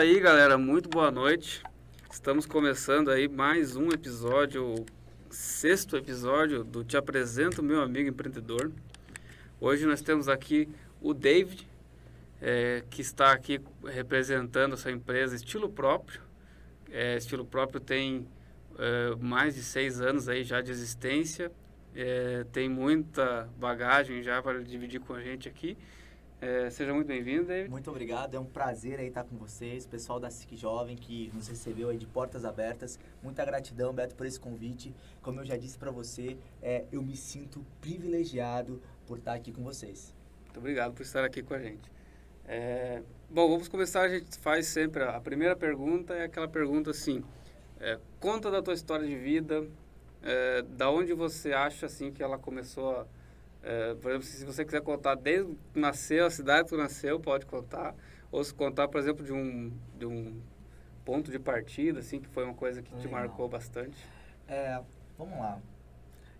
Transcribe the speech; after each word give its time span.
aí, 0.00 0.18
galera. 0.18 0.56
Muito 0.56 0.88
boa 0.88 1.10
noite. 1.10 1.62
Estamos 2.10 2.46
começando 2.46 3.10
aí 3.10 3.28
mais 3.28 3.76
um 3.76 3.90
episódio, 3.90 4.64
o 4.64 4.86
sexto 5.28 5.94
episódio 5.94 6.64
do 6.64 6.82
Te 6.82 6.96
Apresento 6.96 7.62
Meu 7.62 7.82
Amigo 7.82 8.08
Empreendedor. 8.08 8.72
Hoje 9.60 9.84
nós 9.84 10.00
temos 10.00 10.26
aqui 10.26 10.66
o 11.02 11.12
David, 11.12 11.68
é, 12.40 12.82
que 12.88 13.02
está 13.02 13.32
aqui 13.32 13.60
representando 13.84 14.72
a 14.72 14.76
sua 14.78 14.90
empresa 14.90 15.36
Estilo 15.36 15.68
Próprio. 15.68 16.22
É, 16.90 17.18
Estilo 17.18 17.44
Próprio 17.44 17.78
tem 17.78 18.26
é, 18.78 19.14
mais 19.20 19.54
de 19.54 19.62
seis 19.62 20.00
anos 20.00 20.30
aí 20.30 20.42
já 20.44 20.62
de 20.62 20.70
existência, 20.70 21.52
é, 21.94 22.46
tem 22.50 22.70
muita 22.70 23.50
bagagem 23.58 24.22
já 24.22 24.42
para 24.42 24.64
dividir 24.64 25.00
com 25.00 25.12
a 25.12 25.20
gente 25.20 25.46
aqui. 25.46 25.76
É, 26.42 26.70
seja 26.70 26.94
muito 26.94 27.06
bem-vindo, 27.06 27.44
David. 27.44 27.68
Muito 27.68 27.90
obrigado, 27.90 28.34
é 28.34 28.40
um 28.40 28.46
prazer 28.46 28.98
aí 28.98 29.08
estar 29.08 29.24
com 29.24 29.36
vocês, 29.36 29.84
pessoal 29.84 30.18
da 30.18 30.30
SIC 30.30 30.56
Jovem 30.56 30.96
que 30.96 31.30
nos 31.34 31.48
recebeu 31.48 31.90
aí 31.90 31.98
de 31.98 32.06
portas 32.06 32.46
abertas. 32.46 32.98
Muita 33.22 33.44
gratidão, 33.44 33.92
Beto, 33.92 34.14
por 34.14 34.24
esse 34.24 34.40
convite. 34.40 34.94
Como 35.20 35.38
eu 35.40 35.44
já 35.44 35.58
disse 35.58 35.76
para 35.76 35.90
você, 35.90 36.38
é, 36.62 36.86
eu 36.90 37.02
me 37.02 37.14
sinto 37.14 37.62
privilegiado 37.82 38.80
por 39.06 39.18
estar 39.18 39.34
aqui 39.34 39.52
com 39.52 39.62
vocês. 39.62 40.14
Muito 40.44 40.60
obrigado 40.60 40.94
por 40.94 41.02
estar 41.02 41.22
aqui 41.22 41.42
com 41.42 41.52
a 41.52 41.58
gente. 41.58 41.92
É, 42.46 43.02
bom, 43.28 43.46
vamos 43.46 43.68
começar. 43.68 44.00
A 44.00 44.08
gente 44.08 44.38
faz 44.38 44.66
sempre 44.66 45.02
a 45.02 45.20
primeira 45.20 45.54
pergunta 45.54 46.14
é 46.14 46.24
aquela 46.24 46.48
pergunta 46.48 46.90
assim: 46.90 47.22
é, 47.78 47.98
conta 48.18 48.50
da 48.50 48.62
tua 48.62 48.72
história 48.72 49.06
de 49.06 49.14
vida, 49.14 49.68
é, 50.22 50.62
da 50.62 50.90
onde 50.90 51.12
você 51.12 51.52
acha 51.52 51.84
assim 51.84 52.10
que 52.10 52.22
ela 52.22 52.38
começou 52.38 52.96
a 52.96 53.06
é, 53.62 53.94
por 53.94 54.10
exemplo, 54.10 54.26
se 54.26 54.44
você 54.44 54.64
quiser 54.64 54.80
contar 54.80 55.14
desde 55.14 55.54
que 55.72 55.78
nasceu, 55.78 56.26
a 56.26 56.30
cidade 56.30 56.68
que 56.68 56.76
nasceu, 56.76 57.20
pode 57.20 57.46
contar. 57.46 57.94
Ou 58.32 58.42
se 58.42 58.54
contar, 58.54 58.88
por 58.88 58.98
exemplo, 59.00 59.24
de 59.24 59.32
um, 59.32 59.72
de 59.98 60.06
um 60.06 60.40
ponto 61.04 61.30
de 61.30 61.38
partida, 61.38 62.00
assim, 62.00 62.20
que 62.20 62.28
foi 62.28 62.44
uma 62.44 62.54
coisa 62.54 62.80
que 62.80 62.94
te 62.96 63.08
marcou 63.08 63.48
bastante. 63.48 64.06
É, 64.46 64.80
vamos 65.18 65.38
lá. 65.38 65.60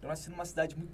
Eu 0.01 0.09
nasci 0.09 0.31
numa 0.31 0.45
cidade 0.45 0.77
muito, 0.77 0.93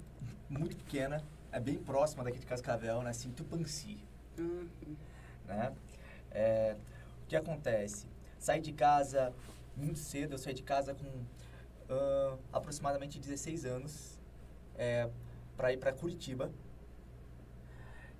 muito 0.49 0.75
pequena, 0.75 1.23
é 1.51 1.59
bem 1.59 1.77
próxima 1.77 2.23
daqui 2.23 2.39
de 2.39 2.45
Cascavel, 2.45 3.01
nasci 3.01 3.27
em 3.27 3.31
Tupanci. 3.31 3.97
Uhum. 4.37 4.67
Né? 5.45 5.73
É, 6.31 6.75
o 7.23 7.27
que 7.27 7.35
acontece? 7.35 8.07
Saí 8.37 8.59
de 8.59 8.73
casa 8.73 9.33
muito 9.75 9.99
cedo, 9.99 10.33
eu 10.33 10.37
saí 10.37 10.53
de 10.53 10.63
casa 10.63 10.93
com 10.93 11.07
uh, 11.93 12.39
aproximadamente 12.51 13.19
16 13.19 13.65
anos. 13.65 14.19
É, 14.75 15.09
para 15.57 15.73
ir 15.73 15.77
para 15.77 15.91
Curitiba 15.91 16.51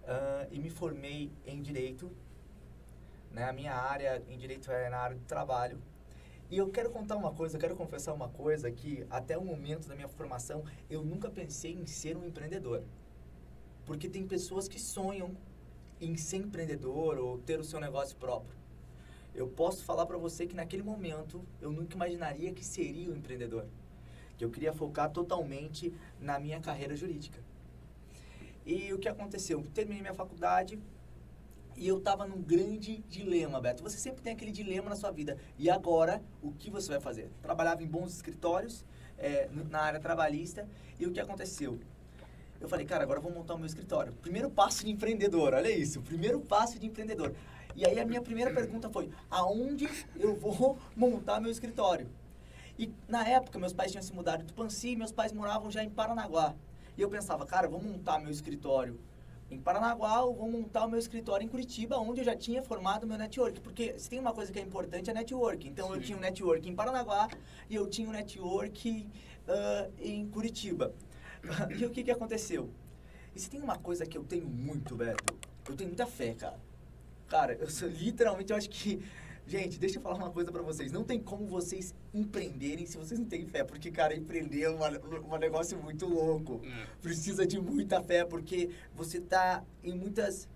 uh, 0.03 0.47
e 0.51 0.59
me 0.59 0.69
formei 0.69 1.31
em 1.45 1.61
direito. 1.61 2.11
Né? 3.31 3.43
A 3.43 3.53
minha 3.53 3.73
área 3.73 4.21
em 4.27 4.37
direito 4.37 4.71
é 4.71 4.89
na 4.89 4.97
área 4.97 5.15
do 5.15 5.23
trabalho. 5.25 5.79
E 6.49 6.57
eu 6.57 6.69
quero 6.69 6.89
contar 6.89 7.15
uma 7.15 7.31
coisa, 7.31 7.57
eu 7.57 7.61
quero 7.61 7.75
confessar 7.75 8.13
uma 8.13 8.29
coisa 8.29 8.71
que 8.71 9.05
até 9.09 9.37
o 9.37 9.43
momento 9.43 9.87
da 9.87 9.95
minha 9.95 10.07
formação 10.07 10.63
eu 10.89 11.03
nunca 11.03 11.29
pensei 11.29 11.73
em 11.73 11.85
ser 11.85 12.17
um 12.17 12.25
empreendedor. 12.25 12.83
Porque 13.85 14.09
tem 14.09 14.25
pessoas 14.25 14.67
que 14.67 14.79
sonham 14.79 15.35
em 15.99 16.15
ser 16.17 16.37
empreendedor 16.37 17.17
ou 17.17 17.37
ter 17.39 17.59
o 17.59 17.63
seu 17.63 17.79
negócio 17.79 18.15
próprio. 18.17 18.57
Eu 19.35 19.47
posso 19.47 19.83
falar 19.83 20.05
para 20.05 20.17
você 20.17 20.47
que 20.47 20.55
naquele 20.55 20.81
momento 20.81 21.45
eu 21.61 21.71
nunca 21.71 21.95
imaginaria 21.95 22.53
que 22.53 22.65
seria 22.65 23.11
um 23.11 23.15
empreendedor 23.15 23.67
eu 24.43 24.49
queria 24.49 24.73
focar 24.73 25.09
totalmente 25.11 25.93
na 26.19 26.39
minha 26.39 26.59
carreira 26.59 26.95
jurídica. 26.95 27.39
E 28.65 28.91
o 28.93 28.99
que 28.99 29.07
aconteceu? 29.07 29.63
Terminei 29.73 30.01
minha 30.01 30.13
faculdade 30.13 30.79
e 31.77 31.87
eu 31.87 31.99
estava 31.99 32.25
num 32.25 32.41
grande 32.41 32.97
dilema, 33.07 33.61
Beto. 33.61 33.83
Você 33.83 33.97
sempre 33.97 34.21
tem 34.21 34.33
aquele 34.33 34.51
dilema 34.51 34.89
na 34.89 34.95
sua 34.95 35.11
vida. 35.11 35.37
E 35.57 35.69
agora, 35.69 36.21
o 36.41 36.51
que 36.51 36.69
você 36.69 36.89
vai 36.89 36.99
fazer? 36.99 37.29
Trabalhava 37.41 37.83
em 37.83 37.87
bons 37.87 38.13
escritórios, 38.13 38.83
é, 39.17 39.47
na 39.69 39.81
área 39.81 39.99
trabalhista, 39.99 40.67
e 40.99 41.05
o 41.05 41.11
que 41.11 41.19
aconteceu? 41.19 41.79
Eu 42.59 42.67
falei, 42.67 42.85
cara, 42.85 43.03
agora 43.03 43.19
eu 43.19 43.23
vou 43.23 43.31
montar 43.31 43.53
o 43.53 43.57
meu 43.57 43.67
escritório. 43.67 44.11
Primeiro 44.13 44.49
passo 44.49 44.83
de 44.83 44.91
empreendedor, 44.91 45.53
olha 45.53 45.69
isso, 45.69 46.01
primeiro 46.01 46.39
passo 46.39 46.79
de 46.79 46.87
empreendedor. 46.87 47.33
E 47.75 47.85
aí 47.85 47.99
a 47.99 48.05
minha 48.05 48.21
primeira 48.21 48.51
pergunta 48.51 48.89
foi, 48.89 49.11
aonde 49.29 49.87
eu 50.15 50.35
vou 50.35 50.79
montar 50.97 51.39
meu 51.39 51.51
escritório? 51.51 52.09
E 52.77 52.91
na 53.07 53.27
época, 53.27 53.57
meus 53.57 53.73
pais 53.73 53.91
tinham 53.91 54.03
se 54.03 54.13
mudado 54.13 54.41
de 54.41 54.47
Tupanci 54.47 54.89
e 54.89 54.95
meus 54.95 55.11
pais 55.11 55.33
moravam 55.33 55.71
já 55.71 55.83
em 55.83 55.89
Paranaguá. 55.89 56.53
E 56.97 57.01
eu 57.01 57.09
pensava, 57.09 57.45
cara, 57.45 57.67
vou 57.67 57.81
montar 57.81 58.19
meu 58.19 58.31
escritório 58.31 58.99
em 59.49 59.57
Paranaguá 59.59 60.21
ou 60.23 60.35
vou 60.35 60.51
montar 60.51 60.85
o 60.85 60.89
meu 60.89 60.99
escritório 60.99 61.45
em 61.45 61.47
Curitiba, 61.47 61.97
onde 61.97 62.21
eu 62.21 62.25
já 62.25 62.35
tinha 62.35 62.61
formado 62.61 63.07
meu 63.07 63.17
network. 63.17 63.61
Porque 63.61 63.97
se 63.97 64.09
tem 64.09 64.19
uma 64.19 64.33
coisa 64.33 64.51
que 64.51 64.59
é 64.59 64.61
importante, 64.61 65.09
é 65.09 65.13
network. 65.13 65.67
Então, 65.67 65.87
Sim. 65.87 65.93
eu 65.95 66.01
tinha 66.01 66.17
um 66.17 66.21
network 66.21 66.69
em 66.69 66.75
Paranaguá 66.75 67.29
e 67.69 67.75
eu 67.75 67.87
tinha 67.87 68.07
um 68.07 68.11
network 68.11 69.07
uh, 69.47 69.93
em 69.99 70.27
Curitiba. 70.27 70.93
e 71.77 71.85
o 71.85 71.89
que, 71.89 72.03
que 72.03 72.11
aconteceu? 72.11 72.69
E 73.35 73.39
se 73.39 73.49
tem 73.49 73.61
uma 73.61 73.77
coisa 73.77 74.05
que 74.05 74.17
eu 74.17 74.23
tenho 74.23 74.47
muito, 74.47 74.95
Beto, 74.95 75.33
eu 75.67 75.75
tenho 75.75 75.89
muita 75.89 76.05
fé, 76.05 76.33
cara. 76.33 76.59
Cara, 77.27 77.53
eu 77.53 77.69
sou 77.69 77.87
literalmente, 77.87 78.51
eu 78.51 78.57
acho 78.57 78.69
que 78.69 79.03
Gente, 79.47 79.79
deixa 79.79 79.97
eu 79.97 80.01
falar 80.01 80.15
uma 80.15 80.29
coisa 80.29 80.51
para 80.51 80.61
vocês. 80.61 80.91
Não 80.91 81.05
tem 81.05 81.21
como 81.21 81.47
vocês 81.47 81.95
empreenderem 82.13 82.85
se 82.85 82.97
vocês 82.97 83.17
não 83.17 83.25
têm 83.25 83.45
fé. 83.45 83.63
Porque, 83.63 83.89
cara, 83.89 84.13
empreender 84.13 84.63
é 84.63 84.69
um, 84.69 84.79
um 85.33 85.37
negócio 85.37 85.81
muito 85.81 86.05
louco. 86.05 86.59
É. 86.65 86.87
Precisa 87.01 87.47
de 87.47 87.57
muita 87.57 88.03
fé, 88.03 88.25
porque 88.25 88.69
você 88.93 89.21
tá 89.21 89.63
em 89.81 89.95
muitas 89.95 90.49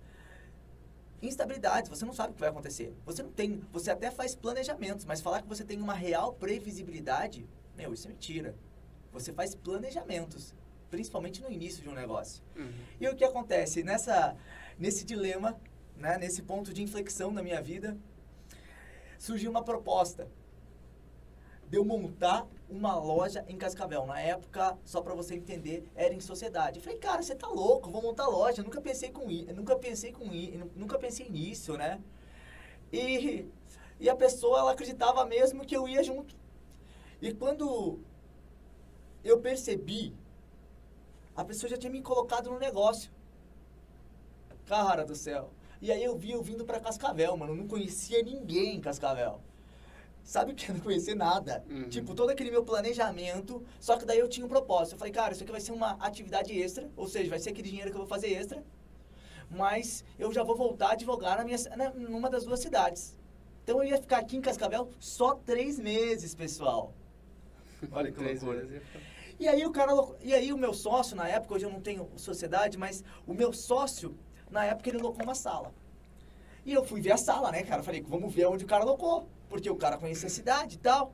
instabilidades. 1.22 1.88
Você 1.88 2.04
não 2.04 2.12
sabe 2.12 2.32
o 2.32 2.34
que 2.34 2.40
vai 2.40 2.50
acontecer. 2.50 2.92
Você 3.06 3.22
não 3.22 3.32
tem... 3.32 3.62
Você 3.72 3.90
até 3.90 4.10
faz 4.10 4.34
planejamentos, 4.34 5.06
mas 5.06 5.22
falar 5.22 5.40
que 5.40 5.48
você 5.48 5.64
tem 5.64 5.80
uma 5.80 5.94
real 5.94 6.34
previsibilidade... 6.34 7.48
Meu, 7.74 7.94
isso 7.94 8.06
é 8.06 8.10
mentira. 8.10 8.54
Você 9.10 9.32
faz 9.32 9.54
planejamentos. 9.54 10.54
Principalmente 10.90 11.40
no 11.40 11.50
início 11.50 11.82
de 11.82 11.88
um 11.88 11.94
negócio. 11.94 12.42
Uhum. 12.54 12.70
E 13.00 13.08
o 13.08 13.16
que 13.16 13.24
acontece? 13.24 13.82
Nessa, 13.82 14.36
nesse 14.78 15.02
dilema, 15.06 15.58
né, 15.96 16.18
nesse 16.18 16.42
ponto 16.42 16.74
de 16.74 16.82
inflexão 16.82 17.30
na 17.30 17.42
minha 17.42 17.62
vida 17.62 17.96
surgiu 19.22 19.52
uma 19.52 19.62
proposta 19.62 20.28
de 21.68 21.78
eu 21.78 21.84
montar 21.84 22.44
uma 22.68 22.96
loja 22.96 23.44
em 23.46 23.56
Cascavel. 23.56 24.04
Na 24.04 24.20
época, 24.20 24.76
só 24.84 25.00
para 25.00 25.14
você 25.14 25.36
entender, 25.36 25.88
era 25.94 26.12
em 26.12 26.18
sociedade. 26.18 26.80
Eu 26.80 26.82
falei, 26.82 26.98
cara, 26.98 27.22
você 27.22 27.36
tá 27.36 27.46
louco, 27.46 27.88
vou 27.88 28.02
montar 28.02 28.26
loja. 28.26 28.64
Nunca 28.64 28.80
pensei 28.80 29.10
com 29.12 29.24
nunca 29.54 29.76
pensei 29.76 30.10
com 30.12 30.24
nunca 30.74 30.98
pensei 30.98 31.30
nisso, 31.30 31.76
né? 31.76 32.00
E, 32.92 33.46
e 34.00 34.10
a 34.10 34.16
pessoa 34.16 34.58
ela 34.58 34.72
acreditava 34.72 35.24
mesmo 35.24 35.64
que 35.64 35.76
eu 35.76 35.86
ia 35.86 36.02
junto. 36.02 36.34
E 37.20 37.32
quando 37.32 38.00
eu 39.22 39.38
percebi, 39.38 40.12
a 41.36 41.44
pessoa 41.44 41.70
já 41.70 41.76
tinha 41.76 41.92
me 41.92 42.02
colocado 42.02 42.50
no 42.50 42.58
negócio. 42.58 43.08
Cara 44.66 45.04
do 45.04 45.14
céu. 45.14 45.52
E 45.82 45.90
aí 45.90 46.04
eu 46.04 46.16
vi 46.16 46.30
eu 46.30 46.40
vindo 46.40 46.64
para 46.64 46.78
Cascavel, 46.78 47.36
mano. 47.36 47.52
Eu 47.52 47.56
não 47.56 47.66
conhecia 47.66 48.22
ninguém 48.22 48.76
em 48.76 48.80
Cascavel. 48.80 49.40
Sabe 50.22 50.54
que 50.54 50.70
eu 50.70 50.76
não 50.76 50.80
conhecia 50.80 51.16
nada. 51.16 51.64
Uhum. 51.68 51.88
Tipo, 51.88 52.14
todo 52.14 52.30
aquele 52.30 52.52
meu 52.52 52.62
planejamento. 52.62 53.60
Só 53.80 53.96
que 53.96 54.04
daí 54.04 54.20
eu 54.20 54.28
tinha 54.28 54.46
um 54.46 54.48
propósito. 54.48 54.94
Eu 54.94 54.98
falei, 54.98 55.12
cara, 55.12 55.32
isso 55.32 55.42
aqui 55.42 55.50
vai 55.50 55.60
ser 55.60 55.72
uma 55.72 55.94
atividade 55.94 56.56
extra. 56.56 56.88
Ou 56.96 57.08
seja, 57.08 57.28
vai 57.28 57.40
ser 57.40 57.50
aquele 57.50 57.68
dinheiro 57.68 57.90
que 57.90 57.96
eu 57.96 58.02
vou 58.02 58.06
fazer 58.06 58.32
extra. 58.32 58.62
Mas 59.50 60.04
eu 60.16 60.32
já 60.32 60.44
vou 60.44 60.56
voltar 60.56 60.90
a 60.90 60.92
advogar 60.92 61.36
na 61.38 61.44
minha, 61.44 61.58
na, 61.76 61.90
numa 61.90 62.30
das 62.30 62.44
duas 62.44 62.60
cidades. 62.60 63.18
Então 63.64 63.82
eu 63.82 63.90
ia 63.90 64.00
ficar 64.00 64.18
aqui 64.18 64.36
em 64.36 64.40
Cascavel 64.40 64.88
só 65.00 65.34
três 65.34 65.80
meses, 65.80 66.32
pessoal. 66.32 66.94
Olha 67.90 68.12
que 68.12 68.22
loucura. 68.22 68.82
E 69.38 69.48
aí 69.48 69.66
o 69.66 69.72
cara, 69.72 69.92
e 70.22 70.32
aí 70.32 70.52
o 70.52 70.56
meu 70.56 70.72
sócio 70.72 71.16
na 71.16 71.28
época, 71.28 71.54
hoje 71.54 71.66
eu 71.66 71.70
não 71.70 71.80
tenho 71.80 72.08
sociedade, 72.16 72.78
mas 72.78 73.02
o 73.26 73.34
meu 73.34 73.52
sócio 73.52 74.16
na 74.52 74.64
época 74.66 74.90
ele 74.90 74.98
locou 74.98 75.24
uma 75.24 75.34
sala. 75.34 75.74
E 76.64 76.72
eu 76.72 76.84
fui 76.84 77.00
ver 77.00 77.12
a 77.12 77.16
sala, 77.16 77.50
né, 77.50 77.62
cara? 77.64 77.82
Falei, 77.82 78.02
vamos 78.02 78.32
ver 78.32 78.46
onde 78.46 78.64
o 78.64 78.68
cara 78.68 78.84
locou. 78.84 79.26
Porque 79.48 79.68
o 79.68 79.76
cara 79.76 79.98
conhecia 79.98 80.28
a 80.28 80.30
cidade 80.30 80.76
e 80.76 80.78
tal. 80.78 81.12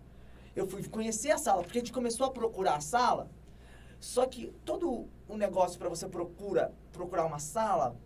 Eu 0.54 0.68
fui 0.68 0.86
conhecer 0.88 1.30
a 1.30 1.38
sala, 1.38 1.62
porque 1.62 1.78
a 1.78 1.80
gente 1.80 1.92
começou 1.92 2.26
a 2.26 2.30
procurar 2.30 2.76
a 2.76 2.80
sala. 2.80 3.30
Só 4.00 4.26
que 4.26 4.52
todo 4.64 5.08
o 5.28 5.36
negócio 5.36 5.78
para 5.78 5.88
você 5.88 6.06
procura, 6.08 6.72
procurar 6.92 7.24
uma 7.24 7.38
sala 7.38 7.96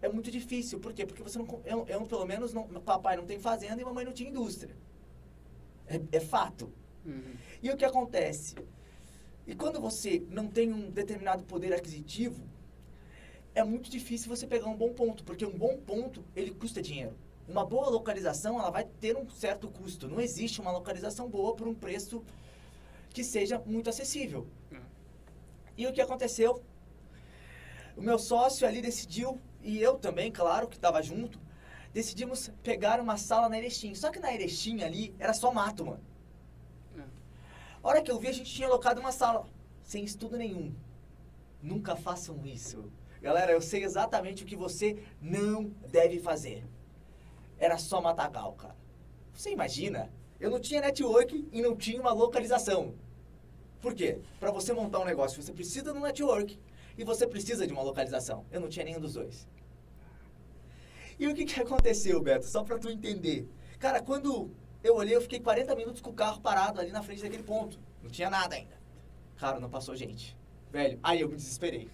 é 0.00 0.08
muito 0.08 0.30
difícil. 0.30 0.78
Por 0.78 0.92
quê? 0.92 1.04
Porque 1.06 1.22
você 1.22 1.38
não. 1.38 1.46
Eu, 1.64 1.86
eu 1.88 2.06
pelo 2.06 2.26
menos, 2.26 2.52
não, 2.52 2.64
papai 2.80 3.16
não 3.16 3.26
tem 3.26 3.38
fazenda 3.38 3.80
e 3.80 3.84
mamãe 3.84 4.04
não 4.04 4.12
tinha 4.12 4.30
indústria. 4.30 4.76
É, 5.86 6.00
é 6.12 6.20
fato. 6.20 6.72
Uhum. 7.04 7.34
E 7.62 7.70
o 7.70 7.76
que 7.76 7.84
acontece? 7.84 8.54
E 9.46 9.54
quando 9.54 9.80
você 9.80 10.22
não 10.30 10.46
tem 10.46 10.72
um 10.72 10.90
determinado 10.90 11.44
poder 11.44 11.72
aquisitivo, 11.74 12.42
é 13.54 13.62
muito 13.62 13.88
difícil 13.90 14.28
você 14.28 14.46
pegar 14.46 14.66
um 14.66 14.76
bom 14.76 14.92
ponto, 14.92 15.22
porque 15.24 15.46
um 15.46 15.56
bom 15.56 15.76
ponto, 15.78 16.24
ele 16.34 16.50
custa 16.50 16.82
dinheiro. 16.82 17.16
Uma 17.46 17.64
boa 17.64 17.88
localização, 17.88 18.58
ela 18.58 18.70
vai 18.70 18.84
ter 18.84 19.16
um 19.16 19.28
certo 19.30 19.68
custo. 19.68 20.08
Não 20.08 20.20
existe 20.20 20.60
uma 20.60 20.72
localização 20.72 21.28
boa 21.28 21.54
por 21.54 21.68
um 21.68 21.74
preço 21.74 22.24
que 23.10 23.22
seja 23.22 23.62
muito 23.64 23.88
acessível. 23.88 24.46
Hum. 24.72 24.80
E 25.76 25.86
o 25.86 25.92
que 25.92 26.00
aconteceu? 26.00 26.62
O 27.96 28.02
meu 28.02 28.18
sócio 28.18 28.66
ali 28.66 28.82
decidiu, 28.82 29.40
e 29.62 29.80
eu 29.80 29.96
também, 29.96 30.32
claro, 30.32 30.66
que 30.66 30.76
estava 30.76 31.00
junto, 31.00 31.38
decidimos 31.92 32.50
pegar 32.62 33.00
uma 33.00 33.16
sala 33.16 33.48
na 33.48 33.56
Erechim. 33.56 33.94
Só 33.94 34.10
que 34.10 34.18
na 34.18 34.34
Erechim 34.34 34.82
ali 34.82 35.14
era 35.18 35.32
só 35.32 35.52
mato, 35.52 35.86
mano. 35.86 36.02
É. 36.98 37.02
A 37.82 37.88
hora 37.88 38.02
que 38.02 38.10
eu 38.10 38.18
vi, 38.18 38.26
a 38.26 38.32
gente 38.32 38.52
tinha 38.52 38.66
alocado 38.66 39.00
uma 39.00 39.12
sala 39.12 39.46
sem 39.84 40.02
estudo 40.02 40.36
nenhum. 40.36 40.74
Nunca 41.62 41.94
façam 41.94 42.44
isso. 42.44 42.90
Galera, 43.24 43.52
eu 43.52 43.60
sei 43.62 43.82
exatamente 43.82 44.42
o 44.42 44.46
que 44.46 44.54
você 44.54 45.02
não 45.18 45.72
deve 45.90 46.20
fazer. 46.20 46.62
Era 47.58 47.78
só 47.78 47.98
matagal, 47.98 48.52
cara. 48.52 48.76
Você 49.32 49.50
imagina? 49.50 50.12
Eu 50.38 50.50
não 50.50 50.60
tinha 50.60 50.82
network 50.82 51.48
e 51.50 51.62
não 51.62 51.74
tinha 51.74 51.98
uma 51.98 52.12
localização. 52.12 52.94
Por 53.80 53.94
quê? 53.94 54.18
Para 54.38 54.50
você 54.50 54.74
montar 54.74 54.98
um 55.00 55.06
negócio, 55.06 55.42
você 55.42 55.54
precisa 55.54 55.90
de 55.90 55.98
um 55.98 56.02
network 56.02 56.60
e 56.98 57.02
você 57.02 57.26
precisa 57.26 57.66
de 57.66 57.72
uma 57.72 57.80
localização. 57.80 58.44
Eu 58.52 58.60
não 58.60 58.68
tinha 58.68 58.84
nenhum 58.84 59.00
dos 59.00 59.14
dois. 59.14 59.48
E 61.18 61.26
o 61.26 61.34
que, 61.34 61.46
que 61.46 61.58
aconteceu, 61.58 62.20
Beto? 62.20 62.44
Só 62.44 62.62
para 62.62 62.78
tu 62.78 62.90
entender. 62.90 63.48
Cara, 63.78 64.02
quando 64.02 64.50
eu 64.82 64.96
olhei, 64.96 65.16
eu 65.16 65.22
fiquei 65.22 65.40
40 65.40 65.74
minutos 65.76 66.02
com 66.02 66.10
o 66.10 66.14
carro 66.14 66.42
parado 66.42 66.78
ali 66.78 66.92
na 66.92 67.02
frente 67.02 67.22
daquele 67.22 67.42
ponto. 67.42 67.80
Não 68.02 68.10
tinha 68.10 68.28
nada 68.28 68.54
ainda. 68.54 68.78
Cara, 69.38 69.58
não 69.58 69.70
passou 69.70 69.96
gente. 69.96 70.36
Velho, 70.70 70.98
aí 71.02 71.22
eu 71.22 71.28
me 71.30 71.36
desesperei. 71.36 71.88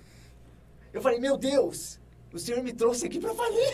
Eu 0.93 1.01
falei, 1.01 1.21
meu 1.21 1.37
Deus, 1.37 2.01
o 2.33 2.39
senhor 2.39 2.63
me 2.63 2.73
trouxe 2.73 3.07
aqui 3.07 3.21
pra 3.21 3.35
falir. 3.35 3.69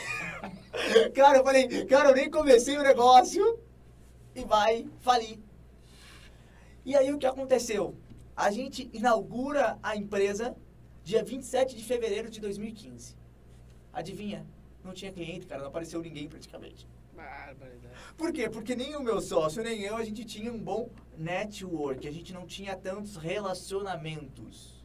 cara, 1.15 1.39
eu 1.39 1.45
falei, 1.45 1.85
cara, 1.87 2.11
eu 2.11 2.15
nem 2.15 2.31
comecei 2.31 2.77
o 2.77 2.83
negócio 2.83 3.59
e 4.35 4.45
vai 4.45 4.87
falir. 5.01 5.39
E 6.85 6.95
aí 6.95 7.13
o 7.13 7.19
que 7.19 7.27
aconteceu? 7.27 7.97
A 8.37 8.51
gente 8.51 8.91
inaugura 8.93 9.79
a 9.83 9.97
empresa 9.97 10.55
dia 11.03 11.25
27 11.25 11.75
de 11.75 11.83
fevereiro 11.83 12.29
de 12.29 12.41
2015. 12.41 13.17
Adivinha? 13.93 14.47
Não 14.85 14.93
tinha 14.93 15.11
cliente, 15.11 15.47
cara, 15.47 15.63
não 15.63 15.69
apareceu 15.69 16.03
ninguém 16.03 16.29
praticamente. 16.29 16.87
Barbaridade. 17.15 17.95
Por 18.17 18.31
quê? 18.31 18.49
Porque 18.51 18.77
nem 18.77 18.95
o 18.95 19.03
meu 19.03 19.23
sócio, 19.23 19.63
nem 19.63 19.81
eu, 19.83 19.97
a 19.97 20.05
gente 20.05 20.25
tinha 20.25 20.53
um 20.53 20.59
bom 20.59 20.91
network, 21.17 22.07
a 22.07 22.13
gente 22.13 22.33
não 22.33 22.47
tinha 22.47 22.77
tantos 22.77 23.17
relacionamentos. 23.17 24.76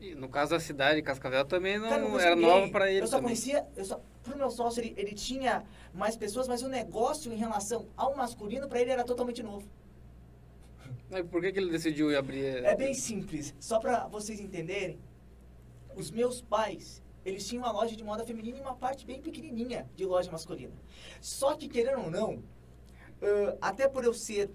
E 0.00 0.14
no 0.14 0.28
caso 0.28 0.52
da 0.52 0.60
cidade 0.60 0.96
de 0.96 1.02
Cascavel 1.02 1.44
também 1.44 1.78
não, 1.78 1.88
Cara, 1.88 2.02
conhecia 2.02 2.26
era 2.28 2.36
nova 2.36 2.68
para 2.70 2.90
ele 2.90 3.02
Eu 3.02 3.06
só 3.06 3.16
também. 3.16 3.24
conhecia, 3.34 3.66
eu 3.76 3.84
só, 3.84 4.00
pro 4.22 4.36
meu 4.36 4.50
sócio, 4.50 4.80
ele, 4.80 4.94
ele 4.96 5.12
tinha 5.14 5.62
mais 5.92 6.16
pessoas, 6.16 6.48
mas 6.48 6.62
o 6.62 6.68
negócio 6.68 7.30
em 7.30 7.36
relação 7.36 7.86
ao 7.96 8.16
masculino, 8.16 8.66
pra 8.66 8.80
ele 8.80 8.90
era 8.90 9.04
totalmente 9.04 9.42
novo. 9.42 9.68
Mas 11.10 11.26
por 11.26 11.42
que, 11.42 11.52
que 11.52 11.58
ele 11.58 11.70
decidiu 11.70 12.16
abrir? 12.18 12.64
É 12.64 12.74
bem 12.74 12.94
simples, 12.94 13.54
só 13.60 13.78
pra 13.78 14.06
vocês 14.08 14.40
entenderem, 14.40 14.98
os 15.94 16.10
meus 16.10 16.40
pais, 16.40 17.02
eles 17.24 17.46
tinham 17.46 17.62
uma 17.64 17.72
loja 17.72 17.94
de 17.94 18.02
moda 18.02 18.24
feminina 18.24 18.56
e 18.56 18.60
uma 18.62 18.76
parte 18.76 19.04
bem 19.04 19.20
pequenininha 19.20 19.86
de 19.94 20.06
loja 20.06 20.30
masculina. 20.30 20.72
Só 21.20 21.54
que, 21.56 21.68
querendo 21.68 22.04
ou 22.04 22.10
não, 22.10 22.42
ãh, 23.22 23.56
até 23.60 23.86
por 23.86 24.02
eu 24.04 24.14
ser 24.14 24.50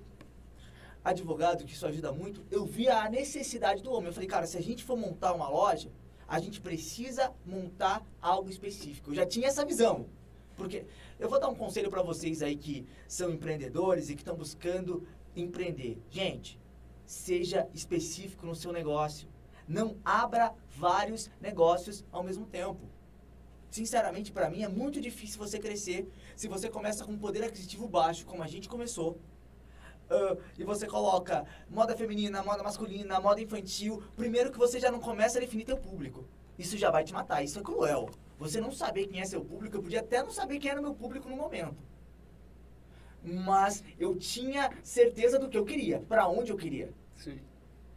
advogado, 1.05 1.63
que 1.63 1.73
isso 1.73 1.85
ajuda 1.85 2.11
muito, 2.11 2.43
eu 2.49 2.65
via 2.65 2.97
a 2.97 3.09
necessidade 3.09 3.83
do 3.83 3.91
homem. 3.91 4.07
Eu 4.07 4.13
falei, 4.13 4.27
cara, 4.27 4.47
se 4.47 4.57
a 4.57 4.61
gente 4.61 4.83
for 4.83 4.97
montar 4.97 5.33
uma 5.33 5.47
loja, 5.47 5.91
a 6.27 6.39
gente 6.39 6.59
precisa 6.59 7.31
montar 7.45 8.03
algo 8.19 8.49
específico. 8.49 9.11
Eu 9.11 9.15
já 9.15 9.25
tinha 9.25 9.47
essa 9.47 9.63
visão. 9.63 10.07
Porque 10.55 10.85
eu 11.19 11.29
vou 11.29 11.39
dar 11.39 11.49
um 11.49 11.55
conselho 11.55 11.91
para 11.91 12.01
vocês 12.01 12.41
aí 12.41 12.55
que 12.55 12.87
são 13.07 13.29
empreendedores 13.29 14.09
e 14.09 14.15
que 14.15 14.21
estão 14.21 14.35
buscando 14.35 15.07
empreender. 15.35 16.01
Gente, 16.09 16.59
seja 17.05 17.69
específico 17.71 18.45
no 18.45 18.55
seu 18.55 18.71
negócio. 18.71 19.27
Não 19.67 19.97
abra 20.03 20.53
vários 20.75 21.29
negócios 21.39 22.03
ao 22.11 22.23
mesmo 22.23 22.47
tempo. 22.47 22.89
Sinceramente, 23.69 24.31
para 24.31 24.49
mim 24.49 24.63
é 24.63 24.67
muito 24.67 24.99
difícil 25.01 25.37
você 25.37 25.59
crescer 25.59 26.09
se 26.35 26.47
você 26.47 26.69
começa 26.69 27.03
com 27.03 27.11
um 27.11 27.17
poder 27.17 27.43
aquisitivo 27.43 27.87
baixo, 27.87 28.25
como 28.25 28.41
a 28.41 28.47
gente 28.47 28.69
começou. 28.69 29.19
Ah, 30.09 30.37
e 30.57 30.63
você 30.63 30.87
coloca 30.87 31.45
moda 31.69 31.95
feminina, 31.95 32.43
moda 32.43 32.63
masculina, 32.63 33.19
moda 33.19 33.41
infantil. 33.41 34.03
Primeiro 34.15 34.51
que 34.51 34.57
você 34.57 34.79
já 34.79 34.91
não 34.91 34.99
começa 34.99 35.37
a 35.37 35.41
definir 35.41 35.65
teu 35.65 35.77
público. 35.77 36.25
Isso 36.57 36.77
já 36.77 36.89
vai 36.89 37.03
te 37.03 37.13
matar, 37.13 37.43
isso 37.43 37.59
é 37.59 37.63
cruel. 37.63 38.09
Você 38.37 38.61
não 38.61 38.71
saber 38.71 39.07
quem 39.07 39.21
é 39.21 39.25
seu 39.25 39.43
público, 39.43 39.77
eu 39.77 39.81
podia 39.81 39.99
até 39.99 40.21
não 40.21 40.31
saber 40.31 40.59
quem 40.59 40.71
era 40.71 40.81
meu 40.81 40.93
público 40.93 41.29
no 41.29 41.35
momento. 41.35 41.75
Mas 43.23 43.83
eu 43.99 44.15
tinha 44.15 44.71
certeza 44.83 45.39
do 45.39 45.49
que 45.49 45.57
eu 45.57 45.65
queria, 45.65 45.99
para 46.01 46.27
onde 46.27 46.51
eu 46.51 46.57
queria. 46.57 46.93
Sim. 47.15 47.39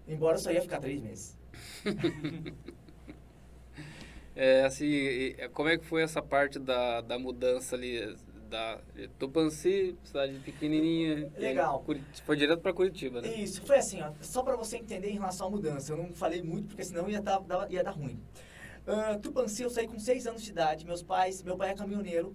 Embora 0.07 0.39
só 0.39 0.51
ia 0.51 0.63
ficar 0.63 0.81
três 0.81 1.01
meses. 1.01 1.37
É, 4.41 4.65
assim, 4.65 5.35
como 5.53 5.69
é 5.69 5.77
que 5.77 5.85
foi 5.85 6.01
essa 6.01 6.23
parte 6.23 6.61
da, 6.61 7.01
da 7.01 7.19
mudança 7.19 7.75
ali 7.75 8.17
da 8.49 8.81
Tupanci, 9.19 9.97
cidade 10.05 10.39
pequenininha. 10.41 11.31
Legal. 11.37 11.81
Curit- 11.81 12.23
Foi 12.25 12.37
direto 12.37 12.61
para 12.61 12.73
Curitiba, 12.73 13.21
né? 13.21 13.29
Isso, 13.35 13.63
foi 13.63 13.77
assim, 13.79 14.01
ó, 14.03 14.13
só 14.21 14.43
para 14.43 14.57
você 14.57 14.77
entender 14.79 15.11
em 15.11 15.15
relação 15.15 15.47
à 15.49 15.51
mudança. 15.51 15.93
Eu 15.93 15.97
não 15.99 16.13
falei 16.13 16.43
muito 16.43 16.69
porque 16.69 16.85
senão 16.85 17.09
ia 17.09 17.21
dar, 17.21 17.43
ia 17.71 17.85
dar 17.85 17.91
ruim. 17.93 18.19
Uh, 18.87 19.19
Tupanci, 19.21 19.63
eu 19.63 19.71
saí 19.71 19.87
com 19.87 19.99
seis 19.99 20.27
anos 20.27 20.43
de 20.43 20.51
idade. 20.51 20.87
Meus 20.87 21.03
pais, 21.03 21.43
meu 21.43 21.57
pai 21.57 21.71
é 21.71 21.75
caminhoneiro. 21.75 22.35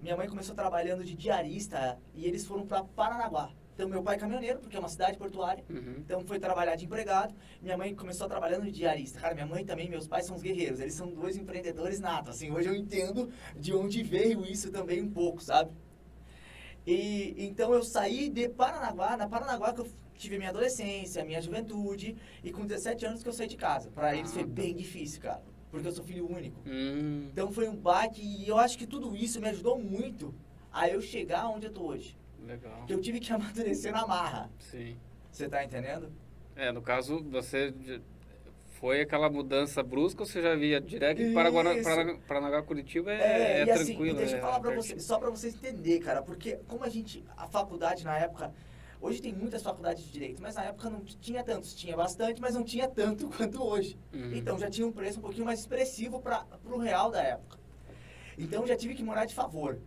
Minha 0.00 0.16
mãe 0.16 0.28
começou 0.28 0.54
trabalhando 0.54 1.02
de 1.02 1.14
diarista 1.14 1.98
e 2.14 2.24
eles 2.26 2.46
foram 2.46 2.66
para 2.66 2.84
Paranaguá. 2.84 3.50
Então, 3.78 3.88
meu 3.88 4.02
pai 4.02 4.16
é 4.16 4.18
caminhoneiro, 4.18 4.58
porque 4.58 4.74
é 4.76 4.80
uma 4.80 4.88
cidade 4.88 5.16
portuária. 5.16 5.64
Uhum. 5.70 5.94
Então, 5.98 6.20
foi 6.26 6.40
trabalhar 6.40 6.74
de 6.74 6.84
empregado. 6.84 7.32
Minha 7.62 7.78
mãe 7.78 7.94
começou 7.94 8.26
trabalhando 8.26 8.64
de 8.64 8.72
diarista. 8.72 9.20
Cara, 9.20 9.34
minha 9.34 9.46
mãe 9.46 9.64
também, 9.64 9.88
meus 9.88 10.08
pais 10.08 10.26
são 10.26 10.34
os 10.34 10.42
guerreiros. 10.42 10.80
Eles 10.80 10.94
são 10.94 11.08
dois 11.08 11.36
empreendedores 11.36 12.00
natos. 12.00 12.30
Assim, 12.30 12.50
hoje 12.50 12.68
eu 12.68 12.74
entendo 12.74 13.30
de 13.56 13.72
onde 13.72 14.02
veio 14.02 14.44
isso 14.44 14.72
também 14.72 15.00
um 15.00 15.08
pouco, 15.08 15.40
sabe? 15.40 15.70
E 16.84 17.36
então 17.38 17.72
eu 17.72 17.84
saí 17.84 18.28
de 18.28 18.48
Paranaguá, 18.48 19.16
na 19.16 19.28
Paranaguá 19.28 19.72
que 19.72 19.82
eu 19.82 19.88
tive 20.16 20.38
minha 20.38 20.50
adolescência, 20.50 21.24
minha 21.24 21.40
juventude, 21.40 22.16
e 22.42 22.50
com 22.50 22.66
17 22.66 23.06
anos 23.06 23.22
que 23.22 23.28
eu 23.28 23.32
saí 23.32 23.46
de 23.46 23.56
casa. 23.56 23.90
Pra 23.92 24.16
eles 24.16 24.32
foi 24.32 24.44
bem 24.44 24.74
difícil, 24.74 25.20
cara, 25.20 25.42
porque 25.70 25.86
eu 25.86 25.92
sou 25.92 26.02
filho 26.02 26.28
único. 26.28 26.60
Hum, 26.66 27.28
Então 27.30 27.52
foi 27.52 27.68
um 27.68 27.76
baque 27.76 28.22
e 28.22 28.48
eu 28.48 28.58
acho 28.58 28.76
que 28.76 28.88
tudo 28.88 29.14
isso 29.14 29.40
me 29.40 29.48
ajudou 29.48 29.78
muito 29.78 30.34
a 30.72 30.88
eu 30.88 31.00
chegar 31.00 31.48
onde 31.48 31.66
eu 31.66 31.72
tô 31.72 31.82
hoje. 31.86 32.18
Legal. 32.46 32.84
Que 32.86 32.94
eu 32.94 33.00
tive 33.00 33.20
que 33.20 33.30
amadurecer 33.32 33.92
na 33.92 34.06
marra. 34.06 34.50
Sim. 34.58 34.96
Você 35.30 35.48
tá 35.48 35.64
entendendo? 35.64 36.10
É, 36.56 36.72
no 36.72 36.82
caso, 36.82 37.22
você 37.30 37.72
foi 38.80 39.00
aquela 39.00 39.28
mudança 39.28 39.82
brusca 39.82 40.22
ou 40.22 40.26
você 40.26 40.40
já 40.40 40.54
via 40.54 40.80
direto 40.80 41.18
que 41.18 41.32
Paraguá, 41.32 41.74
Isso. 41.74 41.88
Paranaguá, 42.26 42.62
Curitiba 42.62 43.12
é, 43.12 43.60
é 43.60 43.64
e 43.64 43.70
assim, 43.70 43.86
tranquilo. 43.86 44.16
deixa 44.18 44.34
eu 44.34 44.38
é 44.38 44.40
falar 44.40 44.60
pra 44.60 44.70
pertinho. 44.70 44.94
vocês, 44.94 45.04
só 45.04 45.18
pra 45.18 45.30
vocês 45.30 45.54
entenderem, 45.54 46.00
cara, 46.00 46.22
porque 46.22 46.58
como 46.66 46.84
a 46.84 46.88
gente, 46.88 47.24
a 47.36 47.46
faculdade 47.48 48.04
na 48.04 48.16
época, 48.18 48.52
hoje 49.00 49.20
tem 49.20 49.32
muitas 49.32 49.62
faculdades 49.62 50.04
de 50.04 50.12
direito, 50.12 50.40
mas 50.40 50.54
na 50.54 50.64
época 50.64 50.90
não 50.90 51.00
tinha 51.00 51.42
tantos, 51.42 51.74
tinha 51.74 51.96
bastante, 51.96 52.40
mas 52.40 52.54
não 52.54 52.62
tinha 52.62 52.88
tanto 52.88 53.28
quanto 53.36 53.62
hoje. 53.62 53.98
Uhum. 54.14 54.34
Então 54.34 54.58
já 54.58 54.70
tinha 54.70 54.86
um 54.86 54.92
preço 54.92 55.18
um 55.18 55.22
pouquinho 55.22 55.44
mais 55.44 55.60
expressivo 55.60 56.20
para 56.20 56.44
o 56.64 56.78
real 56.78 57.10
da 57.10 57.22
época. 57.22 57.58
Então 58.36 58.64
já 58.64 58.76
tive 58.76 58.94
que 58.94 59.02
morar 59.02 59.24
de 59.24 59.34
favor. 59.34 59.78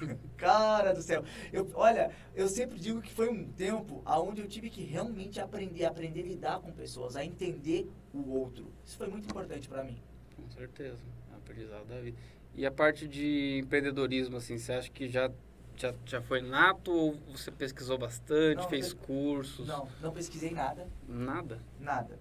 Cara 0.36 0.92
do 0.92 1.02
céu. 1.02 1.24
Eu, 1.52 1.68
olha, 1.74 2.10
eu 2.34 2.48
sempre 2.48 2.78
digo 2.78 3.00
que 3.02 3.12
foi 3.12 3.28
um 3.28 3.44
tempo 3.52 4.02
onde 4.06 4.40
eu 4.40 4.48
tive 4.48 4.70
que 4.70 4.82
realmente 4.82 5.40
aprender, 5.40 5.84
aprender 5.84 6.20
a 6.20 6.26
lidar 6.26 6.60
com 6.60 6.72
pessoas, 6.72 7.16
a 7.16 7.24
entender 7.24 7.90
o 8.12 8.30
outro. 8.30 8.72
Isso 8.84 8.96
foi 8.96 9.08
muito 9.08 9.28
importante 9.28 9.68
para 9.68 9.84
mim. 9.84 10.00
Com 10.36 10.48
certeza, 10.50 10.98
é 11.32 11.36
aprendizado 11.36 11.86
da 11.86 12.00
vida. 12.00 12.16
E 12.54 12.66
a 12.66 12.70
parte 12.70 13.06
de 13.06 13.58
empreendedorismo, 13.62 14.36
assim, 14.36 14.58
você 14.58 14.72
acha 14.72 14.90
que 14.90 15.08
já, 15.08 15.30
já, 15.76 15.94
já 16.04 16.20
foi 16.20 16.40
nato 16.40 16.90
ou 16.90 17.14
você 17.28 17.50
pesquisou 17.50 17.96
bastante, 17.98 18.62
Não, 18.62 18.68
fez 18.68 18.90
eu- 18.90 18.96
cursos? 18.98 19.68
Não, 19.68 19.88
não 20.00 20.12
pesquisei 20.12 20.50
nada, 20.50 20.88
Nada? 21.06 21.60
nada. 21.78 22.18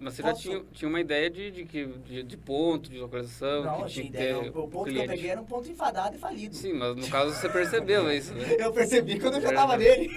Mas 0.00 0.14
você 0.14 0.22
Posso- 0.22 0.42
já 0.42 0.50
tinha, 0.50 0.64
tinha 0.72 0.88
uma 0.88 1.00
ideia 1.00 1.28
de, 1.28 1.50
de, 1.50 1.64
que, 1.64 1.84
de, 1.86 2.22
de 2.22 2.36
ponto, 2.36 2.88
de 2.88 2.98
localização, 2.98 3.64
Não, 3.64 3.82
que 3.84 3.90
tinha 3.94 4.06
ideia. 4.06 4.40
ter 4.42 4.48
O, 4.50 4.52
ponto 4.52 4.70
que 4.70 4.76
eu 4.76 4.82
cliente. 4.94 5.08
peguei 5.08 5.30
era 5.30 5.40
um 5.40 5.44
ponto 5.44 5.68
enfadado 5.68 6.14
e 6.14 6.18
falido. 6.20 6.54
Sim, 6.54 6.74
mas 6.74 6.94
no 6.94 7.08
caso 7.08 7.34
você 7.34 7.48
percebeu 7.48 8.08
isso, 8.12 8.32
né? 8.34 8.44
Eu 8.60 8.72
percebi 8.72 9.18
quando 9.18 9.34
eu 9.34 9.40
já 9.40 9.52
tava 9.52 9.76
nele. 9.76 10.10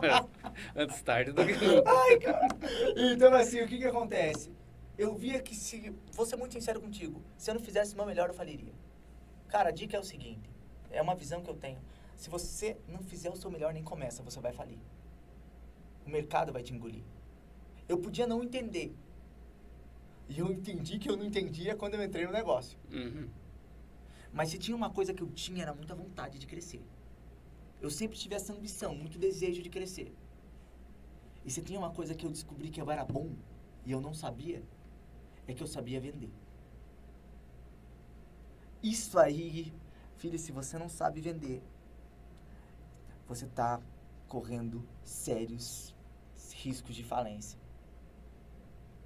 Antes 0.76 1.00
tarde 1.02 1.32
do 1.32 1.44
que. 1.46 1.54
Ai, 1.86 2.18
cara. 2.18 2.48
Então, 2.96 3.32
assim, 3.34 3.62
o 3.62 3.66
que 3.66 3.78
que 3.78 3.86
acontece? 3.86 4.50
Eu 4.98 5.14
via 5.14 5.40
que 5.40 5.54
se... 5.54 5.94
Vou 6.12 6.26
ser 6.26 6.36
muito 6.36 6.52
sincero 6.52 6.80
contigo. 6.80 7.22
Se 7.36 7.50
eu 7.50 7.54
não 7.54 7.60
fizesse 7.62 7.94
o 7.94 7.96
meu 7.96 8.04
melhor, 8.04 8.28
eu 8.28 8.34
faliria. 8.34 8.72
Cara, 9.48 9.68
a 9.68 9.72
dica 9.72 9.96
é 9.96 10.00
o 10.00 10.04
seguinte. 10.04 10.50
É 10.90 11.00
uma 11.00 11.14
visão 11.14 11.40
que 11.40 11.48
eu 11.48 11.54
tenho. 11.54 11.78
Se 12.16 12.28
você 12.28 12.76
não 12.88 12.98
fizer 13.00 13.30
o 13.30 13.36
seu 13.36 13.50
melhor, 13.50 13.72
nem 13.72 13.82
começa, 13.82 14.22
você 14.22 14.40
vai 14.40 14.52
falir. 14.52 14.78
O 16.04 16.10
mercado 16.10 16.52
vai 16.52 16.62
te 16.62 16.74
engolir. 16.74 17.02
Eu 17.88 17.98
podia 17.98 18.26
não 18.26 18.42
entender. 18.42 18.94
E 20.28 20.38
eu 20.38 20.50
entendi 20.52 20.98
que 20.98 21.08
eu 21.08 21.16
não 21.16 21.24
entendia 21.24 21.74
quando 21.74 21.94
eu 21.94 22.02
entrei 22.02 22.26
no 22.26 22.32
negócio. 22.32 22.78
Uhum. 22.92 23.28
Mas 24.32 24.50
se 24.50 24.58
tinha 24.58 24.76
uma 24.76 24.90
coisa 24.90 25.14
que 25.14 25.22
eu 25.22 25.30
tinha, 25.30 25.62
era 25.62 25.74
muita 25.74 25.94
vontade 25.94 26.38
de 26.38 26.46
crescer. 26.46 26.82
Eu 27.80 27.90
sempre 27.90 28.18
tive 28.18 28.34
essa 28.34 28.52
ambição, 28.52 28.94
muito 28.94 29.18
desejo 29.18 29.62
de 29.62 29.70
crescer. 29.70 30.12
E 31.44 31.50
se 31.50 31.62
tinha 31.62 31.78
uma 31.78 31.90
coisa 31.90 32.14
que 32.14 32.26
eu 32.26 32.30
descobri 32.30 32.68
que 32.68 32.80
eu 32.80 32.90
era 32.90 33.04
bom 33.04 33.30
e 33.86 33.92
eu 33.92 34.00
não 34.00 34.12
sabia, 34.12 34.62
é 35.46 35.54
que 35.54 35.62
eu 35.62 35.66
sabia 35.66 35.98
vender. 36.00 36.30
Isso 38.82 39.18
aí 39.18 39.72
Filho, 40.18 40.36
se 40.36 40.50
você 40.50 40.76
não 40.76 40.88
sabe 40.88 41.20
vender, 41.20 41.62
você 43.28 43.44
está 43.44 43.80
correndo 44.26 44.84
sérios 45.04 45.94
riscos 46.54 46.96
de 46.96 47.04
falência. 47.04 47.56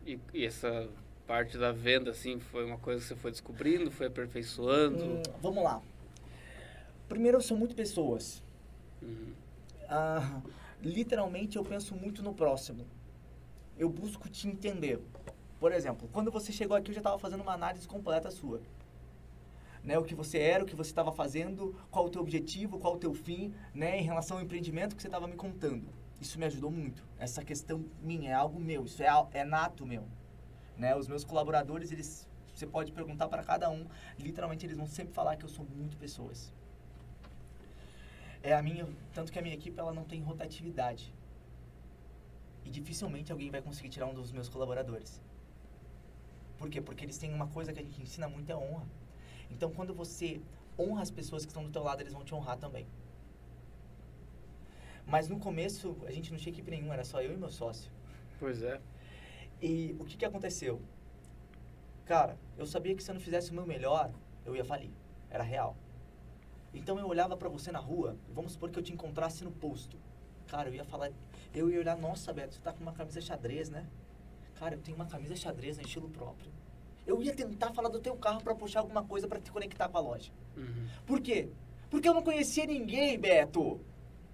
E, 0.06 0.18
e, 0.34 0.44
essa 0.44 0.88
parte 1.26 1.56
da 1.56 1.72
venda, 1.72 2.10
assim, 2.10 2.40
foi 2.40 2.64
uma 2.64 2.78
coisa 2.78 3.00
que 3.00 3.06
você 3.06 3.16
foi 3.16 3.30
descobrindo, 3.30 3.90
foi 3.90 4.06
aperfeiçoando? 4.06 5.04
Hum, 5.04 5.22
vamos 5.40 5.62
lá. 5.62 5.80
Primeiro, 7.08 7.38
eu 7.38 7.42
sou 7.42 7.56
muito 7.56 7.74
pessoas. 7.74 8.42
Uhum. 9.00 9.32
Ah, 9.88 10.40
literalmente, 10.82 11.56
eu 11.56 11.64
penso 11.64 11.94
muito 11.94 12.22
no 12.22 12.34
próximo. 12.34 12.86
Eu 13.78 13.88
busco 13.88 14.28
te 14.28 14.48
entender. 14.48 15.00
Por 15.60 15.72
exemplo, 15.72 16.08
quando 16.12 16.30
você 16.30 16.50
chegou 16.50 16.76
aqui, 16.76 16.90
eu 16.90 16.94
já 16.94 17.00
estava 17.00 17.18
fazendo 17.18 17.42
uma 17.42 17.52
análise 17.52 17.86
completa 17.86 18.30
sua. 18.30 18.60
Né, 19.84 19.98
o 19.98 20.04
que 20.04 20.14
você 20.14 20.38
era, 20.38 20.62
o 20.62 20.66
que 20.66 20.76
você 20.76 20.90
estava 20.90 21.10
fazendo, 21.10 21.74
qual 21.90 22.06
o 22.06 22.10
teu 22.10 22.20
objetivo, 22.20 22.78
qual 22.78 22.94
o 22.94 22.98
teu 22.98 23.12
fim, 23.12 23.52
né, 23.74 23.98
em 23.98 24.02
relação 24.02 24.36
ao 24.36 24.42
empreendimento 24.42 24.94
que 24.94 25.02
você 25.02 25.08
estava 25.08 25.26
me 25.26 25.34
contando. 25.34 25.88
Isso 26.22 26.38
me 26.38 26.44
ajudou 26.46 26.70
muito. 26.70 27.04
Essa 27.18 27.42
questão 27.44 27.84
minha 28.00 28.30
é 28.30 28.32
algo 28.32 28.60
meu, 28.60 28.84
isso 28.84 29.02
é, 29.02 29.08
é 29.32 29.44
nato 29.44 29.84
meu. 29.84 30.04
Né, 30.78 30.94
os 30.94 31.08
meus 31.08 31.24
colaboradores, 31.24 31.90
eles, 31.90 32.28
você 32.54 32.64
pode 32.64 32.92
perguntar 32.92 33.26
para 33.26 33.42
cada 33.42 33.68
um, 33.68 33.84
literalmente 34.16 34.64
eles 34.64 34.76
vão 34.76 34.86
sempre 34.86 35.12
falar 35.12 35.34
que 35.34 35.44
eu 35.44 35.48
sou 35.48 35.64
muito 35.64 35.96
pessoas. 35.96 36.52
É 38.40 38.54
a 38.54 38.62
minha, 38.62 38.88
tanto 39.12 39.32
que 39.32 39.38
a 39.40 39.42
minha 39.42 39.54
equipe 39.56 39.76
ela 39.78 39.92
não 39.92 40.04
tem 40.04 40.20
rotatividade. 40.22 41.12
E 42.64 42.70
dificilmente 42.70 43.32
alguém 43.32 43.50
vai 43.50 43.60
conseguir 43.60 43.88
tirar 43.88 44.06
um 44.06 44.14
dos 44.14 44.30
meus 44.30 44.48
colaboradores. 44.48 45.20
Por 46.56 46.70
quê? 46.70 46.80
Porque 46.80 47.04
eles 47.04 47.18
têm 47.18 47.34
uma 47.34 47.48
coisa 47.48 47.72
que 47.72 47.80
a 47.80 47.82
gente 47.82 48.00
ensina 48.00 48.28
muito 48.28 48.48
é 48.48 48.56
honra. 48.56 48.86
Então, 49.50 49.72
quando 49.72 49.92
você 49.92 50.40
honra 50.78 51.02
as 51.02 51.10
pessoas 51.10 51.44
que 51.44 51.50
estão 51.50 51.64
do 51.64 51.70
teu 51.70 51.82
lado, 51.82 52.00
eles 52.00 52.12
vão 52.12 52.24
te 52.24 52.32
honrar 52.32 52.58
também. 52.58 52.86
Mas 55.06 55.28
no 55.28 55.38
começo, 55.38 55.96
a 56.06 56.10
gente 56.10 56.30
não 56.30 56.38
tinha 56.38 56.52
equipe 56.52 56.70
nenhuma, 56.70 56.94
era 56.94 57.04
só 57.04 57.20
eu 57.20 57.32
e 57.32 57.36
meu 57.36 57.50
sócio. 57.50 57.90
Pois 58.38 58.62
é. 58.62 58.80
E 59.60 59.94
o 59.98 60.04
que, 60.04 60.16
que 60.16 60.24
aconteceu? 60.24 60.80
Cara, 62.04 62.36
eu 62.58 62.66
sabia 62.66 62.94
que 62.94 63.02
se 63.02 63.10
eu 63.10 63.14
não 63.14 63.20
fizesse 63.20 63.50
o 63.50 63.54
meu 63.54 63.66
melhor, 63.66 64.10
eu 64.44 64.56
ia 64.56 64.64
falir. 64.64 64.90
Era 65.30 65.44
real. 65.44 65.76
Então 66.74 66.98
eu 66.98 67.06
olhava 67.06 67.36
para 67.36 67.48
você 67.48 67.70
na 67.70 67.78
rua, 67.78 68.16
vamos 68.34 68.52
supor 68.52 68.70
que 68.70 68.78
eu 68.78 68.82
te 68.82 68.92
encontrasse 68.92 69.44
no 69.44 69.52
posto. 69.52 69.96
Cara, 70.48 70.68
eu 70.68 70.74
ia 70.74 70.84
falar, 70.84 71.10
eu 71.54 71.70
ia 71.70 71.78
olhar, 71.78 71.96
nossa, 71.96 72.32
Beto, 72.32 72.54
você 72.54 72.60
tá 72.60 72.72
com 72.72 72.82
uma 72.82 72.92
camisa 72.92 73.20
xadrez, 73.20 73.70
né? 73.70 73.86
Cara, 74.56 74.74
eu 74.74 74.80
tenho 74.80 74.96
uma 74.96 75.06
camisa 75.06 75.36
xadrez 75.36 75.76
no 75.76 75.82
estilo 75.82 76.08
próprio. 76.08 76.50
Eu 77.06 77.22
ia 77.22 77.34
tentar 77.34 77.72
falar 77.72 77.88
do 77.88 78.00
teu 78.00 78.16
carro 78.16 78.42
para 78.42 78.54
puxar 78.54 78.80
alguma 78.80 79.04
coisa 79.04 79.26
para 79.26 79.40
te 79.40 79.50
conectar 79.50 79.88
com 79.88 79.98
a 79.98 80.00
loja. 80.00 80.30
Uhum. 80.56 80.86
Por 81.06 81.20
quê? 81.20 81.48
Porque 81.90 82.08
eu 82.08 82.14
não 82.14 82.22
conhecia 82.22 82.64
ninguém, 82.64 83.18
Beto. 83.18 83.80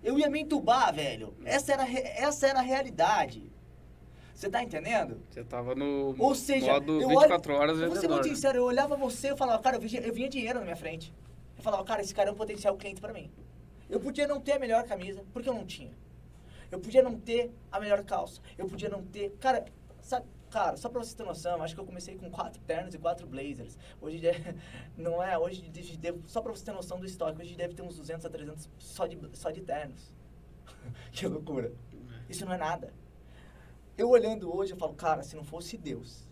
Eu 0.03 0.19
ia 0.19 0.31
me 0.31 0.41
entubar, 0.41 0.95
velho. 0.95 1.35
Essa 1.45 1.73
era, 1.73 1.91
essa 1.91 2.47
era 2.47 2.59
a 2.61 2.63
realidade. 2.63 3.51
Você 4.35 4.49
tá 4.49 4.63
entendendo? 4.63 5.21
Você 5.29 5.43
tava 5.43 5.75
no 5.75 6.15
Ou 6.17 6.33
seja, 6.33 6.75
modo 6.75 7.01
24 7.01 7.53
olho, 7.53 7.61
horas 7.61 7.81
Vou 7.81 7.97
ser 7.97 8.09
muito 8.09 8.29
sincero, 8.29 8.59
eu 8.59 8.65
olhava 8.65 8.97
você 8.97 9.33
e 9.33 9.37
falava, 9.37 9.61
cara, 9.61 9.77
eu 9.77 9.81
vinha, 9.81 10.01
eu 10.01 10.15
vinha 10.15 10.29
dinheiro 10.29 10.61
na 10.61 10.65
minha 10.65 10.77
frente. 10.77 11.13
Eu 11.57 11.63
falava, 11.63 11.83
cara, 11.83 12.01
esse 12.01 12.15
cara 12.15 12.31
é 12.31 12.33
um 12.33 12.37
potencial 12.37 12.77
cliente 12.77 13.01
para 13.01 13.13
mim. 13.13 13.29
Eu 13.91 13.99
podia 13.99 14.29
não 14.29 14.41
ter 14.41 14.53
a 14.53 14.59
melhor 14.61 14.85
camisa, 14.85 15.25
porque 15.33 15.49
eu 15.49 15.55
não 15.55 15.67
tinha. 15.67 15.91
Eu 16.71 16.79
podia 16.79 17.03
não 17.03 17.19
ter 17.19 17.51
a 17.73 17.81
melhor 17.81 18.05
calça. 18.05 18.41
Eu 18.57 18.69
podia 18.69 18.89
não 18.89 19.03
ter. 19.03 19.31
Cara, 19.41 19.65
sabe, 20.01 20.27
cara, 20.49 20.77
só 20.77 20.89
pra 20.89 21.03
você 21.03 21.17
ter 21.17 21.25
noção, 21.25 21.63
acho 21.63 21.75
que 21.75 21.81
eu 21.81 21.85
comecei 21.85 22.17
com 22.17 22.31
quatro 22.31 22.61
ternos 22.63 22.95
e 22.95 22.99
quatro 22.99 23.27
blazers. 23.27 23.79
Hoje 24.01 24.21
não 24.97 25.23
é, 25.23 25.39
hoje 25.39 25.63
deve, 25.99 26.21
só 26.27 26.41
pra 26.41 26.53
você 26.53 26.65
ter 26.65 26.73
noção 26.73 26.99
do 26.99 27.07
estoque, 27.07 27.41
hoje 27.41 27.55
deve 27.55 27.75
ter 27.75 27.83
uns 27.83 27.97
200 27.97 28.25
a 28.25 28.31
300 28.31 28.69
só 28.79 29.07
de, 29.07 29.19
só 29.35 29.51
de 29.51 29.61
ternos. 29.63 30.13
que 31.13 31.27
loucura. 31.27 31.73
Isso 32.29 32.45
não 32.45 32.53
é 32.53 32.59
nada. 32.59 32.93
Eu 33.97 34.11
olhando 34.11 34.55
hoje, 34.55 34.73
eu 34.73 34.77
falo, 34.77 34.95
cara, 34.95 35.23
se 35.23 35.35
não 35.35 35.45
fosse 35.45 35.77
Deus, 35.77 36.29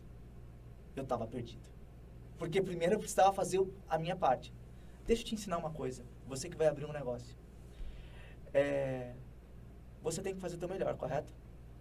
eu 0.94 1.04
tava 1.04 1.26
perdido. 1.26 1.68
Porque 2.38 2.60
primeiro 2.60 2.94
eu 2.94 2.98
precisava 2.98 3.32
fazer 3.32 3.66
a 3.88 3.98
minha 3.98 4.14
parte. 4.14 4.52
Deixa 5.06 5.22
eu 5.22 5.26
te 5.26 5.34
ensinar 5.34 5.58
uma 5.58 5.70
coisa. 5.70 6.04
Você 6.26 6.48
que 6.48 6.56
vai 6.56 6.66
abrir 6.66 6.84
um 6.84 6.92
negócio. 6.92 7.36
É, 8.52 9.14
você 10.02 10.22
tem 10.22 10.34
que 10.34 10.40
fazer 10.40 10.56
o 10.56 10.58
teu 10.58 10.68
melhor, 10.68 10.96
correto? 10.96 11.32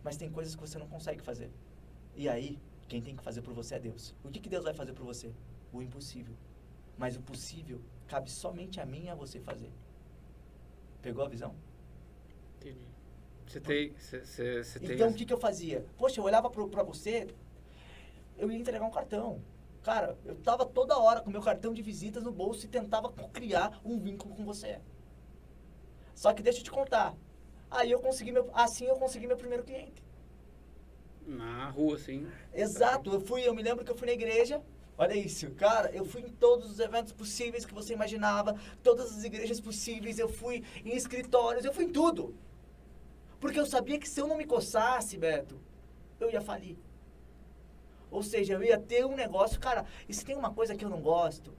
Mas 0.03 0.17
tem 0.17 0.29
coisas 0.29 0.55
que 0.55 0.61
você 0.61 0.77
não 0.77 0.87
consegue 0.87 1.21
fazer. 1.21 1.51
E 2.15 2.29
aí, 2.29 2.57
quem 2.87 3.01
tem 3.01 3.15
que 3.15 3.23
fazer 3.23 3.41
por 3.41 3.53
você 3.53 3.75
é 3.75 3.79
Deus. 3.79 4.15
O 4.23 4.29
que, 4.29 4.39
que 4.39 4.49
Deus 4.49 4.63
vai 4.63 4.73
fazer 4.73 4.93
por 4.93 5.05
você? 5.05 5.31
O 5.73 5.81
impossível. 5.81 6.35
Mas 6.97 7.17
o 7.17 7.21
possível 7.21 7.81
cabe 8.07 8.31
somente 8.31 8.79
a 8.79 8.85
mim 8.85 9.05
e 9.05 9.09
a 9.09 9.15
você 9.15 9.39
fazer. 9.39 9.71
Pegou 11.01 11.25
a 11.25 11.27
visão? 11.27 11.53
Entendi. 12.57 12.87
Você 13.45 13.59
tem. 13.59 13.93
Você, 13.93 14.63
você 14.63 14.79
então, 14.81 15.09
o 15.09 15.13
que, 15.13 15.25
que 15.25 15.33
eu 15.33 15.37
fazia? 15.37 15.85
Poxa, 15.97 16.19
eu 16.19 16.23
olhava 16.23 16.49
para 16.49 16.83
você, 16.83 17.27
eu 18.37 18.51
ia 18.51 18.57
entregar 18.57 18.85
um 18.85 18.91
cartão. 18.91 19.41
Cara, 19.83 20.17
eu 20.25 20.35
tava 20.37 20.65
toda 20.65 20.97
hora 20.97 21.21
com 21.21 21.29
meu 21.29 21.41
cartão 21.41 21.73
de 21.73 21.81
visitas 21.81 22.23
no 22.23 22.31
bolso 22.31 22.65
e 22.65 22.69
tentava 22.69 23.11
criar 23.29 23.79
um 23.85 23.99
vínculo 23.99 24.35
com 24.35 24.43
você. 24.43 24.79
Só 26.15 26.33
que 26.33 26.41
deixa 26.41 26.59
eu 26.59 26.63
te 26.63 26.71
contar. 26.71 27.15
Aí 27.69 27.91
eu 27.91 27.99
consegui 27.99 28.31
meu, 28.31 28.49
assim 28.53 28.85
eu 28.85 28.95
consegui 28.95 29.27
meu 29.27 29.37
primeiro 29.37 29.63
cliente. 29.63 30.04
Na 31.25 31.69
rua, 31.69 31.97
sim. 31.97 32.27
Exato. 32.53 33.11
Eu 33.11 33.19
fui, 33.19 33.47
eu 33.47 33.53
me 33.53 33.63
lembro 33.63 33.83
que 33.83 33.91
eu 33.91 33.95
fui 33.95 34.07
na 34.07 34.13
igreja. 34.13 34.61
Olha 34.97 35.13
isso, 35.13 35.51
cara, 35.51 35.91
eu 35.91 36.05
fui 36.05 36.21
em 36.21 36.29
todos 36.29 36.71
os 36.71 36.79
eventos 36.79 37.11
possíveis 37.11 37.65
que 37.65 37.73
você 37.73 37.91
imaginava, 37.91 38.57
todas 38.81 39.11
as 39.11 39.25
igrejas 39.25 39.59
possíveis, 39.59 40.17
eu 40.17 40.29
fui 40.29 40.63
em 40.85 40.95
escritórios, 40.95 41.65
eu 41.65 41.73
fui 41.73 41.83
em 41.83 41.91
tudo. 41.91 42.33
Porque 43.41 43.59
eu 43.59 43.65
sabia 43.65 43.99
que 43.99 44.07
se 44.07 44.21
eu 44.21 44.27
não 44.27 44.37
me 44.37 44.45
coçasse, 44.45 45.17
Beto, 45.17 45.59
eu 46.17 46.31
ia 46.31 46.39
falir. 46.39 46.77
Ou 48.09 48.23
seja, 48.23 48.53
eu 48.53 48.63
ia 48.63 48.79
ter 48.79 49.05
um 49.05 49.15
negócio, 49.15 49.59
cara, 49.59 49.85
e 50.07 50.13
se 50.13 50.23
tem 50.23 50.37
uma 50.37 50.53
coisa 50.53 50.73
que 50.73 50.85
eu 50.85 50.89
não 50.89 51.01
gosto, 51.01 51.53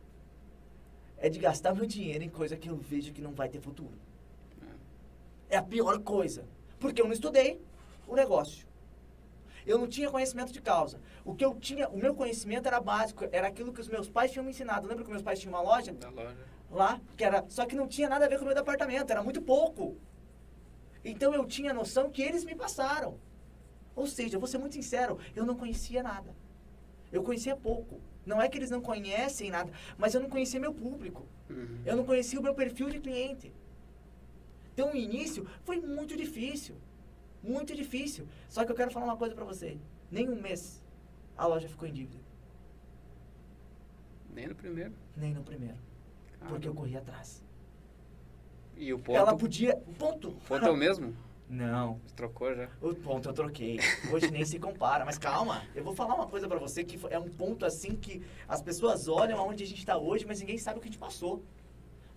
é 1.19 1.29
de 1.29 1.39
gastar 1.39 1.75
meu 1.75 1.85
dinheiro 1.85 2.25
em 2.25 2.31
coisa 2.31 2.57
que 2.57 2.71
eu 2.71 2.77
vejo 2.77 3.13
que 3.13 3.21
não 3.21 3.33
vai 3.33 3.51
ter 3.51 3.61
futuro. 3.61 3.99
É 5.51 5.59
a 5.59 5.63
pior 5.63 5.99
coisa. 6.01 6.45
Porque 6.79 7.01
eu 7.01 7.07
não 7.07 7.13
estudei 7.13 7.61
o 8.09 8.15
negócio. 8.15 8.66
Eu 9.67 9.79
não 9.79 9.89
tinha 9.89 10.09
conhecimento 10.09 10.53
de 10.53 10.63
causa. 10.63 11.01
O 11.25 11.35
que 11.35 11.45
eu 11.45 11.55
tinha, 11.57 11.89
o 11.89 11.99
meu 11.99 12.15
conhecimento 12.15 12.67
era 12.67 12.81
básico, 12.81 13.27
era 13.33 13.49
aquilo 13.49 13.73
que 13.73 13.81
os 13.81 13.89
meus 13.89 14.09
pais 14.09 14.31
tinham 14.31 14.45
me 14.45 14.51
ensinado. 14.51 14.87
Lembra 14.87 15.05
que 15.05 15.11
meus 15.11 15.23
pais 15.23 15.41
tinham 15.41 15.53
uma 15.53 15.61
loja? 15.61 15.93
Da 15.93 16.09
loja. 16.09 16.37
Lá, 16.71 17.01
que 17.17 17.25
era, 17.25 17.45
só 17.49 17.67
que 17.67 17.75
não 17.75 17.89
tinha 17.89 18.09
nada 18.09 18.27
a 18.27 18.29
ver 18.29 18.37
com 18.37 18.45
o 18.45 18.47
meu 18.47 18.55
departamento, 18.55 19.11
era 19.11 19.23
muito 19.23 19.43
pouco. 19.43 19.97
Então 21.05 21.35
eu 21.35 21.45
tinha 21.45 21.75
noção 21.75 22.11
que 22.11 22.23
eles 22.23 22.45
me 22.45 22.55
passaram. 22.55 23.19
Ou 23.95 24.07
seja, 24.07 24.39
vou 24.39 24.47
ser 24.47 24.59
muito 24.59 24.75
sincero, 24.75 25.19
eu 25.35 25.45
não 25.45 25.57
conhecia 25.57 26.03
nada. 26.03 26.35
Eu 27.11 27.23
conhecia 27.23 27.57
pouco. 27.57 28.01
Não 28.25 28.43
é 28.43 28.49
que 28.49 28.59
eles 28.59 28.71
não 28.71 28.81
conhecem 28.81 29.51
nada, 29.51 29.73
mas 29.97 30.15
eu 30.15 30.21
não 30.21 30.29
conhecia 30.29 30.61
meu 30.61 30.75
público. 30.75 31.27
Uhum. 31.49 31.81
Eu 31.85 31.97
não 31.97 32.05
conhecia 32.05 32.39
o 32.39 32.43
meu 32.43 32.55
perfil 32.55 32.91
de 32.91 32.99
cliente. 32.99 33.53
Então, 34.75 34.93
o 34.93 34.97
início 34.97 35.47
foi 35.65 35.81
muito 35.81 36.17
difícil. 36.17 36.77
Muito 37.43 37.75
difícil. 37.75 38.27
Só 38.49 38.65
que 38.65 38.73
eu 38.73 38.77
quero 38.77 38.91
falar 38.91 39.07
uma 39.07 39.17
coisa 39.17 39.35
para 39.35 39.45
você. 39.45 39.79
Nem 40.11 40.29
um 40.29 40.41
mês 40.41 40.83
a 41.37 41.47
loja 41.47 41.69
ficou 41.69 41.87
em 41.87 41.93
dívida. 41.93 42.19
Nem 44.33 44.49
no 44.49 44.55
primeiro? 44.55 44.95
Nem 45.17 45.35
no 45.35 45.43
primeiro. 45.43 45.77
Porque 46.49 46.69
eu 46.69 46.75
corri 46.75 46.97
atrás. 46.97 47.43
E 48.77 48.93
o 48.93 48.99
ponto? 48.99 49.17
Ela 49.17 49.37
podia... 49.37 49.77
Ponto. 49.99 50.29
O 50.29 50.35
ponto 50.35 50.65
é 50.65 50.71
o 50.71 50.77
mesmo? 50.77 51.15
Não. 51.49 52.01
Você 52.05 52.15
trocou 52.15 52.55
já? 52.55 52.69
O 52.81 52.95
ponto 52.95 53.29
eu 53.29 53.33
troquei. 53.33 53.79
Hoje 54.13 54.31
nem 54.31 54.45
se 54.45 54.59
compara. 54.59 55.05
Mas 55.05 55.17
calma, 55.17 55.63
eu 55.75 55.85
vou 55.85 55.95
falar 55.95 56.15
uma 56.15 56.27
coisa 56.27 56.49
para 56.49 56.59
você 56.59 56.83
que 56.83 56.99
é 57.09 57.19
um 57.19 57.29
ponto 57.29 57.65
assim 57.65 57.95
que 57.95 58.23
as 58.49 58.61
pessoas 58.61 59.09
olham 59.09 59.39
aonde 59.39 59.63
a 59.63 59.67
gente 59.67 59.79
está 59.79 59.97
hoje, 59.97 60.27
mas 60.27 60.41
ninguém 60.41 60.59
sabe 60.59 60.79
o 60.79 60.83
que 60.83 60.89
a 60.89 60.91
gente 60.91 60.99
passou. 60.99 61.43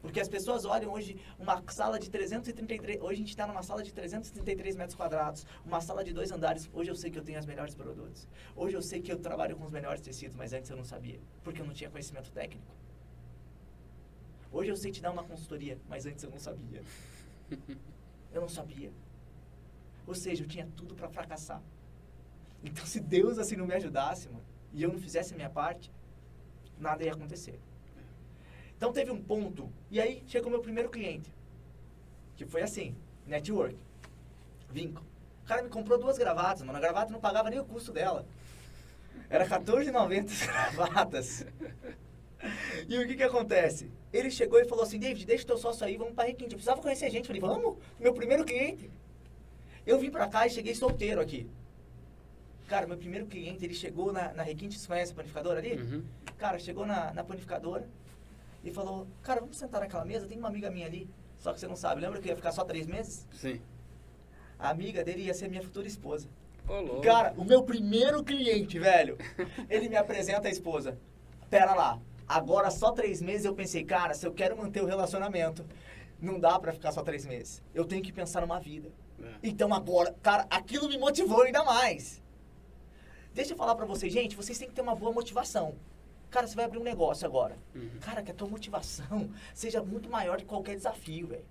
Porque 0.02 0.20
as 0.20 0.30
pessoas 0.30 0.64
olham 0.66 0.94
hoje 0.94 1.20
uma 1.38 1.62
sala 1.70 2.00
de 2.00 2.10
333. 2.10 3.02
Hoje 3.02 3.14
a 3.14 3.18
gente 3.18 3.30
está 3.30 3.46
numa 3.46 3.62
sala 3.62 3.84
de 3.84 3.94
333 3.94 4.76
metros 4.76 4.96
quadrados, 4.96 5.46
uma 5.66 5.82
sala 5.82 6.04
de 6.04 6.14
dois 6.14 6.32
andares. 6.32 6.70
Hoje 6.74 6.90
eu 6.90 6.96
sei 6.96 7.12
que 7.12 7.20
eu 7.20 7.24
tenho 7.24 7.38
as 7.38 7.46
melhores 7.46 7.76
produtos. 7.76 8.28
Hoje 8.56 8.76
eu 8.76 8.82
sei 8.82 9.02
que 9.02 9.12
eu 9.12 9.20
trabalho 9.20 9.58
com 9.58 9.66
os 9.66 9.72
melhores 9.72 10.02
tecidos, 10.02 10.36
mas 10.36 10.54
antes 10.54 10.70
eu 10.70 10.78
não 10.78 10.86
sabia, 10.86 11.20
porque 11.44 11.62
eu 11.62 11.66
não 11.66 11.74
tinha 11.74 11.90
conhecimento 11.90 12.32
técnico. 12.32 12.74
Hoje 14.52 14.72
eu 14.72 14.78
sei 14.78 14.92
te 14.92 15.02
dar 15.02 15.12
uma 15.12 15.24
consultoria, 15.24 15.78
mas 15.88 16.06
antes 16.06 16.24
eu 16.24 16.30
não 16.30 16.40
sabia. 16.40 16.82
Eu 18.32 18.42
não 18.42 18.48
sabia. 18.48 18.92
Ou 20.06 20.14
seja, 20.14 20.44
eu 20.44 20.48
tinha 20.48 20.68
tudo 20.76 20.94
para 20.94 21.10
fracassar. 21.10 21.60
Então, 22.64 22.86
se 22.86 23.00
Deus 23.00 23.40
assim 23.40 23.56
não 23.56 23.66
me 23.66 23.74
ajudasse, 23.74 24.30
mano, 24.30 24.46
e 24.72 24.84
eu 24.84 24.92
não 24.92 25.00
fizesse 25.00 25.34
a 25.34 25.36
minha 25.36 25.50
parte, 25.50 25.92
nada 26.78 27.04
ia 27.04 27.12
acontecer. 27.12 27.60
Então, 28.80 28.94
teve 28.94 29.12
um 29.12 29.22
ponto, 29.22 29.70
e 29.92 30.00
aí 30.00 30.24
chegou 30.26 30.48
o 30.48 30.52
meu 30.52 30.62
primeiro 30.62 30.90
cliente, 30.90 31.30
que 32.38 32.46
foi 32.46 32.62
assim, 32.62 32.96
network, 33.28 33.78
vínculo. 34.70 35.06
O 35.44 35.46
cara 35.46 35.62
me 35.62 35.68
comprou 35.68 36.00
duas 36.00 36.18
gravatas, 36.18 36.64
mano, 36.64 36.78
a 36.78 36.82
gravata 36.82 37.12
não 37.12 37.20
pagava 37.20 37.50
nem 37.50 37.60
o 37.60 37.66
custo 37.66 37.92
dela. 37.92 38.26
Era 39.30 39.44
R$14,90 39.44 40.32
as 40.32 40.48
gravatas. 40.48 41.46
E 42.88 42.98
o 42.98 43.06
que 43.06 43.18
que 43.18 43.24
acontece? 43.24 43.92
Ele 44.14 44.32
chegou 44.32 44.62
e 44.62 44.66
falou 44.66 44.86
assim, 44.86 44.98
David, 44.98 45.26
deixa 45.26 45.44
o 45.44 45.48
teu 45.48 45.58
sócio 45.58 45.86
aí, 45.86 45.98
vamos 45.98 46.14
pra 46.14 46.24
Requinte. 46.24 46.54
Eu 46.54 46.58
precisava 46.58 46.82
conhecer 46.82 47.04
a 47.04 47.10
gente. 47.10 47.30
Eu 47.30 47.36
falei, 47.36 47.42
vamos, 47.42 47.78
meu 48.00 48.14
primeiro 48.14 48.46
cliente. 48.46 48.90
Eu 49.86 50.00
vim 50.00 50.10
pra 50.10 50.26
cá 50.30 50.48
e 50.48 50.50
cheguei 50.50 50.74
solteiro 50.74 51.20
aqui. 51.20 51.50
Cara, 52.70 52.88
meu 52.88 52.98
primeiro 52.98 53.26
cliente, 53.26 53.66
ele 53.66 53.74
chegou 53.74 54.14
na, 54.14 54.32
na 54.32 54.42
Requinte, 54.42 54.80
você 54.80 54.88
conhece 54.88 55.12
a 55.12 55.16
panificadora 55.16 55.60
ali? 55.60 55.74
Uhum. 55.74 56.04
Cara, 56.38 56.58
chegou 56.58 56.86
na, 56.86 57.14
na 57.14 57.26
panificadora 57.26 57.86
e 58.64 58.72
falou, 58.72 59.08
cara, 59.22 59.40
vamos 59.40 59.58
sentar 59.58 59.82
naquela 59.82 60.06
mesa, 60.06 60.28
tem 60.28 60.38
uma 60.38 60.48
amiga 60.48 60.70
minha 60.70 60.86
ali. 60.86 61.10
Só 61.38 61.54
que 61.54 61.60
você 61.60 61.68
não 61.68 61.76
sabe, 61.76 62.02
lembra 62.02 62.20
que 62.20 62.28
eu 62.28 62.32
ia 62.32 62.36
ficar 62.36 62.52
só 62.52 62.64
três 62.64 62.86
meses? 62.86 63.28
Sim. 63.32 63.62
A 64.58 64.70
amiga 64.70 65.04
dele 65.04 65.24
ia 65.24 65.34
ser 65.34 65.48
minha 65.48 65.62
futura 65.62 65.88
esposa. 65.88 66.28
Ô, 66.68 66.82
louco. 66.82 67.02
Cara, 67.02 67.34
o 67.38 67.46
meu 67.46 67.64
primeiro 67.64 68.24
cliente, 68.24 68.78
velho, 68.78 69.18
ele 69.70 69.88
me 69.88 69.96
apresenta 69.96 70.48
a 70.48 70.52
esposa. 70.52 71.00
Pera 71.50 71.74
lá, 71.74 72.00
agora 72.28 72.70
só 72.70 72.92
três 72.92 73.22
meses 73.22 73.46
eu 73.46 73.56
pensei, 73.56 73.84
cara, 73.84 74.14
se 74.14 74.28
eu 74.28 74.34
quero 74.34 74.58
manter 74.58 74.84
o 74.84 74.86
relacionamento, 74.86 75.66
não 76.22 76.40
dá 76.40 76.60
pra 76.60 76.74
ficar 76.74 76.92
só 76.92 77.02
três 77.02 77.26
meses. 77.26 77.64
Eu 77.74 77.86
tenho 77.86 78.04
que 78.04 78.12
pensar 78.12 78.42
numa 78.42 78.60
vida. 78.60 78.92
É. 79.22 79.36
Então 79.44 79.74
agora, 79.74 80.14
cara, 80.22 80.46
aquilo 80.50 80.90
me 80.90 80.98
motivou 80.98 81.44
ainda 81.44 81.64
mais. 81.64 82.22
Deixa 83.34 83.54
eu 83.54 83.58
falar 83.58 83.76
pra 83.76 83.86
vocês, 83.86 84.12
gente, 84.12 84.36
vocês 84.36 84.58
têm 84.58 84.68
que 84.68 84.74
ter 84.74 84.82
uma 84.82 84.96
boa 84.96 85.14
motivação. 85.14 85.76
Cara, 86.30 86.48
você 86.48 86.56
vai 86.56 86.66
abrir 86.66 86.80
um 86.80 86.84
negócio 86.84 87.26
agora. 87.26 87.58
Uhum. 87.76 88.00
Cara, 88.02 88.22
que 88.22 88.32
a 88.32 88.34
tua 88.34 88.48
motivação 88.48 89.30
seja 89.54 89.82
muito 89.82 90.10
maior 90.10 90.38
que 90.38 90.46
qualquer 90.46 90.76
desafio, 90.76 91.28
velho. 91.28 91.46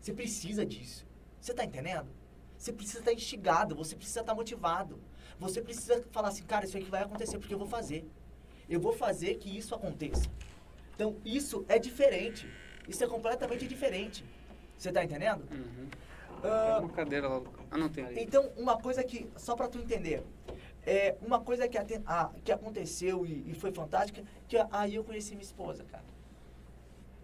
Você 0.00 0.12
precisa 0.12 0.64
disso. 0.64 1.06
Você 1.40 1.52
tá 1.52 1.64
entendendo? 1.64 2.08
Você 2.56 2.72
precisa 2.72 3.00
estar 3.00 3.12
instigado, 3.12 3.74
você 3.74 3.96
precisa 3.96 4.20
estar 4.20 4.34
motivado. 4.34 5.00
Você 5.38 5.60
precisa 5.60 6.02
falar 6.12 6.28
assim, 6.28 6.44
cara, 6.44 6.64
isso 6.64 6.76
aqui 6.76 6.88
vai 6.88 7.02
acontecer 7.02 7.38
porque 7.38 7.54
eu 7.54 7.58
vou 7.58 7.66
fazer. 7.66 8.08
Eu 8.68 8.80
vou 8.80 8.92
fazer 8.92 9.34
que 9.34 9.54
isso 9.54 9.74
aconteça. 9.74 10.28
Então, 10.94 11.16
isso 11.24 11.64
é 11.68 11.78
diferente. 11.78 12.48
Isso 12.88 13.02
é 13.02 13.06
completamente 13.06 13.66
diferente. 13.66 14.24
Você 14.78 14.92
tá 14.92 15.04
entendendo? 15.04 15.42
Uhum. 15.50 15.88
Tem 16.40 16.78
uma 16.78 16.88
cadeira 16.90 17.28
lá. 17.28 17.42
Ah, 17.70 17.78
não 17.78 17.88
tem 17.88 18.04
ali. 18.04 18.22
então, 18.22 18.50
uma 18.56 18.78
coisa 18.78 19.02
que, 19.02 19.28
só 19.36 19.56
pra 19.56 19.66
tu 19.66 19.78
entender, 19.78 20.22
é 20.86 21.16
uma 21.22 21.40
coisa 21.40 21.66
que, 21.68 21.78
aten- 21.78 22.02
ah, 22.06 22.30
que 22.44 22.52
aconteceu 22.52 23.24
e, 23.26 23.50
e 23.50 23.54
foi 23.54 23.72
fantástica, 23.72 24.22
que 24.48 24.56
aí 24.70 24.94
eu 24.94 25.04
conheci 25.04 25.32
minha 25.32 25.42
esposa, 25.44 25.84
cara. 25.84 26.04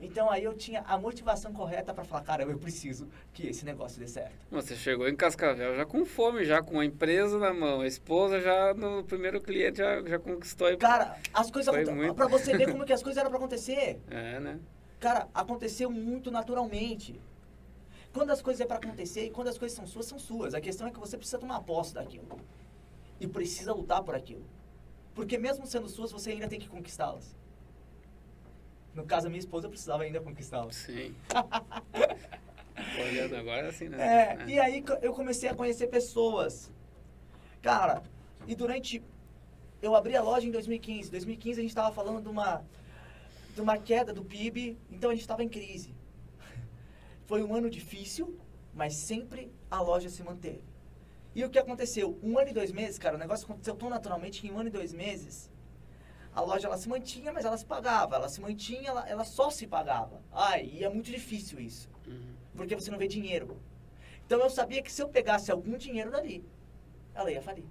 Então 0.02 0.30
aí 0.30 0.42
eu 0.44 0.54
tinha 0.54 0.80
a 0.86 0.96
motivação 0.96 1.52
correta 1.52 1.92
pra 1.92 2.04
falar, 2.04 2.22
cara, 2.22 2.42
eu 2.44 2.58
preciso 2.58 3.06
que 3.34 3.46
esse 3.48 3.66
negócio 3.66 4.00
dê 4.00 4.06
certo. 4.08 4.32
Você 4.50 4.74
chegou 4.74 5.06
em 5.06 5.14
Cascavel 5.14 5.76
já 5.76 5.84
com 5.84 6.06
fome, 6.06 6.42
já 6.46 6.62
com 6.62 6.80
a 6.80 6.84
empresa 6.86 7.38
na 7.38 7.52
mão. 7.52 7.82
A 7.82 7.86
esposa 7.86 8.40
já 8.40 8.72
no 8.72 9.04
primeiro 9.04 9.42
cliente 9.42 9.76
já, 9.76 10.00
já 10.02 10.18
conquistou. 10.18 10.74
Cara, 10.78 11.18
as 11.34 11.50
coisas 11.50 11.70
Foi 11.74 11.82
aconte- 11.82 11.94
muito. 11.96 12.14
pra 12.14 12.26
você 12.28 12.56
ver 12.56 12.72
como 12.72 12.86
que 12.86 12.94
as 12.94 13.02
coisas 13.02 13.20
eram 13.20 13.28
pra 13.28 13.38
acontecer. 13.38 14.00
É, 14.10 14.40
né? 14.40 14.58
Cara, 14.98 15.28
aconteceu 15.34 15.90
muito 15.90 16.30
naturalmente. 16.30 17.20
Quando 18.12 18.30
as 18.30 18.40
coisas 18.40 18.60
é 18.62 18.64
pra 18.66 18.76
acontecer 18.78 19.26
e 19.26 19.30
quando 19.30 19.48
as 19.48 19.58
coisas 19.58 19.76
são 19.76 19.86
suas, 19.86 20.06
são 20.06 20.18
suas. 20.18 20.54
A 20.54 20.60
questão 20.62 20.86
é 20.86 20.90
que 20.90 20.98
você 20.98 21.16
precisa 21.18 21.38
tomar 21.38 21.60
posse 21.60 21.92
daquilo. 21.94 22.26
E 23.20 23.28
precisa 23.28 23.72
lutar 23.72 24.02
por 24.02 24.14
aquilo. 24.14 24.44
Porque 25.14 25.36
mesmo 25.36 25.66
sendo 25.66 25.88
suas, 25.88 26.10
você 26.10 26.30
ainda 26.30 26.48
tem 26.48 26.58
que 26.58 26.68
conquistá-las. 26.68 27.36
No 28.94 29.04
caso, 29.04 29.26
a 29.26 29.30
minha 29.30 29.38
esposa 29.38 29.68
precisava 29.68 30.02
ainda 30.02 30.20
conquistá-las. 30.20 30.76
Sim. 30.76 31.14
Olhando 32.98 33.36
agora 33.36 33.68
assim, 33.68 33.88
né? 33.88 33.98
É, 34.02 34.46
e 34.48 34.58
aí 34.58 34.84
eu 35.02 35.12
comecei 35.12 35.48
a 35.48 35.54
conhecer 35.54 35.86
pessoas. 35.88 36.70
Cara, 37.62 38.02
e 38.46 38.54
durante. 38.54 39.02
Eu 39.82 39.94
abri 39.94 40.16
a 40.16 40.22
loja 40.22 40.46
em 40.46 40.50
2015. 40.50 41.10
2015 41.10 41.58
a 41.58 41.62
gente 41.62 41.70
estava 41.70 41.94
falando 41.94 42.22
de 42.22 42.28
uma, 42.28 42.64
de 43.54 43.60
uma 43.60 43.78
queda 43.78 44.12
do 44.12 44.24
PIB, 44.24 44.76
então 44.90 45.10
a 45.10 45.14
gente 45.14 45.22
estava 45.22 45.42
em 45.42 45.48
crise. 45.48 45.94
Foi 47.26 47.42
um 47.42 47.54
ano 47.54 47.70
difícil, 47.70 48.38
mas 48.74 48.94
sempre 48.94 49.50
a 49.70 49.80
loja 49.80 50.08
se 50.08 50.22
manteve. 50.22 50.69
E 51.34 51.44
o 51.44 51.50
que 51.50 51.58
aconteceu? 51.58 52.18
Um 52.22 52.38
ano 52.38 52.50
e 52.50 52.52
dois 52.52 52.72
meses, 52.72 52.98
cara, 52.98 53.16
o 53.16 53.18
negócio 53.18 53.44
aconteceu 53.44 53.74
tão 53.76 53.88
naturalmente 53.88 54.40
que 54.40 54.48
em 54.48 54.52
um 54.52 54.58
ano 54.58 54.68
e 54.68 54.72
dois 54.72 54.92
meses 54.92 55.50
a 56.32 56.40
loja 56.40 56.68
ela 56.68 56.76
se 56.76 56.88
mantinha, 56.88 57.32
mas 57.32 57.44
ela 57.44 57.56
se 57.56 57.64
pagava. 57.66 58.16
Ela 58.16 58.28
se 58.28 58.40
mantinha, 58.40 58.88
ela, 58.88 59.08
ela 59.08 59.24
só 59.24 59.50
se 59.50 59.66
pagava. 59.66 60.22
Ai, 60.32 60.64
e 60.72 60.84
é 60.84 60.88
muito 60.88 61.10
difícil 61.10 61.58
isso 61.60 61.88
Uhum. 62.06 62.34
porque 62.54 62.74
você 62.74 62.90
não 62.90 62.98
vê 62.98 63.06
dinheiro. 63.08 63.56
Então 64.26 64.40
eu 64.40 64.50
sabia 64.50 64.82
que 64.82 64.92
se 64.92 65.02
eu 65.02 65.08
pegasse 65.08 65.50
algum 65.50 65.76
dinheiro 65.76 66.10
dali, 66.10 66.44
ela 67.14 67.30
ia 67.32 67.42
falir. 67.42 67.64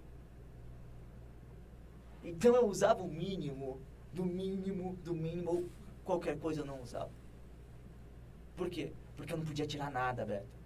Então 2.24 2.54
eu 2.56 2.68
usava 2.68 3.02
o 3.02 3.08
mínimo, 3.08 3.82
do 4.14 4.26
mínimo, 4.26 4.96
do 5.04 5.14
mínimo, 5.16 5.50
ou 5.52 5.70
qualquer 6.04 6.38
coisa 6.38 6.62
eu 6.62 6.66
não 6.66 6.82
usava. 6.82 7.12
Por 8.58 8.70
quê? 8.70 8.92
Porque 9.16 9.32
eu 9.34 9.38
não 9.38 9.46
podia 9.46 9.66
tirar 9.66 9.90
nada, 9.90 10.26
Beto. 10.26 10.59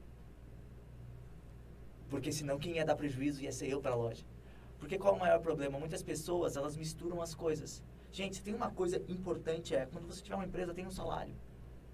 Porque 2.14 2.32
senão 2.32 2.60
quem 2.60 2.76
ia 2.76 2.86
dar 2.86 2.96
prejuízo 2.96 3.42
ia 3.42 3.52
ser 3.52 3.70
eu 3.70 3.82
para 3.82 3.94
a 3.94 3.96
loja. 3.96 4.24
Porque 4.78 5.00
qual 5.00 5.16
é 5.16 5.18
o 5.18 5.20
maior 5.20 5.40
problema? 5.40 5.80
Muitas 5.80 6.04
pessoas, 6.04 6.56
elas 6.56 6.78
misturam 6.78 7.20
as 7.24 7.34
coisas. 7.34 7.82
Gente, 8.12 8.44
tem 8.44 8.54
uma 8.54 8.70
coisa 8.70 9.04
importante 9.08 9.74
é, 9.74 9.88
quando 9.88 10.06
você 10.06 10.22
tiver 10.22 10.36
uma 10.36 10.46
empresa, 10.46 10.76
tem 10.76 10.86
um 10.86 10.92
salário, 10.92 11.34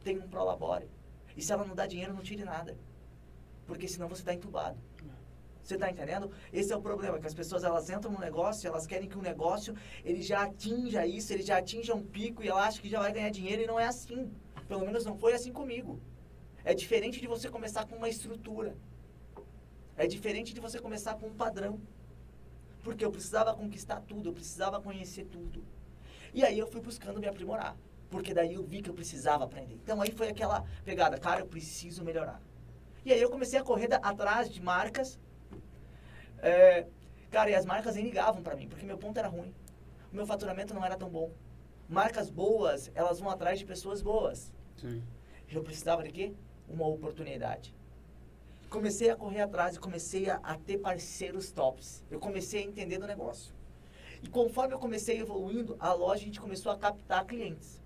tem 0.03 0.19
um 0.19 0.27
prolabore. 0.27 0.89
E 1.37 1.41
se 1.41 1.53
ela 1.53 1.63
não 1.63 1.73
dá 1.73 1.87
dinheiro, 1.87 2.13
não 2.13 2.21
tire 2.21 2.43
nada. 2.43 2.77
Porque 3.65 3.87
senão 3.87 4.09
você 4.09 4.21
está 4.21 4.33
entubado. 4.33 4.77
Você 5.63 5.75
está 5.75 5.89
entendendo? 5.89 6.29
Esse 6.51 6.73
é 6.73 6.75
o 6.75 6.81
problema, 6.81 7.17
que 7.17 7.27
as 7.27 7.33
pessoas 7.33 7.63
elas 7.63 7.89
entram 7.89 8.11
no 8.11 8.19
negócio, 8.19 8.67
elas 8.67 8.85
querem 8.85 9.07
que 9.07 9.17
o 9.17 9.21
negócio 9.21 9.73
ele 10.03 10.21
já 10.21 10.43
atinja 10.43 11.07
isso, 11.07 11.31
ele 11.31 11.43
já 11.43 11.59
atinja 11.59 11.95
um 11.95 12.03
pico 12.03 12.43
e 12.43 12.49
ela 12.49 12.67
acha 12.67 12.81
que 12.81 12.89
já 12.89 12.99
vai 12.99 13.13
ganhar 13.13 13.29
dinheiro 13.29 13.61
e 13.61 13.67
não 13.67 13.79
é 13.79 13.85
assim. 13.85 14.29
Pelo 14.67 14.85
menos 14.85 15.05
não 15.05 15.17
foi 15.17 15.31
assim 15.31 15.53
comigo. 15.53 15.97
É 16.65 16.73
diferente 16.73 17.21
de 17.21 17.27
você 17.27 17.49
começar 17.49 17.85
com 17.85 17.95
uma 17.95 18.09
estrutura. 18.09 18.75
É 19.99 20.07
diferente 20.07 20.53
de 20.53 20.61
você 20.61 20.79
começar 20.79 21.15
com 21.15 21.27
um 21.27 21.33
padrão. 21.33 21.77
Porque 22.81 23.03
eu 23.03 23.11
precisava 23.11 23.53
conquistar 23.53 23.99
tudo, 23.99 24.29
eu 24.29 24.33
precisava 24.33 24.79
conhecer 24.79 25.25
tudo. 25.25 25.61
E 26.33 26.41
aí 26.45 26.57
eu 26.57 26.67
fui 26.67 26.79
buscando 26.79 27.19
me 27.19 27.27
aprimorar. 27.27 27.75
Porque 28.09 28.33
daí 28.33 28.53
eu 28.53 28.63
vi 28.63 28.81
que 28.81 28.89
eu 28.89 28.93
precisava 28.93 29.43
aprender. 29.43 29.73
Então 29.73 30.01
aí 30.01 30.11
foi 30.11 30.29
aquela 30.29 30.63
pegada, 30.85 31.17
cara, 31.17 31.41
eu 31.41 31.47
preciso 31.47 32.01
melhorar. 32.01 32.41
E 33.03 33.11
aí 33.11 33.21
eu 33.21 33.29
comecei 33.29 33.59
a 33.59 33.63
correr 33.63 33.89
atrás 33.93 34.49
de 34.49 34.61
marcas. 34.61 35.19
É, 36.37 36.87
cara, 37.29 37.49
e 37.49 37.55
as 37.55 37.65
marcas 37.65 37.95
nem 37.95 38.05
ligavam 38.05 38.41
pra 38.41 38.55
mim, 38.55 38.69
porque 38.69 38.85
meu 38.85 38.97
ponto 38.97 39.17
era 39.19 39.27
ruim. 39.27 39.53
O 40.13 40.15
meu 40.15 40.25
faturamento 40.25 40.73
não 40.73 40.85
era 40.85 40.95
tão 40.95 41.09
bom. 41.09 41.29
Marcas 41.89 42.29
boas, 42.29 42.89
elas 42.95 43.19
vão 43.19 43.29
atrás 43.29 43.59
de 43.59 43.65
pessoas 43.65 44.01
boas. 44.01 44.53
Sim. 44.77 45.03
Eu 45.49 45.61
precisava 45.61 46.03
de 46.03 46.11
quê? 46.11 46.33
Uma 46.69 46.87
oportunidade. 46.87 47.75
Comecei 48.69 49.09
a 49.09 49.15
correr 49.15 49.41
atrás 49.41 49.75
e 49.75 49.79
comecei 49.79 50.29
a, 50.29 50.35
a 50.37 50.55
ter 50.55 50.77
parceiros 50.77 51.51
tops. 51.51 52.03
Eu 52.09 52.19
comecei 52.19 52.61
a 52.61 52.65
entender 52.65 52.99
do 52.99 53.07
negócio. 53.07 53.53
E 54.21 54.29
conforme 54.29 54.75
eu 54.75 54.79
comecei 54.79 55.19
evoluindo, 55.19 55.75
a 55.79 55.91
loja 55.93 56.21
a 56.21 56.25
gente 56.25 56.39
começou 56.39 56.71
a 56.71 56.77
captar 56.77 57.25
clientes. 57.25 57.81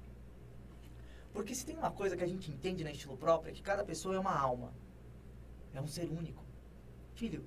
Porque 1.32 1.56
se 1.56 1.66
tem 1.66 1.78
uma 1.78 1.90
coisa 1.90 2.18
que 2.18 2.24
a 2.24 2.28
gente 2.28 2.52
entende 2.52 2.84
na 2.84 2.92
estilo 2.92 3.16
próprio, 3.16 3.52
é 3.52 3.54
que 3.54 3.62
cada 3.62 3.84
pessoa 3.84 4.16
é 4.16 4.20
uma 4.20 4.38
alma. 4.38 4.74
É 5.74 5.80
um 5.80 5.88
ser 5.88 6.10
único. 6.10 6.44
Filho, 7.16 7.46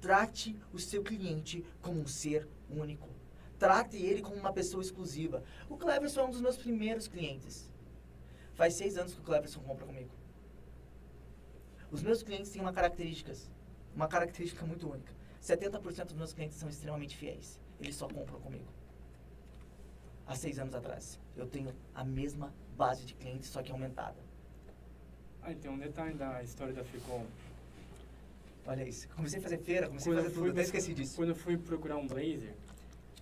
trate 0.00 0.56
o 0.72 0.78
seu 0.78 1.02
cliente 1.02 1.64
como 1.82 2.00
um 2.00 2.06
ser 2.06 2.48
único. 2.70 3.08
Trate 3.58 3.96
ele 3.96 4.22
como 4.22 4.36
uma 4.36 4.52
pessoa 4.52 4.82
exclusiva. 4.82 5.42
O 5.68 5.76
Cleverson 5.76 6.20
é 6.20 6.24
um 6.24 6.30
dos 6.30 6.40
meus 6.40 6.56
primeiros 6.56 7.08
clientes. 7.08 7.68
Faz 8.54 8.74
seis 8.74 8.96
anos 8.96 9.14
que 9.14 9.20
o 9.20 9.24
Cleverson 9.24 9.60
compra 9.60 9.84
comigo. 9.84 10.17
Os 11.90 12.02
meus 12.02 12.22
clientes 12.22 12.50
têm 12.50 12.60
uma 12.60 12.72
características, 12.72 13.50
uma 13.94 14.06
característica 14.08 14.64
muito 14.66 14.90
única. 14.90 15.12
70% 15.42 16.04
dos 16.04 16.14
meus 16.14 16.32
clientes 16.32 16.56
são 16.58 16.68
extremamente 16.68 17.16
fiéis. 17.16 17.58
Eles 17.80 17.96
só 17.96 18.06
compram 18.08 18.38
comigo. 18.40 18.66
Há 20.26 20.34
seis 20.34 20.58
anos 20.58 20.74
atrás, 20.74 21.18
eu 21.34 21.46
tenho 21.46 21.74
a 21.94 22.04
mesma 22.04 22.52
base 22.76 23.06
de 23.06 23.14
clientes, 23.14 23.48
só 23.48 23.62
que 23.62 23.72
aumentada. 23.72 24.16
Ah, 25.42 25.54
tem 25.54 25.70
um 25.70 25.78
detalhe 25.78 26.14
da 26.14 26.42
história 26.42 26.74
da 26.74 26.84
Ficom. 26.84 27.24
Olha 28.66 28.86
isso. 28.86 29.08
Comecei 29.08 29.38
a 29.38 29.42
fazer 29.42 29.58
feira, 29.58 29.88
comecei 29.88 30.12
Quando 30.12 30.18
a 30.18 30.22
fazer 30.24 30.34
tudo, 30.34 30.50
até 30.50 30.60
esqueci 30.60 30.92
disso. 30.92 31.16
Quando 31.16 31.30
eu 31.30 31.34
fui 31.34 31.56
procurar 31.56 31.96
um 31.96 32.06
blazer, 32.06 32.54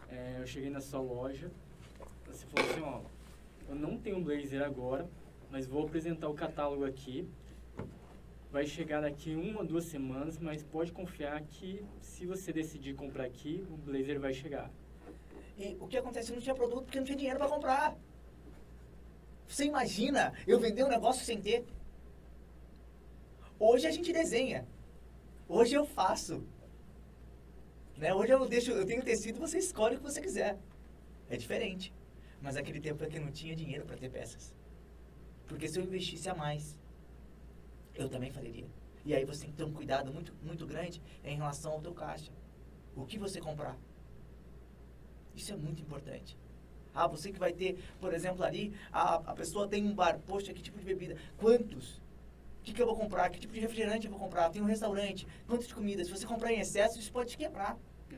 é, 0.08 0.38
eu 0.40 0.46
cheguei 0.46 0.70
na 0.70 0.80
sua 0.80 1.00
loja, 1.00 1.48
você 2.26 2.44
falou 2.46 2.70
assim, 2.70 2.80
ó, 2.80 3.00
eu 3.68 3.76
não 3.76 3.96
tenho 3.96 4.16
um 4.16 4.24
blazer 4.24 4.62
agora, 4.62 5.08
mas 5.50 5.66
vou 5.68 5.86
apresentar 5.86 6.28
o 6.28 6.34
catálogo 6.34 6.84
aqui. 6.84 7.28
Vai 8.56 8.64
chegar 8.64 9.02
daqui 9.02 9.34
uma, 9.34 9.62
duas 9.62 9.84
semanas, 9.84 10.38
mas 10.38 10.62
pode 10.62 10.90
confiar 10.90 11.42
que 11.42 11.84
se 12.00 12.24
você 12.24 12.50
decidir 12.50 12.94
comprar 12.94 13.26
aqui, 13.26 13.62
o 13.70 13.76
blazer 13.76 14.18
vai 14.18 14.32
chegar. 14.32 14.70
E 15.58 15.76
o 15.78 15.86
que 15.86 15.98
acontece? 15.98 16.32
Não 16.32 16.40
tinha 16.40 16.54
produto 16.54 16.84
porque 16.84 16.98
não 16.98 17.04
tinha 17.04 17.18
dinheiro 17.18 17.38
para 17.38 17.50
comprar. 17.50 17.94
Você 19.46 19.66
imagina 19.66 20.32
eu 20.46 20.58
vender 20.58 20.84
um 20.84 20.88
negócio 20.88 21.22
sem 21.22 21.38
ter? 21.38 21.66
Hoje 23.58 23.86
a 23.86 23.90
gente 23.90 24.10
desenha. 24.10 24.66
Hoje 25.46 25.74
eu 25.74 25.84
faço. 25.84 26.42
Né? 27.98 28.14
Hoje 28.14 28.32
eu 28.32 28.48
deixo, 28.48 28.70
eu 28.70 28.86
tenho 28.86 29.02
tecido, 29.02 29.38
você 29.38 29.58
escolhe 29.58 29.96
o 29.96 29.98
que 29.98 30.04
você 30.04 30.22
quiser. 30.22 30.58
É 31.28 31.36
diferente. 31.36 31.92
Mas 32.40 32.56
aquele 32.56 32.80
tempo 32.80 33.04
é 33.04 33.06
que 33.06 33.20
não 33.20 33.30
tinha 33.30 33.54
dinheiro 33.54 33.84
para 33.84 33.98
ter 33.98 34.08
peças. 34.08 34.54
Porque 35.46 35.68
se 35.68 35.78
eu 35.78 35.84
investisse 35.84 36.30
a 36.30 36.34
mais, 36.34 36.78
eu 37.96 38.08
também 38.08 38.30
faliria. 38.30 38.66
E 39.04 39.14
aí 39.14 39.24
você 39.24 39.42
tem 39.42 39.50
que 39.50 39.56
ter 39.56 39.64
um 39.64 39.72
cuidado 39.72 40.12
muito, 40.12 40.34
muito 40.42 40.66
grande 40.66 41.00
em 41.24 41.36
relação 41.36 41.72
ao 41.72 41.80
teu 41.80 41.94
caixa. 41.94 42.32
O 42.94 43.04
que 43.04 43.18
você 43.18 43.40
comprar. 43.40 43.76
Isso 45.34 45.52
é 45.52 45.56
muito 45.56 45.82
importante. 45.82 46.36
Ah, 46.94 47.06
você 47.06 47.30
que 47.30 47.38
vai 47.38 47.52
ter, 47.52 47.78
por 48.00 48.14
exemplo, 48.14 48.42
ali, 48.42 48.74
a, 48.90 49.16
a 49.16 49.34
pessoa 49.34 49.68
tem 49.68 49.84
um 49.84 49.94
bar, 49.94 50.18
poxa, 50.26 50.52
que 50.52 50.62
tipo 50.62 50.78
de 50.78 50.84
bebida? 50.84 51.16
Quantos? 51.36 51.98
O 52.60 52.62
que, 52.62 52.72
que 52.72 52.82
eu 52.82 52.86
vou 52.86 52.96
comprar? 52.96 53.28
Que 53.28 53.38
tipo 53.38 53.52
de 53.52 53.60
refrigerante 53.60 54.06
eu 54.06 54.10
vou 54.10 54.18
comprar? 54.18 54.50
Tem 54.50 54.62
um 54.62 54.66
restaurante, 54.66 55.26
quanto 55.46 55.66
de 55.66 55.74
comida? 55.74 56.02
Se 56.04 56.10
você 56.10 56.26
comprar 56.26 56.52
em 56.52 56.58
excesso, 56.58 56.98
isso 56.98 57.12
pode 57.12 57.30
te 57.30 57.36
quebrar. 57.36 57.78
É. 58.10 58.16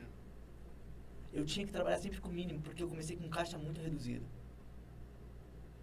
Eu 1.33 1.45
tinha 1.45 1.65
que 1.65 1.73
trabalhar 1.73 1.97
sempre 1.97 2.21
com 2.21 2.29
o 2.29 2.31
mínimo, 2.31 2.61
porque 2.61 2.81
eu 2.81 2.87
comecei 2.87 3.17
com 3.17 3.25
um 3.25 3.29
caixa 3.29 3.57
muito 3.57 3.81
reduzido. 3.81 4.25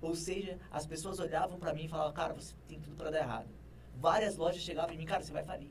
Ou 0.00 0.16
seja, 0.16 0.58
as 0.70 0.86
pessoas 0.86 1.20
olhavam 1.20 1.58
para 1.58 1.72
mim 1.74 1.84
e 1.84 1.88
falavam, 1.88 2.12
cara, 2.12 2.32
você 2.32 2.54
tem 2.66 2.80
tudo 2.80 2.96
para 2.96 3.10
dar 3.10 3.18
errado. 3.18 3.48
Várias 3.96 4.36
lojas 4.36 4.62
chegavam 4.62 4.94
em 4.94 4.98
mim, 4.98 5.06
cara, 5.06 5.22
você 5.22 5.32
vai 5.32 5.44
falir. 5.44 5.70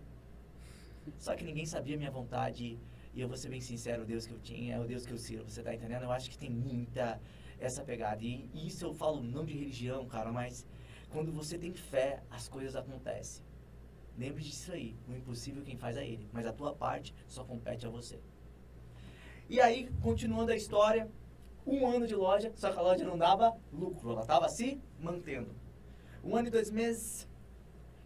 Só 1.20 1.36
que 1.36 1.44
ninguém 1.44 1.66
sabia 1.66 1.96
a 1.96 1.98
minha 1.98 2.12
vontade. 2.12 2.80
E 3.14 3.22
eu 3.22 3.28
vou 3.28 3.38
ser 3.38 3.50
bem 3.50 3.62
sincero, 3.62 4.04
o 4.04 4.06
Deus 4.06 4.26
que 4.26 4.34
eu 4.34 4.40
tinha 4.40 4.76
é 4.76 4.80
o 4.80 4.86
Deus 4.86 5.06
que 5.06 5.14
eu 5.14 5.18
sirvo, 5.18 5.50
você 5.50 5.64
tá 5.64 5.74
entendendo? 5.74 6.04
Eu 6.04 6.12
acho 6.12 6.30
que 6.30 6.38
tem 6.38 6.50
muita 6.50 7.20
essa 7.60 7.84
pegada. 7.84 8.24
E 8.24 8.50
isso 8.54 8.86
eu 8.86 8.94
falo 8.94 9.22
não 9.22 9.46
de 9.46 9.54
religião, 9.54 10.06
cara, 10.06 10.32
mas 10.32 10.66
quando 11.10 11.32
você 11.32 11.58
tem 11.58 11.74
fé, 11.74 12.22
as 12.30 12.48
coisas 12.50 12.76
acontecem. 12.76 13.44
Lembre 14.18 14.44
disso 14.44 14.72
aí. 14.72 14.96
O 15.08 15.14
impossível 15.14 15.64
quem 15.64 15.78
faz 15.78 15.98
é 15.98 16.06
ele. 16.06 16.28
Mas 16.32 16.46
a 16.46 16.54
tua 16.54 16.74
parte 16.74 17.14
só 17.28 17.44
compete 17.44 17.86
a 17.86 17.90
você. 17.90 18.20
E 19.50 19.62
aí, 19.62 19.90
continuando 20.02 20.52
a 20.52 20.56
história, 20.56 21.10
um 21.66 21.88
ano 21.88 22.08
de 22.08 22.16
loja, 22.16 22.52
só 22.56 22.72
que 22.72 22.80
a 22.80 22.82
loja 22.82 23.04
não 23.06 23.18
dava 23.18 23.56
lucro, 23.72 24.12
ela 24.12 24.22
estava 24.22 24.50
se 24.50 24.82
mantendo. 25.00 25.54
Um 26.24 26.36
ano 26.36 26.48
e 26.48 26.52
dois 26.52 26.72
meses, 26.72 27.28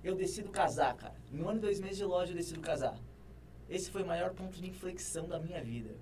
eu 0.04 0.16
decido 0.16 0.50
casar, 0.50 0.96
cara. 0.96 1.16
Um 1.32 1.48
ano 1.48 1.60
e 1.60 1.62
dois 1.62 1.80
meses 1.80 1.98
de 1.98 2.06
loja, 2.06 2.32
eu 2.32 2.36
decido 2.36 2.62
casar. 2.62 2.98
Esse 3.70 3.92
foi 3.92 4.04
o 4.04 4.08
maior 4.08 4.32
ponto 4.34 4.58
de 4.58 4.68
inflexão 4.68 5.28
da 5.28 5.40
minha 5.40 5.62
vida. 5.64 5.96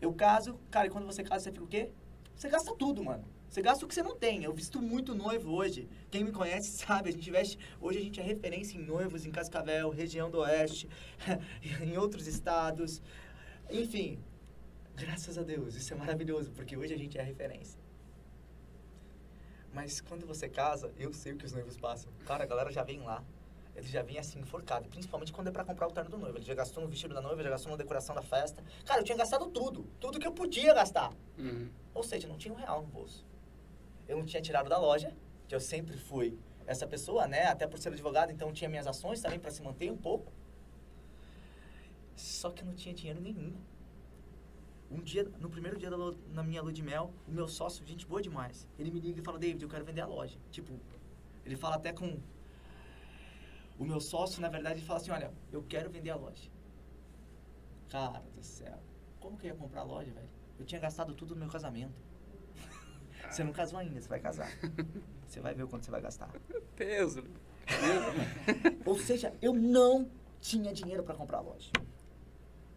Eu 0.00 0.12
caso, 0.12 0.58
cara, 0.70 0.86
e 0.86 0.90
quando 0.90 1.06
você 1.06 1.24
casa, 1.24 1.44
você 1.44 1.52
fica 1.52 1.64
o 1.64 1.68
quê? 1.68 1.90
Você 2.36 2.48
gasta 2.48 2.74
tudo, 2.76 3.02
mano. 3.02 3.24
Você 3.48 3.62
gasta 3.62 3.84
o 3.84 3.88
que 3.88 3.94
você 3.94 4.02
não 4.02 4.14
tem. 4.14 4.44
Eu 4.44 4.52
visto 4.52 4.80
muito 4.80 5.14
noivo 5.14 5.50
hoje. 5.52 5.88
Quem 6.10 6.22
me 6.22 6.30
conhece 6.30 6.70
sabe, 6.78 7.08
a 7.08 7.12
gente 7.12 7.30
veste. 7.30 7.58
Hoje 7.80 7.98
a 7.98 8.02
gente 8.02 8.20
é 8.20 8.22
referência 8.22 8.78
em 8.78 8.84
noivos 8.84 9.26
em 9.26 9.30
Cascavel, 9.30 9.88
região 9.90 10.30
do 10.30 10.38
Oeste, 10.38 10.88
em 11.82 11.96
outros 11.96 12.26
estados. 12.26 13.02
Enfim, 13.70 14.18
graças 14.94 15.36
a 15.36 15.42
Deus, 15.42 15.74
isso 15.74 15.92
é 15.92 15.96
maravilhoso, 15.96 16.50
porque 16.52 16.76
hoje 16.76 16.94
a 16.94 16.98
gente 16.98 17.18
é 17.18 17.22
referência. 17.22 17.87
Mas 19.72 20.00
quando 20.00 20.26
você 20.26 20.48
casa, 20.48 20.92
eu 20.96 21.12
sei 21.12 21.32
o 21.32 21.36
que 21.36 21.44
os 21.44 21.52
noivos 21.52 21.76
passam. 21.76 22.10
Cara, 22.26 22.44
a 22.44 22.46
galera 22.46 22.70
já 22.70 22.82
vem 22.82 23.00
lá. 23.00 23.22
Ele 23.76 23.86
já 23.86 24.02
vem 24.02 24.18
assim, 24.18 24.40
enforcado. 24.40 24.88
Principalmente 24.88 25.32
quando 25.32 25.48
é 25.48 25.50
pra 25.50 25.64
comprar 25.64 25.86
o 25.86 25.92
terno 25.92 26.10
do 26.10 26.18
noivo. 26.18 26.38
Ele 26.38 26.44
já 26.44 26.54
gastou 26.54 26.82
no 26.82 26.88
vestido 26.88 27.14
da 27.14 27.20
noiva, 27.20 27.42
já 27.42 27.50
gastou 27.50 27.70
na 27.70 27.76
decoração 27.76 28.14
da 28.14 28.22
festa. 28.22 28.64
Cara, 28.84 29.00
eu 29.00 29.04
tinha 29.04 29.16
gastado 29.16 29.46
tudo. 29.48 29.86
Tudo 30.00 30.18
que 30.18 30.26
eu 30.26 30.32
podia 30.32 30.74
gastar. 30.74 31.12
Uhum. 31.38 31.70
Ou 31.94 32.02
seja, 32.02 32.26
não 32.26 32.36
tinha 32.36 32.52
um 32.52 32.56
real 32.56 32.82
no 32.82 32.88
bolso. 32.88 33.24
Eu 34.08 34.16
não 34.18 34.24
tinha 34.24 34.42
tirado 34.42 34.68
da 34.68 34.78
loja, 34.78 35.14
que 35.46 35.54
eu 35.54 35.60
sempre 35.60 35.96
fui 35.96 36.36
essa 36.66 36.86
pessoa, 36.86 37.28
né? 37.28 37.44
Até 37.44 37.66
por 37.66 37.78
ser 37.78 37.90
advogado, 37.90 38.32
então 38.32 38.52
tinha 38.52 38.68
minhas 38.68 38.86
ações 38.86 39.20
também 39.20 39.38
para 39.38 39.50
se 39.50 39.62
manter 39.62 39.92
um 39.92 39.96
pouco. 39.96 40.32
Só 42.16 42.50
que 42.50 42.62
eu 42.62 42.66
não 42.66 42.74
tinha 42.74 42.94
dinheiro 42.94 43.20
nenhum. 43.20 43.54
Um 44.90 45.00
dia, 45.00 45.24
no 45.38 45.50
primeiro 45.50 45.78
dia 45.78 45.90
da 45.90 45.96
lua- 45.96 46.16
na 46.32 46.42
minha 46.42 46.62
lua 46.62 46.72
de 46.72 46.82
mel, 46.82 47.12
o 47.26 47.30
meu 47.30 47.46
sócio, 47.46 47.86
gente 47.86 48.06
boa 48.06 48.22
demais, 48.22 48.66
ele 48.78 48.90
me 48.90 49.00
liga 49.00 49.20
e 49.20 49.22
fala, 49.22 49.38
David, 49.38 49.62
eu 49.62 49.68
quero 49.68 49.84
vender 49.84 50.00
a 50.00 50.06
loja. 50.06 50.38
Tipo, 50.50 50.78
ele 51.44 51.56
fala 51.56 51.76
até 51.76 51.92
com... 51.92 52.18
O 53.78 53.84
meu 53.84 54.00
sócio, 54.00 54.40
na 54.40 54.48
verdade, 54.48 54.78
ele 54.80 54.86
fala 54.86 54.98
assim, 54.98 55.10
olha, 55.10 55.30
eu 55.52 55.62
quero 55.62 55.90
vender 55.90 56.10
a 56.10 56.16
loja. 56.16 56.50
Cara 57.88 58.20
do 58.34 58.42
céu, 58.42 58.78
como 59.20 59.36
que 59.36 59.46
eu 59.46 59.50
ia 59.50 59.56
comprar 59.56 59.82
a 59.82 59.84
loja, 59.84 60.10
velho? 60.10 60.28
Eu 60.58 60.64
tinha 60.64 60.80
gastado 60.80 61.14
tudo 61.14 61.34
no 61.34 61.40
meu 61.40 61.48
casamento. 61.50 61.94
Você 63.30 63.44
não 63.44 63.52
casou 63.52 63.78
ainda, 63.78 64.00
você 64.00 64.08
vai 64.08 64.20
casar. 64.20 64.50
Você 65.26 65.40
vai 65.40 65.54
ver 65.54 65.62
o 65.64 65.68
quanto 65.68 65.84
você 65.84 65.90
vai 65.90 66.00
gastar. 66.00 66.30
Peso. 66.74 67.22
Ou 68.86 68.98
seja, 68.98 69.34
eu 69.42 69.52
não 69.52 70.10
tinha 70.40 70.72
dinheiro 70.72 71.02
para 71.02 71.14
comprar 71.14 71.38
a 71.38 71.42
loja. 71.42 71.70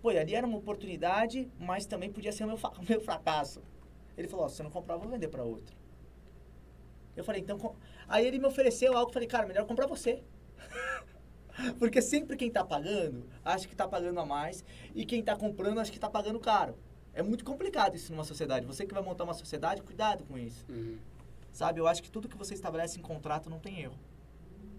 Pô, 0.01 0.09
ali 0.09 0.33
era 0.35 0.45
uma 0.47 0.57
oportunidade, 0.57 1.47
mas 1.59 1.85
também 1.85 2.11
podia 2.11 2.31
ser 2.31 2.43
o 2.43 2.47
meu, 2.47 2.57
o 2.79 2.85
meu 2.87 3.01
fracasso. 3.01 3.61
Ele 4.17 4.27
falou, 4.27 4.45
ó, 4.45 4.49
se 4.49 4.55
você 4.57 4.63
não 4.63 4.71
comprar, 4.71 4.95
eu 4.95 4.99
vou 4.99 5.09
vender 5.09 5.27
para 5.27 5.43
outro. 5.43 5.75
Eu 7.15 7.23
falei, 7.23 7.41
então... 7.41 7.57
com- 7.57 7.75
Aí 8.07 8.25
ele 8.25 8.39
me 8.39 8.45
ofereceu 8.45 8.95
algo, 8.97 9.09
eu 9.09 9.13
falei, 9.13 9.27
cara, 9.27 9.45
melhor 9.47 9.65
comprar 9.65 9.87
você. 9.87 10.21
Porque 11.79 12.01
sempre 12.01 12.35
quem 12.35 12.49
tá 12.49 12.63
pagando, 12.63 13.25
acha 13.43 13.67
que 13.67 13.75
tá 13.75 13.87
pagando 13.87 14.19
a 14.19 14.25
mais, 14.25 14.63
e 14.95 15.05
quem 15.05 15.21
tá 15.23 15.35
comprando, 15.35 15.79
acha 15.79 15.91
que 15.91 15.99
tá 15.99 16.09
pagando 16.09 16.39
caro. 16.39 16.75
É 17.13 17.21
muito 17.21 17.43
complicado 17.43 17.95
isso 17.95 18.11
numa 18.11 18.23
sociedade. 18.23 18.65
Você 18.65 18.85
que 18.85 18.93
vai 18.93 19.03
montar 19.03 19.25
uma 19.25 19.33
sociedade, 19.33 19.81
cuidado 19.81 20.23
com 20.23 20.37
isso. 20.37 20.65
Uhum. 20.69 20.97
Sabe, 21.51 21.79
eu 21.79 21.87
acho 21.87 22.01
que 22.01 22.09
tudo 22.09 22.29
que 22.29 22.37
você 22.37 22.53
estabelece 22.53 22.97
em 22.97 23.01
contrato 23.01 23.49
não 23.49 23.59
tem 23.59 23.81
erro. 23.81 23.97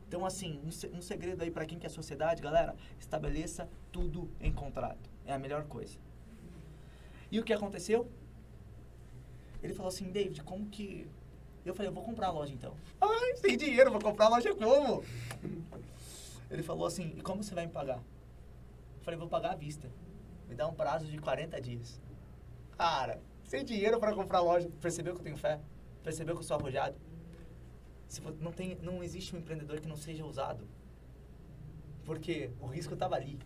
Então, 0.08 0.24
assim, 0.26 0.60
um, 0.64 0.70
se- 0.70 0.90
segredo 1.02 1.42
aí 1.42 1.50
pra 1.50 1.66
quem 1.66 1.78
quer 1.78 1.90
sociedade, 1.90 2.42
galera, 2.42 2.74
estabeleça 2.98 3.68
tudo 3.90 4.28
em 4.40 4.52
contrato. 4.52 5.10
É 5.32 5.36
a 5.36 5.38
melhor 5.38 5.64
coisa. 5.64 5.96
E 7.30 7.40
o 7.40 7.44
que 7.44 7.52
aconteceu? 7.54 8.06
Ele 9.62 9.72
falou 9.72 9.88
assim, 9.88 10.10
David, 10.10 10.42
como 10.42 10.66
que... 10.66 11.08
Eu 11.64 11.74
falei, 11.74 11.88
eu 11.88 11.94
vou 11.94 12.02
comprar 12.04 12.26
a 12.26 12.30
loja 12.30 12.52
então. 12.52 12.74
Ai, 13.00 13.36
sem 13.36 13.56
dinheiro, 13.56 13.90
vou 13.90 14.00
comprar 14.00 14.26
a 14.26 14.28
loja 14.28 14.54
como? 14.54 15.02
Ele 16.50 16.62
falou 16.62 16.86
assim, 16.86 17.14
e 17.16 17.22
como 17.22 17.42
você 17.42 17.54
vai 17.54 17.64
me 17.66 17.72
pagar? 17.72 17.96
Eu 17.98 19.02
falei, 19.02 19.18
vou 19.18 19.28
pagar 19.28 19.52
à 19.52 19.54
vista. 19.54 19.88
Me 20.48 20.54
dá 20.54 20.66
um 20.66 20.74
prazo 20.74 21.06
de 21.06 21.16
40 21.18 21.58
dias. 21.60 21.98
Cara, 22.76 23.20
sem 23.44 23.64
dinheiro 23.64 23.98
para 23.98 24.12
comprar 24.14 24.38
a 24.38 24.42
loja. 24.42 24.68
Percebeu 24.80 25.14
que 25.14 25.20
eu 25.20 25.24
tenho 25.24 25.36
fé? 25.38 25.60
Percebeu 26.02 26.34
que 26.34 26.40
eu 26.40 26.46
sou 26.46 26.56
arrojado? 26.58 26.96
Se 28.08 28.20
vo- 28.20 28.36
não, 28.40 28.52
tem, 28.52 28.76
não 28.82 29.02
existe 29.02 29.34
um 29.34 29.38
empreendedor 29.38 29.80
que 29.80 29.88
não 29.88 29.96
seja 29.96 30.24
ousado. 30.24 30.66
Porque 32.04 32.50
o 32.60 32.66
risco 32.66 32.92
estava 32.94 33.14
ali. 33.14 33.38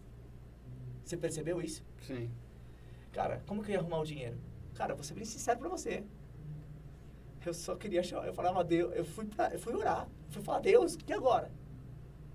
Você 1.06 1.16
percebeu 1.16 1.62
isso? 1.62 1.84
Sim. 2.02 2.28
Cara, 3.12 3.40
como 3.46 3.62
que 3.62 3.70
eu 3.70 3.74
ia 3.74 3.80
arrumar 3.80 4.00
o 4.00 4.04
dinheiro? 4.04 4.36
Cara, 4.74 4.92
vou 4.92 5.04
ser 5.04 5.14
bem 5.14 5.24
sincero 5.24 5.60
pra 5.60 5.68
você. 5.68 6.04
Eu 7.44 7.54
só 7.54 7.76
queria 7.76 8.02
chorar. 8.02 8.26
Eu 8.26 8.34
falava, 8.34 8.64
Deus, 8.64 8.92
eu 8.92 9.04
fui, 9.04 9.24
pra, 9.24 9.50
eu 9.50 9.58
fui 9.60 9.72
orar. 9.72 10.08
Fui 10.30 10.42
falar, 10.42 10.58
Deus, 10.58 10.98
e 11.06 11.12
agora? 11.12 11.52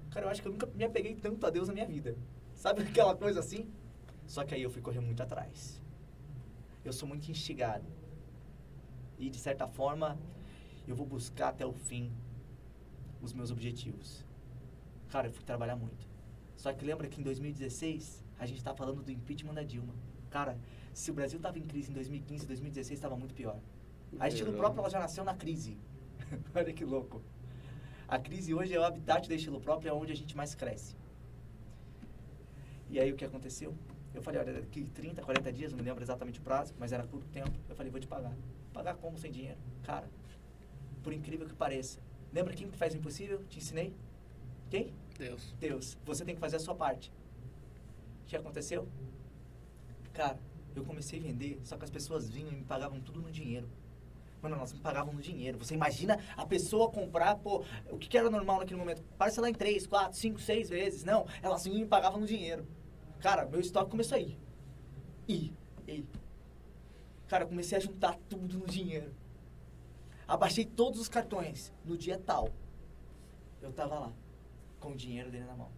Cara, 0.09 0.25
eu 0.25 0.29
acho 0.29 0.41
que 0.41 0.47
eu 0.47 0.53
nunca 0.53 0.67
me 0.67 0.85
apeguei 0.85 1.15
tanto 1.15 1.45
a 1.45 1.49
Deus 1.49 1.67
na 1.67 1.73
minha 1.73 1.85
vida. 1.85 2.15
Sabe 2.55 2.81
aquela 2.87 3.13
coisa 3.13 3.41
assim? 3.41 3.69
Só 4.25 4.45
que 4.45 4.55
aí 4.55 4.63
eu 4.63 4.69
fui 4.69 4.81
correr 4.81 5.01
muito 5.01 5.21
atrás. 5.21 5.81
Eu 6.85 6.93
sou 6.93 7.05
muito 7.05 7.29
instigado. 7.29 7.85
E 9.19 9.29
de 9.29 9.37
certa 9.37 9.67
forma, 9.67 10.17
eu 10.87 10.95
vou 10.95 11.05
buscar 11.05 11.49
até 11.49 11.65
o 11.65 11.73
fim 11.73 12.09
os 13.21 13.33
meus 13.33 13.51
objetivos. 13.51 14.25
Cara, 15.09 15.27
eu 15.27 15.31
fui 15.33 15.43
trabalhar 15.43 15.75
muito. 15.75 16.07
Só 16.55 16.71
que 16.71 16.85
lembra 16.85 17.09
que 17.09 17.19
em 17.19 17.23
2016 17.23 18.23
a 18.41 18.45
gente 18.47 18.63
tá 18.63 18.73
falando 18.73 19.03
do 19.03 19.11
impeachment 19.11 19.53
da 19.53 19.61
Dilma. 19.61 19.93
Cara, 20.31 20.57
se 20.91 21.11
o 21.11 21.13
Brasil 21.13 21.39
tava 21.39 21.59
em 21.59 21.61
crise 21.61 21.91
em 21.91 21.93
2015, 21.93 22.47
2016 22.47 22.97
estava 22.97 23.15
muito 23.15 23.35
pior. 23.35 23.59
A 24.19 24.27
estilo 24.27 24.51
próprio 24.53 24.89
já 24.89 24.99
nasceu 24.99 25.23
na 25.23 25.35
crise. 25.35 25.77
Olha 26.55 26.73
que 26.73 26.83
louco. 26.83 27.21
A 28.07 28.17
crise 28.17 28.51
hoje 28.51 28.73
é 28.73 28.79
o 28.79 28.83
habitat 28.83 29.29
da 29.29 29.35
estilo 29.35 29.61
próprio, 29.61 29.89
é 29.89 29.93
onde 29.93 30.11
a 30.11 30.15
gente 30.15 30.35
mais 30.35 30.55
cresce. 30.55 30.95
E 32.89 32.99
aí 32.99 33.11
o 33.11 33.15
que 33.15 33.23
aconteceu? 33.23 33.75
Eu 34.11 34.23
falei, 34.23 34.41
olha, 34.41 34.53
daqui 34.53 34.85
30, 34.85 35.21
40 35.21 35.53
dias, 35.53 35.71
não 35.71 35.77
me 35.77 35.85
lembro 35.85 36.03
exatamente 36.03 36.39
o 36.39 36.41
prazo, 36.41 36.73
mas 36.79 36.91
era 36.91 37.03
curto 37.03 37.27
tempo. 37.27 37.53
Eu 37.69 37.75
falei, 37.75 37.91
vou 37.91 38.01
te 38.01 38.07
pagar. 38.07 38.35
Pagar 38.73 38.95
como 38.95 39.19
sem 39.19 39.31
dinheiro? 39.31 39.59
Cara, 39.83 40.09
por 41.03 41.13
incrível 41.13 41.47
que 41.47 41.53
pareça. 41.53 41.99
Lembra 42.33 42.55
quem 42.55 42.69
que 42.69 42.75
faz 42.75 42.93
o 42.95 42.97
impossível? 42.97 43.43
Te 43.47 43.59
ensinei? 43.59 43.93
Quem? 44.69 44.91
Deus. 45.17 45.55
Deus, 45.59 45.97
você 46.03 46.25
tem 46.25 46.33
que 46.33 46.41
fazer 46.41 46.55
a 46.55 46.59
sua 46.59 46.73
parte. 46.73 47.13
Que 48.31 48.37
aconteceu? 48.37 48.87
Cara, 50.13 50.39
eu 50.73 50.85
comecei 50.85 51.19
a 51.19 51.21
vender, 51.21 51.59
só 51.65 51.75
que 51.75 51.83
as 51.83 51.89
pessoas 51.89 52.29
vinham 52.29 52.49
e 52.49 52.55
me 52.55 52.63
pagavam 52.63 53.01
tudo 53.01 53.21
no 53.21 53.29
dinheiro. 53.29 53.67
Mano, 54.41 54.55
elas 54.55 54.71
me 54.71 54.79
pagavam 54.79 55.13
no 55.13 55.21
dinheiro. 55.21 55.57
Você 55.57 55.73
imagina 55.73 56.17
a 56.37 56.45
pessoa 56.45 56.89
comprar, 56.89 57.35
pô, 57.35 57.65
o 57.89 57.97
que, 57.97 58.17
era 58.17 58.29
normal 58.29 58.59
naquele 58.59 58.79
momento? 58.79 59.03
Parcelar 59.17 59.49
em 59.49 59.53
3, 59.53 59.85
4, 59.85 60.17
5, 60.17 60.39
6 60.39 60.69
vezes. 60.69 61.03
Não, 61.03 61.27
elas 61.41 61.65
vinham 61.65 61.79
e 61.79 61.81
me 61.81 61.87
pagavam 61.89 62.21
no 62.21 62.25
dinheiro. 62.25 62.65
Cara, 63.19 63.45
meu 63.45 63.59
estoque 63.59 63.91
começou 63.91 64.15
a 64.15 64.21
ir. 64.21 64.39
Ir, 65.27 65.53
ir. 65.85 66.07
Cara, 67.27 67.45
comecei 67.45 67.77
a 67.77 67.81
juntar 67.81 68.17
tudo 68.29 68.59
no 68.59 68.65
dinheiro. 68.65 69.13
Abaixei 70.25 70.63
todos 70.63 71.01
os 71.01 71.09
cartões. 71.09 71.73
No 71.83 71.97
dia 71.97 72.17
tal, 72.17 72.47
eu 73.61 73.73
tava 73.73 73.99
lá, 73.99 74.13
com 74.79 74.93
o 74.93 74.95
dinheiro 74.95 75.29
dele 75.29 75.43
na 75.43 75.55
mão. 75.57 75.69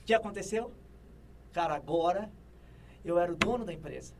O 0.00 0.04
que 0.04 0.12
aconteceu? 0.12 0.74
Cara, 1.58 1.74
agora 1.74 2.30
eu 3.04 3.18
era 3.18 3.32
o 3.32 3.34
dono 3.34 3.64
da 3.64 3.72
empresa. 3.72 4.14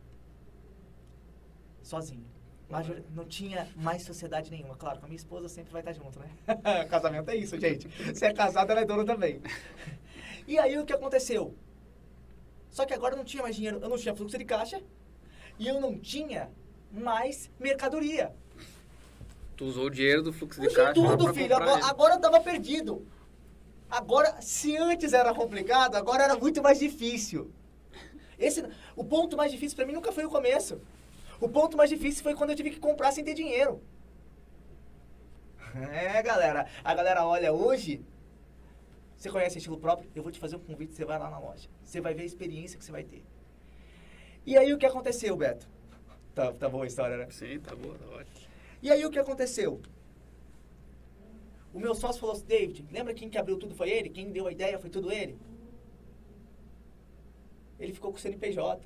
sozinho. 1.81 2.25
Major- 2.69 3.01
não 3.15 3.25
tinha 3.25 3.67
mais 3.77 4.03
sociedade 4.03 4.51
nenhuma. 4.51 4.75
Claro, 4.75 4.99
com 4.99 5.07
a 5.07 5.09
minha 5.09 5.17
esposa 5.17 5.49
sempre 5.49 5.73
vai 5.73 5.81
estar 5.81 5.93
junto, 5.93 6.19
né? 6.19 6.29
Casamento 6.91 7.31
é 7.31 7.37
isso, 7.37 7.59
gente. 7.59 7.89
Se 8.15 8.27
é 8.27 8.35
casado, 8.35 8.71
ela 8.73 8.81
é 8.81 8.85
dona 8.85 9.05
também. 9.07 9.41
E 10.49 10.59
aí 10.59 10.77
o 10.79 10.85
que 10.85 10.93
aconteceu? 10.93 11.55
Só 12.71 12.85
que 12.85 12.93
agora 12.93 13.15
eu 13.15 13.19
não 13.19 13.25
tinha 13.25 13.43
mais 13.43 13.55
dinheiro, 13.55 13.79
eu 13.81 13.89
não 13.89 13.97
tinha 13.97 14.15
fluxo 14.17 14.37
de 14.37 14.45
caixa 14.45 14.83
e 15.61 15.67
eu 15.69 15.81
não 15.81 15.97
tinha 15.97 16.51
mais 16.91 17.49
mercadoria. 17.59 18.35
Tu 19.57 19.65
usou 19.65 19.87
o 19.87 19.91
dinheiro 19.91 20.25
do 20.25 20.33
fluxo 20.33 20.61
de 20.61 20.67
Usei 20.67 20.77
caixa 20.85 20.93
tudo, 20.95 21.33
filho. 21.33 21.55
Agora, 21.55 21.87
agora 21.87 22.15
eu 22.17 22.21
tava 22.21 22.41
perdido. 22.41 23.07
Agora, 23.91 24.41
se 24.41 24.77
antes 24.77 25.13
era 25.13 25.35
complicado, 25.35 25.97
agora 25.97 26.25
era 26.25 26.37
muito 26.37 26.63
mais 26.63 26.79
difícil. 26.79 27.51
Esse, 28.39 28.65
o 28.95 29.03
ponto 29.03 29.37
mais 29.37 29.51
difícil 29.51 29.77
pra 29.77 29.87
mim 29.87 29.93
nunca 29.93 30.13
foi 30.13 30.25
o 30.25 30.31
começo. 30.31 30.81
O 31.41 31.49
ponto 31.49 31.77
mais 31.77 31.89
difícil 31.89 32.23
foi 32.23 32.35
quando 32.35 32.51
eu 32.51 32.57
tive 32.57 32.71
que 32.71 32.79
comprar 32.79 33.13
sem 33.13 33.25
ter 33.25 33.35
dinheiro. 33.35 33.83
É, 35.75 36.23
galera. 36.23 36.67
A 36.85 36.95
galera 36.95 37.27
olha 37.27 37.53
hoje. 37.53 38.05
Você 39.17 39.31
conhece 39.31 39.59
estilo 39.59 39.79
próprio? 39.79 40.09
Eu 40.15 40.23
vou 40.23 40.31
te 40.31 40.39
fazer 40.39 40.57
um 40.57 40.61
convite, 40.61 40.95
você 40.95 41.05
vai 41.05 41.19
lá 41.19 41.29
na 41.29 41.39
loja. 41.39 41.69
Você 41.83 42.01
vai 42.01 42.15
ver 42.15 42.23
a 42.23 42.27
experiência 42.27 42.79
que 42.79 42.85
você 42.85 42.93
vai 42.93 43.03
ter. 43.03 43.25
E 44.47 44.57
aí 44.57 44.73
o 44.73 44.79
que 44.79 44.87
aconteceu, 44.87 45.37
Beto? 45.37 45.67
Tá, 46.35 46.53
tá 46.53 46.69
boa 46.69 46.85
a 46.85 46.87
história, 46.87 47.17
né? 47.17 47.27
Sim, 47.31 47.59
tá 47.59 47.75
boa, 47.75 47.97
tá 47.99 48.07
ótimo. 48.07 48.49
E 48.81 48.93
aí 48.93 49.05
o 49.05 49.11
que 49.11 49.19
aconteceu? 49.19 49.81
O 51.79 51.81
meu 51.81 51.95
sócio 51.95 52.21
falou 52.21 52.35
assim, 52.35 52.45
David, 52.45 52.85
lembra 52.91 53.15
quem 53.15 53.31
que 53.31 53.39
abriu 53.39 53.57
tudo 53.57 53.73
foi 53.73 53.89
ele? 53.89 54.11
Quem 54.11 54.33
deu 54.33 54.49
a 54.49 54.51
ideia 54.51 54.81
foi 54.81 54.91
tudo 54.91 55.13
ele? 55.13 55.39
Ele 57.79 57.93
ficou 57.93 58.11
com 58.11 58.19
o 58.19 58.21
CNPJ. 58.21 58.85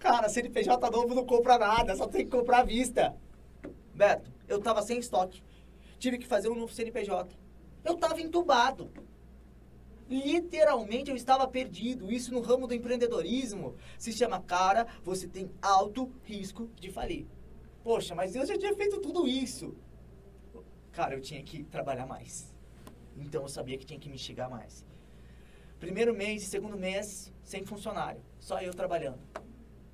Cara, 0.00 0.28
CNPJ 0.28 0.90
novo 0.90 1.14
não 1.14 1.24
compra 1.24 1.56
nada, 1.56 1.94
só 1.94 2.08
tem 2.08 2.24
que 2.24 2.30
comprar 2.32 2.58
à 2.58 2.64
vista. 2.64 3.16
Beto, 3.94 4.32
eu 4.48 4.60
tava 4.60 4.82
sem 4.82 4.98
estoque. 4.98 5.44
Tive 6.00 6.18
que 6.18 6.26
fazer 6.26 6.48
um 6.48 6.56
novo 6.56 6.74
CNPJ. 6.74 7.38
Eu 7.84 7.96
tava 7.96 8.20
entubado. 8.20 8.90
Literalmente 10.10 11.10
eu 11.10 11.16
estava 11.16 11.46
perdido. 11.46 12.10
Isso 12.10 12.34
no 12.34 12.40
ramo 12.40 12.66
do 12.66 12.74
empreendedorismo 12.74 13.76
se 13.96 14.12
chama, 14.12 14.40
cara, 14.40 14.88
você 15.04 15.28
tem 15.28 15.52
alto 15.62 16.10
risco 16.24 16.68
de 16.74 16.90
falir. 16.90 17.28
Poxa, 17.84 18.12
mas 18.12 18.34
eu 18.34 18.44
já 18.44 18.58
tinha 18.58 18.74
feito 18.74 19.00
tudo 19.00 19.28
isso. 19.28 19.76
Cara, 20.98 21.14
eu 21.14 21.20
tinha 21.20 21.40
que 21.44 21.62
trabalhar 21.62 22.06
mais. 22.06 22.52
Então 23.16 23.42
eu 23.42 23.48
sabia 23.48 23.78
que 23.78 23.86
tinha 23.86 24.00
que 24.00 24.08
me 24.08 24.16
instigar 24.16 24.50
mais. 24.50 24.84
Primeiro 25.78 26.12
mês 26.12 26.42
e 26.42 26.46
segundo 26.46 26.76
mês, 26.76 27.32
sem 27.44 27.64
funcionário. 27.64 28.20
Só 28.40 28.60
eu 28.60 28.74
trabalhando. 28.74 29.20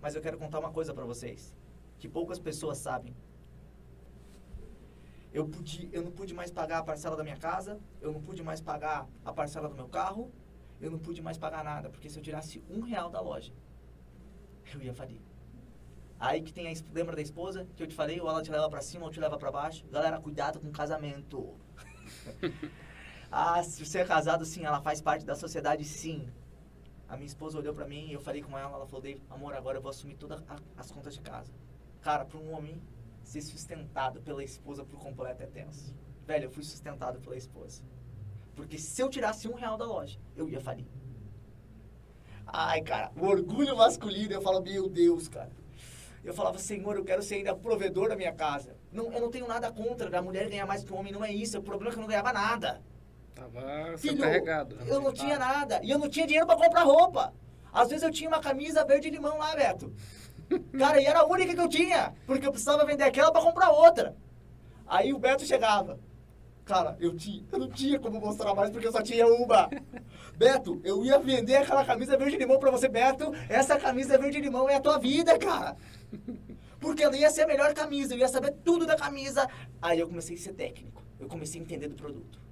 Mas 0.00 0.14
eu 0.14 0.22
quero 0.22 0.38
contar 0.38 0.60
uma 0.60 0.72
coisa 0.72 0.94
pra 0.94 1.04
vocês. 1.04 1.54
Que 1.98 2.08
poucas 2.08 2.38
pessoas 2.38 2.78
sabem. 2.78 3.14
Eu, 5.30 5.46
pude, 5.46 5.90
eu 5.92 6.02
não 6.02 6.10
pude 6.10 6.32
mais 6.32 6.50
pagar 6.50 6.78
a 6.78 6.82
parcela 6.82 7.18
da 7.18 7.22
minha 7.22 7.36
casa. 7.36 7.78
Eu 8.00 8.10
não 8.10 8.22
pude 8.22 8.42
mais 8.42 8.62
pagar 8.62 9.06
a 9.22 9.30
parcela 9.30 9.68
do 9.68 9.74
meu 9.74 9.88
carro. 9.88 10.32
Eu 10.80 10.90
não 10.90 10.98
pude 10.98 11.20
mais 11.20 11.36
pagar 11.36 11.62
nada. 11.62 11.90
Porque 11.90 12.08
se 12.08 12.18
eu 12.18 12.22
tirasse 12.22 12.64
um 12.70 12.80
real 12.80 13.10
da 13.10 13.20
loja, 13.20 13.52
eu 14.72 14.80
ia 14.80 14.94
falir. 14.94 15.20
Aí 16.18 16.42
que 16.42 16.52
tem 16.52 16.68
a, 16.68 16.74
lembra 16.92 17.16
da 17.16 17.22
esposa 17.22 17.66
que 17.76 17.82
eu 17.82 17.86
te 17.86 17.94
falei, 17.94 18.20
ou 18.20 18.28
ela 18.28 18.42
te 18.42 18.50
leva 18.50 18.68
pra 18.68 18.80
cima 18.80 19.04
ou 19.04 19.10
te 19.10 19.20
leva 19.20 19.36
pra 19.36 19.50
baixo. 19.50 19.84
Galera, 19.90 20.20
cuidado 20.20 20.60
com 20.60 20.68
o 20.68 20.72
casamento. 20.72 21.54
ah, 23.30 23.62
se 23.62 23.84
você 23.84 23.98
é 23.98 24.04
casado, 24.04 24.44
sim, 24.44 24.64
ela 24.64 24.80
faz 24.80 25.00
parte 25.00 25.24
da 25.24 25.34
sociedade, 25.34 25.84
sim. 25.84 26.28
A 27.08 27.16
minha 27.16 27.26
esposa 27.26 27.58
olhou 27.58 27.74
pra 27.74 27.86
mim 27.86 28.08
e 28.08 28.12
eu 28.12 28.20
falei 28.20 28.42
com 28.42 28.58
ela, 28.58 28.74
ela 28.74 28.86
falou, 28.86 29.02
Dave, 29.02 29.20
amor, 29.28 29.54
agora 29.54 29.78
eu 29.78 29.82
vou 29.82 29.90
assumir 29.90 30.14
todas 30.14 30.42
as 30.76 30.90
contas 30.90 31.14
de 31.14 31.20
casa. 31.20 31.52
Cara, 32.00 32.24
pra 32.24 32.38
um 32.38 32.52
homem 32.52 32.80
ser 33.22 33.40
sustentado 33.40 34.20
pela 34.20 34.42
esposa 34.42 34.84
por 34.84 34.98
completo 34.98 35.42
é 35.42 35.46
tenso. 35.46 35.94
Velho, 36.26 36.44
eu 36.44 36.50
fui 36.50 36.62
sustentado 36.62 37.20
pela 37.20 37.36
esposa. 37.36 37.82
Porque 38.54 38.78
se 38.78 39.02
eu 39.02 39.10
tirasse 39.10 39.48
um 39.48 39.54
real 39.54 39.76
da 39.76 39.84
loja, 39.84 40.18
eu 40.36 40.48
ia 40.48 40.60
falir. 40.60 40.86
Ai, 42.46 42.82
cara, 42.82 43.10
o 43.16 43.26
orgulho 43.26 43.76
masculino, 43.76 44.32
eu 44.32 44.42
falo, 44.42 44.62
meu 44.62 44.88
Deus, 44.88 45.28
cara. 45.28 45.50
Eu 46.24 46.32
falava, 46.32 46.58
Senhor, 46.58 46.96
eu 46.96 47.04
quero 47.04 47.22
ser 47.22 47.36
ainda 47.36 47.54
provedor 47.54 48.08
da 48.08 48.16
minha 48.16 48.32
casa. 48.32 48.74
Não, 48.90 49.12
eu 49.12 49.20
não 49.20 49.30
tenho 49.30 49.46
nada 49.46 49.70
contra 49.70 50.08
da 50.08 50.22
mulher 50.22 50.48
ganhar 50.48 50.66
mais 50.66 50.82
que 50.82 50.92
o 50.92 50.96
homem, 50.96 51.12
não 51.12 51.22
é 51.22 51.30
isso. 51.30 51.58
O 51.58 51.62
problema 51.62 51.90
é 51.90 51.92
que 51.92 51.98
eu 51.98 52.00
não 52.00 52.08
ganhava 52.08 52.32
nada. 52.32 52.80
Tava 53.34 53.98
Filho, 53.98 54.16
sobrecarregado. 54.16 54.76
né? 54.76 54.84
eu 54.86 55.00
não 55.02 55.12
tinha 55.12 55.38
nada. 55.38 55.80
E 55.82 55.90
eu 55.90 55.98
não 55.98 56.08
tinha 56.08 56.26
dinheiro 56.26 56.46
pra 56.46 56.56
comprar 56.56 56.84
roupa. 56.84 57.34
Às 57.72 57.88
vezes 57.88 58.02
eu 58.02 58.10
tinha 58.10 58.28
uma 58.28 58.40
camisa 58.40 58.84
verde 58.84 59.10
limão 59.10 59.36
lá, 59.36 59.54
Beto. 59.54 59.92
Cara, 60.78 61.00
e 61.00 61.04
era 61.04 61.20
a 61.20 61.26
única 61.26 61.54
que 61.54 61.60
eu 61.60 61.68
tinha. 61.68 62.14
Porque 62.26 62.46
eu 62.46 62.52
precisava 62.52 62.86
vender 62.86 63.04
aquela 63.04 63.30
pra 63.30 63.42
comprar 63.42 63.70
outra. 63.70 64.16
Aí 64.86 65.12
o 65.12 65.18
Beto 65.18 65.44
chegava. 65.44 65.98
Cara, 66.64 66.96
eu, 66.98 67.14
tinha, 67.14 67.44
eu 67.52 67.58
não 67.58 67.68
tinha 67.68 67.98
como 67.98 68.18
mostrar 68.18 68.54
mais 68.54 68.70
porque 68.70 68.86
eu 68.86 68.92
só 68.92 69.02
tinha 69.02 69.26
uma. 69.26 69.68
Beto, 70.34 70.80
eu 70.82 71.04
ia 71.04 71.18
vender 71.18 71.56
aquela 71.56 71.84
camisa 71.84 72.16
verde 72.16 72.36
limão 72.36 72.58
pra 72.58 72.70
você, 72.70 72.88
Beto. 72.88 73.32
Essa 73.48 73.78
camisa 73.78 74.16
verde 74.16 74.40
limão 74.40 74.68
é 74.68 74.76
a 74.76 74.80
tua 74.80 74.98
vida, 74.98 75.38
cara. 75.38 75.76
Porque 76.80 77.02
ela 77.02 77.16
ia 77.16 77.30
ser 77.30 77.42
a 77.42 77.46
melhor 77.46 77.72
camisa, 77.74 78.14
eu 78.14 78.18
ia 78.18 78.28
saber 78.28 78.52
tudo 78.64 78.86
da 78.86 78.96
camisa. 78.96 79.48
Aí 79.80 80.00
eu 80.00 80.08
comecei 80.08 80.36
a 80.36 80.38
ser 80.38 80.54
técnico. 80.54 81.02
Eu 81.20 81.28
comecei 81.28 81.60
a 81.60 81.64
entender 81.64 81.88
do 81.88 81.94
produto. 81.94 82.43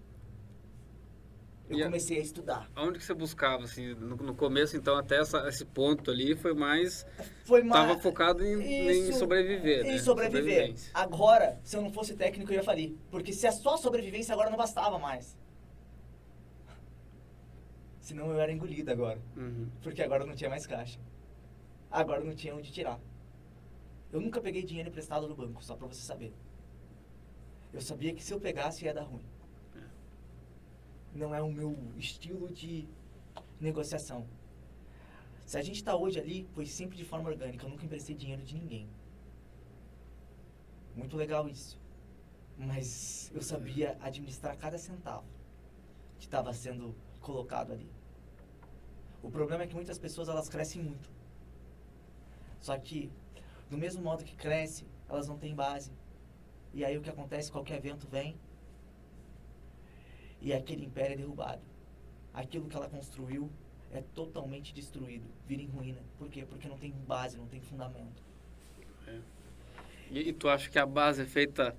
Eu 1.73 1.79
E 1.79 1.83
a- 1.83 1.87
comecei 1.87 2.19
a 2.19 2.21
estudar. 2.21 2.71
Aonde 2.77 2.99
que 2.99 3.05
você 3.05 3.15
buscava, 3.15 3.65
assim, 3.65 3.95
no, 3.95 4.17
no 4.17 4.35
começo, 4.35 4.77
então, 4.77 4.95
até 4.97 5.19
essa- 5.19 5.49
esse 5.49 5.65
ponto 5.65 6.11
ali, 6.11 6.37
foi 6.37 6.53
mais... 6.53 7.07
Foi 7.45 7.63
mais... 7.63 7.89
Tava 7.89 7.99
focado 8.01 8.45
em, 8.45 8.61
em 8.63 9.09
Isso, 9.09 9.19
sobreviver, 9.19 9.83
né? 9.85 9.95
Em 9.95 9.99
sobreviver. 9.99 10.43
Sobrevivência. 10.43 10.91
Agora, 10.93 11.59
se 11.65 11.75
eu 11.77 11.81
não 11.83 11.91
fosse 11.91 12.15
técnico, 12.15 12.53
eu 12.53 12.57
ia 12.57 12.63
falir. 12.63 12.95
Porque 13.11 13.33
se 13.33 13.47
é 13.47 13.51
só 13.51 13.77
sobrevivência, 13.79 14.33
agora 14.35 14.51
não 14.51 14.57
bastava 14.59 14.99
mais. 14.99 15.35
Senão 18.01 18.31
eu 18.31 18.39
era 18.41 18.53
engolido 18.53 18.91
agora. 18.91 19.21
Uhum. 19.37 19.69
Porque 19.83 20.03
agora 20.03 20.27
não 20.27 20.35
tinha 20.35 20.51
mais 20.51 20.67
caixa. 20.67 20.99
Agora 21.91 22.21
não 22.23 22.35
tinha 22.35 22.55
onde 22.55 22.71
tirar. 22.73 23.01
Eu 24.13 24.21
nunca 24.21 24.41
peguei 24.41 24.63
dinheiro 24.63 24.91
emprestado 24.91 25.27
no 25.27 25.35
banco, 25.35 25.65
só 25.65 25.75
pra 25.77 25.87
você 25.87 26.03
saber. 26.03 26.35
Eu 27.73 27.81
sabia 27.81 28.13
que 28.13 28.23
se 28.23 28.35
eu 28.35 28.41
pegasse 28.41 28.85
ia 28.85 28.93
dar 28.93 29.05
ruim. 29.05 29.25
Não 31.15 31.35
é 31.35 31.43
o 31.43 31.51
meu 31.51 31.77
estilo 31.97 32.51
de 32.51 32.89
negociação. 33.61 34.27
Se 35.45 35.59
a 35.59 35.63
gente 35.63 35.83
tá 35.85 35.95
hoje 35.95 36.19
ali, 36.19 36.49
foi 36.55 36.67
sempre 36.67 36.97
de 36.97 37.05
forma 37.05 37.29
orgânica. 37.29 37.67
Eu 37.67 37.71
nunca 37.71 37.85
emprestei 37.85 38.15
dinheiro 38.15 38.43
de 38.43 38.55
ninguém. 38.55 38.89
Muito 40.97 41.17
legal 41.17 41.49
isso. 41.49 41.79
Mas 42.57 43.31
eu 43.35 43.43
sabia 43.43 43.97
administrar 44.01 44.57
cada 44.57 44.79
centavo 44.79 45.25
que 46.19 46.27
estava 46.27 46.53
sendo 46.53 46.95
colocado 47.21 47.73
ali. 47.73 47.91
O 49.23 49.31
problema 49.31 49.65
é 49.65 49.67
que 49.67 49.75
muitas 49.75 49.99
pessoas 49.99 50.29
elas 50.29 50.49
crescem 50.49 50.83
muito. 50.83 51.11
Só 52.61 52.79
que 52.79 53.11
do 53.69 53.79
mesmo 53.79 54.03
modo 54.03 54.25
que 54.25 54.37
cresce, 54.37 54.87
elas 55.09 55.27
não 55.29 55.39
têm 55.39 55.55
base. 55.55 55.93
E 56.75 56.85
aí 56.85 56.97
o 56.97 57.03
que 57.03 57.11
acontece? 57.11 57.51
Qualquer 57.51 57.81
vento 57.81 58.07
vem 58.09 58.37
e 60.43 60.53
aquele 60.53 60.85
império 60.85 61.15
é 61.15 61.17
derrubado. 61.17 61.63
Aquilo 62.35 62.69
que 62.69 62.77
ela 62.77 62.89
construiu 62.89 63.51
é 63.93 64.03
totalmente 64.15 64.75
destruído, 64.75 65.27
vira 65.47 65.63
em 65.63 65.69
ruína. 65.69 66.01
Por 66.19 66.29
quê? 66.29 66.45
Porque 66.45 66.69
não 66.69 66.77
tem 66.77 66.91
base, 67.07 67.37
não 67.39 67.47
tem 67.47 67.61
fundamento. 67.61 68.23
E, 70.11 70.29
e 70.29 70.33
tu 70.33 70.49
acha 70.49 70.69
que 70.69 70.79
a 70.79 70.87
base 70.87 71.23
é 71.23 71.27
feita 71.27 71.77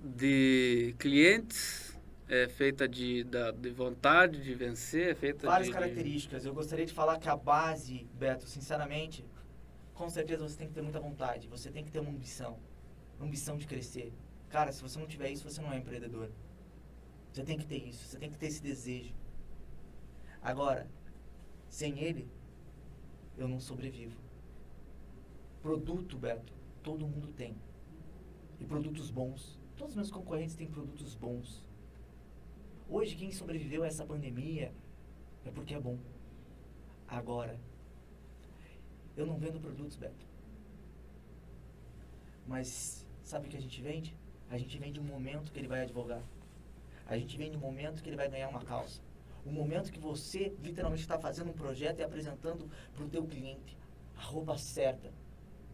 de 0.00 0.94
clientes? 0.98 1.96
É 2.28 2.48
feita 2.48 2.88
de, 2.88 3.24
da, 3.24 3.50
de 3.50 3.70
vontade 3.70 4.42
de 4.42 4.54
vencer? 4.54 5.10
É 5.10 5.14
feita 5.14 5.46
Várias 5.46 5.68
de... 5.68 5.74
características. 5.74 6.44
Eu 6.46 6.54
gostaria 6.54 6.86
de 6.86 6.92
falar 6.92 7.18
que 7.18 7.28
a 7.28 7.36
base, 7.36 8.08
Beto, 8.14 8.46
sinceramente, 8.46 9.24
com 9.92 10.08
certeza 10.08 10.48
você 10.48 10.56
tem 10.56 10.68
que 10.68 10.72
ter 10.72 10.82
muita 10.82 10.98
vontade, 10.98 11.46
você 11.48 11.70
tem 11.70 11.84
que 11.84 11.90
ter 11.90 11.98
uma 11.98 12.10
ambição. 12.10 12.58
Ambição 13.20 13.58
de 13.58 13.66
crescer. 13.66 14.12
Cara, 14.48 14.72
se 14.72 14.80
você 14.80 14.98
não 14.98 15.06
tiver 15.06 15.30
isso, 15.30 15.48
você 15.48 15.60
não 15.60 15.72
é 15.72 15.78
empreendedor. 15.78 16.30
Você 17.32 17.42
tem 17.44 17.56
que 17.56 17.64
ter 17.64 17.88
isso, 17.88 18.04
você 18.04 18.18
tem 18.18 18.30
que 18.30 18.38
ter 18.38 18.46
esse 18.46 18.62
desejo. 18.62 19.14
Agora, 20.42 20.86
sem 21.68 21.98
ele, 21.98 22.28
eu 23.38 23.48
não 23.48 23.58
sobrevivo. 23.58 24.20
Produto, 25.62 26.18
Beto, 26.18 26.52
todo 26.82 27.06
mundo 27.06 27.28
tem. 27.28 27.56
E 28.60 28.64
produtos 28.64 29.10
bons. 29.10 29.58
Todos 29.76 29.92
os 29.92 29.96
meus 29.96 30.10
concorrentes 30.10 30.54
têm 30.54 30.66
produtos 30.66 31.14
bons. 31.14 31.64
Hoje, 32.86 33.16
quem 33.16 33.32
sobreviveu 33.32 33.82
a 33.82 33.86
essa 33.86 34.04
pandemia 34.04 34.70
é 35.46 35.50
porque 35.50 35.74
é 35.74 35.80
bom. 35.80 35.98
Agora, 37.08 37.58
eu 39.16 39.24
não 39.24 39.38
vendo 39.38 39.58
produtos, 39.58 39.96
Beto. 39.96 40.26
Mas 42.46 43.06
sabe 43.22 43.46
o 43.46 43.50
que 43.50 43.56
a 43.56 43.60
gente 43.60 43.80
vende? 43.80 44.14
A 44.50 44.58
gente 44.58 44.76
vende 44.78 45.00
um 45.00 45.04
momento 45.04 45.50
que 45.50 45.58
ele 45.58 45.68
vai 45.68 45.80
advogar. 45.80 46.22
A 47.06 47.16
gente 47.16 47.36
vende 47.36 47.56
um 47.56 47.60
momento 47.60 48.02
que 48.02 48.08
ele 48.08 48.16
vai 48.16 48.28
ganhar 48.28 48.48
uma 48.48 48.64
causa. 48.64 49.00
O 49.44 49.50
momento 49.50 49.90
que 49.92 49.98
você 49.98 50.54
literalmente 50.62 51.02
está 51.02 51.18
fazendo 51.18 51.50
um 51.50 51.54
projeto 51.54 52.00
e 52.00 52.02
apresentando 52.02 52.68
para 52.94 53.04
o 53.04 53.08
teu 53.08 53.24
cliente 53.26 53.76
a 54.16 54.22
roupa 54.22 54.56
certa. 54.56 55.12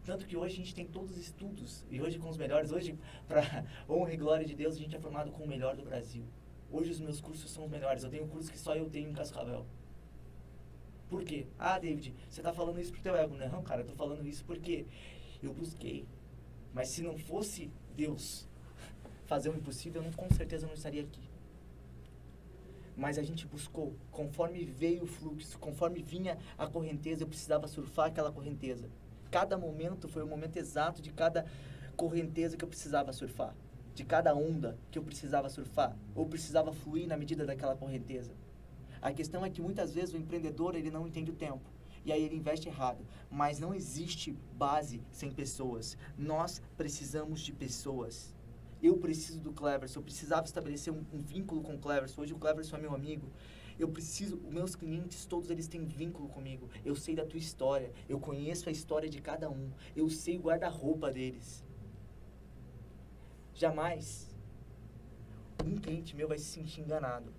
Tanto 0.03 0.25
que 0.25 0.35
hoje 0.35 0.55
a 0.55 0.57
gente 0.57 0.73
tem 0.73 0.87
todos 0.87 1.11
os 1.11 1.17
estudos, 1.17 1.85
e 1.89 2.01
hoje 2.01 2.17
com 2.17 2.29
os 2.29 2.37
melhores, 2.37 2.71
hoje, 2.71 2.97
para 3.27 3.43
honra 3.87 4.13
e 4.13 4.17
glória 4.17 4.45
de 4.45 4.55
Deus, 4.55 4.75
a 4.75 4.79
gente 4.79 4.95
é 4.95 4.99
formado 4.99 5.31
com 5.31 5.43
o 5.43 5.47
melhor 5.47 5.75
do 5.75 5.83
Brasil. 5.83 6.23
Hoje 6.71 6.91
os 6.91 6.99
meus 6.99 7.21
cursos 7.21 7.51
são 7.51 7.65
os 7.65 7.69
melhores. 7.69 8.03
Eu 8.03 8.09
tenho 8.09 8.23
um 8.23 8.27
curso 8.27 8.51
que 8.51 8.57
só 8.57 8.75
eu 8.75 8.89
tenho 8.89 9.09
em 9.09 9.13
Cascavel. 9.13 9.65
Por 11.07 11.23
quê? 11.23 11.47
Ah, 11.57 11.77
David, 11.77 12.13
você 12.27 12.39
está 12.39 12.51
falando 12.51 12.79
isso 12.79 12.91
pro 12.91 13.01
teu 13.01 13.15
ego. 13.15 13.35
Não, 13.35 13.63
cara, 13.63 13.81
eu 13.81 13.85
tô 13.85 13.93
falando 13.93 14.25
isso 14.27 14.43
porque 14.45 14.85
eu 15.41 15.53
busquei. 15.53 16.07
Mas 16.73 16.89
se 16.89 17.01
não 17.01 17.17
fosse 17.17 17.71
Deus 17.95 18.47
fazer 19.29 19.49
o 19.49 19.55
impossível, 19.55 20.01
eu 20.01 20.05
não, 20.05 20.11
com 20.11 20.33
certeza 20.33 20.65
não 20.65 20.73
estaria 20.73 21.03
aqui. 21.03 21.21
Mas 22.97 23.19
a 23.19 23.23
gente 23.23 23.45
buscou, 23.45 23.93
conforme 24.11 24.65
veio 24.65 25.03
o 25.03 25.07
fluxo, 25.07 25.59
conforme 25.59 26.01
vinha 26.01 26.37
a 26.57 26.65
correnteza, 26.65 27.23
eu 27.23 27.27
precisava 27.27 27.67
surfar 27.67 28.07
aquela 28.07 28.31
correnteza. 28.31 28.89
Cada 29.29 29.55
momento 29.55 30.09
foi 30.09 30.23
o 30.23 30.27
momento 30.27 30.57
exato 30.57 30.99
de 30.99 31.11
cada 31.11 31.45
correnteza 31.95 32.57
que 32.57 32.65
eu 32.65 32.67
precisava 32.67 33.13
surfar, 33.13 33.55
de 33.93 34.03
cada 34.03 34.33
onda 34.33 34.75
que 34.89 34.97
eu 34.97 35.03
precisava 35.03 35.47
surfar, 35.47 35.95
ou 36.15 36.25
precisava 36.25 36.73
fluir 36.73 37.07
na 37.07 37.15
medida 37.15 37.45
daquela 37.45 37.75
correnteza. 37.75 38.31
A 38.99 39.13
questão 39.13 39.45
é 39.45 39.49
que 39.49 39.61
muitas 39.61 39.93
vezes 39.93 40.15
o 40.15 40.17
empreendedor 40.17 40.75
ele 40.75 40.89
não 40.89 41.07
entende 41.07 41.29
o 41.29 41.35
tempo 41.35 41.69
e 42.03 42.11
aí 42.11 42.23
ele 42.23 42.35
investe 42.35 42.67
errado. 42.67 43.05
Mas 43.29 43.59
não 43.59 43.75
existe 43.75 44.35
base 44.57 45.01
sem 45.11 45.31
pessoas. 45.31 45.95
Nós 46.17 46.61
precisamos 46.75 47.41
de 47.41 47.53
pessoas. 47.53 48.33
Eu 48.81 48.97
preciso 48.97 49.39
do 49.39 49.51
Cleverson, 49.51 49.99
eu 49.99 50.03
precisava 50.03 50.45
estabelecer 50.45 50.93
um, 50.93 51.03
um 51.13 51.19
vínculo 51.19 51.61
com 51.61 51.75
o 51.75 51.79
Cleverson. 51.79 52.21
Hoje 52.21 52.33
o 52.33 52.37
Cleverson 52.37 52.77
é 52.77 52.79
meu 52.79 52.93
amigo. 52.93 53.27
Eu 53.77 53.89
preciso, 53.89 54.37
os 54.37 54.53
meus 54.53 54.75
clientes, 54.75 55.25
todos 55.25 55.49
eles 55.49 55.67
têm 55.67 55.85
vínculo 55.85 56.27
comigo. 56.29 56.69
Eu 56.83 56.95
sei 56.95 57.15
da 57.15 57.25
tua 57.25 57.39
história, 57.39 57.91
eu 58.07 58.19
conheço 58.19 58.69
a 58.69 58.71
história 58.71 59.09
de 59.09 59.21
cada 59.21 59.49
um. 59.49 59.71
Eu 59.95 60.09
sei 60.09 60.37
o 60.37 60.41
guarda-roupa 60.41 61.11
deles. 61.11 61.63
Jamais 63.53 64.27
um 65.65 65.75
cliente 65.77 66.15
meu 66.15 66.27
vai 66.27 66.37
se 66.37 66.45
sentir 66.45 66.81
enganado 66.81 67.33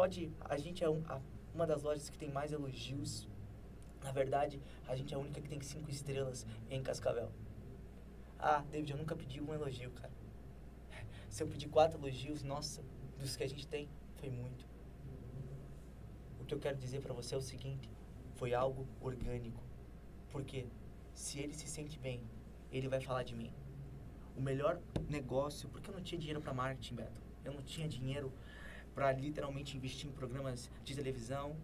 pode. 0.00 0.32
A 0.40 0.56
gente 0.56 0.82
é 0.82 0.88
um, 0.88 1.02
a, 1.08 1.20
uma 1.54 1.66
das 1.66 1.82
lojas 1.82 2.08
que 2.08 2.18
tem 2.18 2.30
mais 2.30 2.52
elogios. 2.52 3.28
Na 4.02 4.12
verdade, 4.12 4.58
a 4.88 4.96
gente 4.96 5.12
é 5.12 5.16
a 5.16 5.20
única 5.20 5.42
que 5.42 5.48
tem 5.48 5.60
cinco 5.60 5.90
estrelas 5.90 6.46
em 6.70 6.82
Cascavel. 6.82 7.30
Ah, 8.38 8.64
David, 8.70 8.92
eu 8.92 8.96
nunca 8.96 9.14
pedi 9.14 9.42
um 9.42 9.52
elogio, 9.52 9.90
cara. 9.90 10.12
Se 11.30 11.44
eu 11.44 11.46
pedir 11.46 11.68
quatro 11.68 11.96
elogios, 11.96 12.42
nossa, 12.42 12.82
dos 13.16 13.36
que 13.36 13.44
a 13.44 13.48
gente 13.48 13.66
tem, 13.66 13.88
foi 14.16 14.28
muito. 14.28 14.66
O 16.40 16.44
que 16.44 16.52
eu 16.52 16.58
quero 16.58 16.76
dizer 16.76 17.00
para 17.00 17.14
você 17.14 17.36
é 17.36 17.38
o 17.38 17.40
seguinte: 17.40 17.88
foi 18.34 18.52
algo 18.52 18.84
orgânico. 19.00 19.62
Porque 20.30 20.66
se 21.14 21.38
ele 21.38 21.54
se 21.54 21.68
sente 21.68 21.98
bem, 22.00 22.20
ele 22.72 22.88
vai 22.88 23.00
falar 23.00 23.22
de 23.22 23.36
mim. 23.36 23.52
O 24.36 24.42
melhor 24.42 24.80
negócio, 25.08 25.68
porque 25.68 25.88
eu 25.88 25.94
não 25.94 26.02
tinha 26.02 26.18
dinheiro 26.18 26.40
para 26.40 26.52
marketing, 26.52 26.96
Beto. 26.96 27.22
Eu 27.44 27.52
não 27.52 27.62
tinha 27.62 27.88
dinheiro 27.88 28.32
para 28.92 29.12
literalmente 29.12 29.76
investir 29.76 30.10
em 30.10 30.12
programas 30.12 30.68
de 30.84 30.96
televisão. 30.96 31.56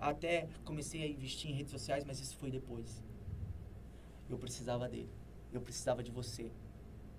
Até 0.00 0.48
comecei 0.64 1.00
a 1.04 1.06
investir 1.06 1.48
em 1.48 1.54
redes 1.54 1.70
sociais, 1.70 2.04
mas 2.04 2.18
isso 2.18 2.36
foi 2.36 2.50
depois. 2.50 3.00
Eu 4.28 4.36
precisava 4.36 4.88
dele. 4.88 5.12
Eu 5.52 5.60
precisava 5.60 6.02
de 6.02 6.10
você. 6.10 6.50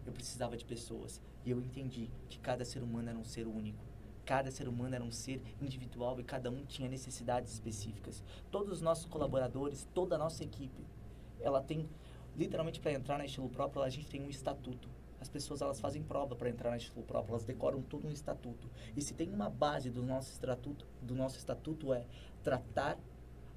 Eu 0.06 0.14
precisava 0.14 0.58
de 0.58 0.66
pessoas. 0.66 1.22
E 1.46 1.52
eu 1.52 1.60
entendi 1.60 2.10
que 2.30 2.40
cada 2.40 2.64
ser 2.66 2.84
humano 2.84 3.10
era 3.10 3.18
um 3.18 3.24
ser 3.24 3.48
único. 3.48 3.84
Cada 4.26 4.52
ser 4.52 4.68
humano 4.68 4.96
era 4.96 5.04
um 5.04 5.12
ser 5.12 5.42
individual 5.62 6.20
e 6.20 6.24
cada 6.24 6.50
um 6.50 6.66
tinha 6.66 6.88
necessidades 6.88 7.52
específicas. 7.54 8.24
Todos 8.50 8.72
os 8.72 8.82
nossos 8.82 9.06
colaboradores, 9.06 9.88
toda 9.94 10.16
a 10.16 10.18
nossa 10.18 10.44
equipe, 10.44 10.86
ela 11.42 11.62
tem, 11.62 11.90
literalmente 12.36 12.80
para 12.80 12.94
entrar 12.94 13.18
na 13.18 13.26
estilo 13.26 13.50
próprio, 13.50 13.82
a 13.82 13.90
gente 13.90 14.08
tem 14.08 14.22
um 14.22 14.30
estatuto 14.30 14.90
as 15.24 15.30
pessoas 15.30 15.62
elas 15.62 15.80
fazem 15.80 16.04
prova 16.04 16.36
para 16.36 16.50
entrar 16.50 16.70
na 16.70 16.76
estilo 16.76 17.02
próprio, 17.02 17.32
elas 17.32 17.46
decoram 17.46 17.82
todo 17.82 18.06
um 18.06 18.12
estatuto. 18.12 18.70
E 18.94 19.02
se 19.02 19.14
tem 19.14 19.30
uma 19.30 19.50
base 19.50 19.90
do 19.90 20.04
nosso 20.04 20.34
estatuto, 20.34 20.86
do 21.02 21.16
nosso 21.16 21.38
estatuto 21.38 21.94
é 21.94 22.06
tratar 22.44 23.00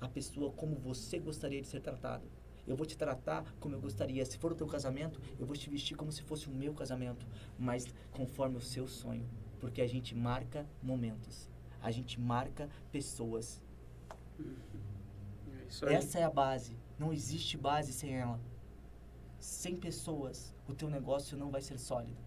a 0.00 0.08
pessoa 0.08 0.52
como 0.52 0.76
você 0.76 1.18
gostaria 1.18 1.60
de 1.60 1.66
ser 1.66 1.80
tratado. 1.80 2.24
Eu 2.66 2.76
vou 2.76 2.84
te 2.84 2.96
tratar 2.96 3.44
como 3.60 3.74
eu 3.74 3.80
gostaria. 3.80 4.24
Se 4.24 4.36
for 4.38 4.52
o 4.52 4.54
teu 4.54 4.66
casamento, 4.66 5.20
eu 5.38 5.46
vou 5.46 5.56
te 5.56 5.70
vestir 5.70 5.96
como 5.96 6.10
se 6.10 6.22
fosse 6.22 6.48
o 6.48 6.50
meu 6.50 6.74
casamento, 6.74 7.26
mas 7.58 7.86
conforme 8.12 8.56
o 8.56 8.60
seu 8.60 8.88
sonho, 8.88 9.28
porque 9.60 9.80
a 9.80 9.86
gente 9.86 10.14
marca 10.14 10.66
momentos. 10.82 11.48
A 11.80 11.90
gente 11.90 12.20
marca 12.20 12.68
pessoas. 12.90 13.62
É 15.82 15.94
Essa 15.94 16.18
é 16.18 16.24
a 16.24 16.30
base. 16.30 16.76
Não 16.98 17.12
existe 17.12 17.56
base 17.56 17.92
sem 17.92 18.14
ela. 18.16 18.40
Sem 19.38 19.76
pessoas, 19.76 20.54
o 20.68 20.74
teu 20.74 20.90
negócio 20.90 21.36
não 21.36 21.50
vai 21.50 21.60
ser 21.60 21.78
sólido. 21.78 22.18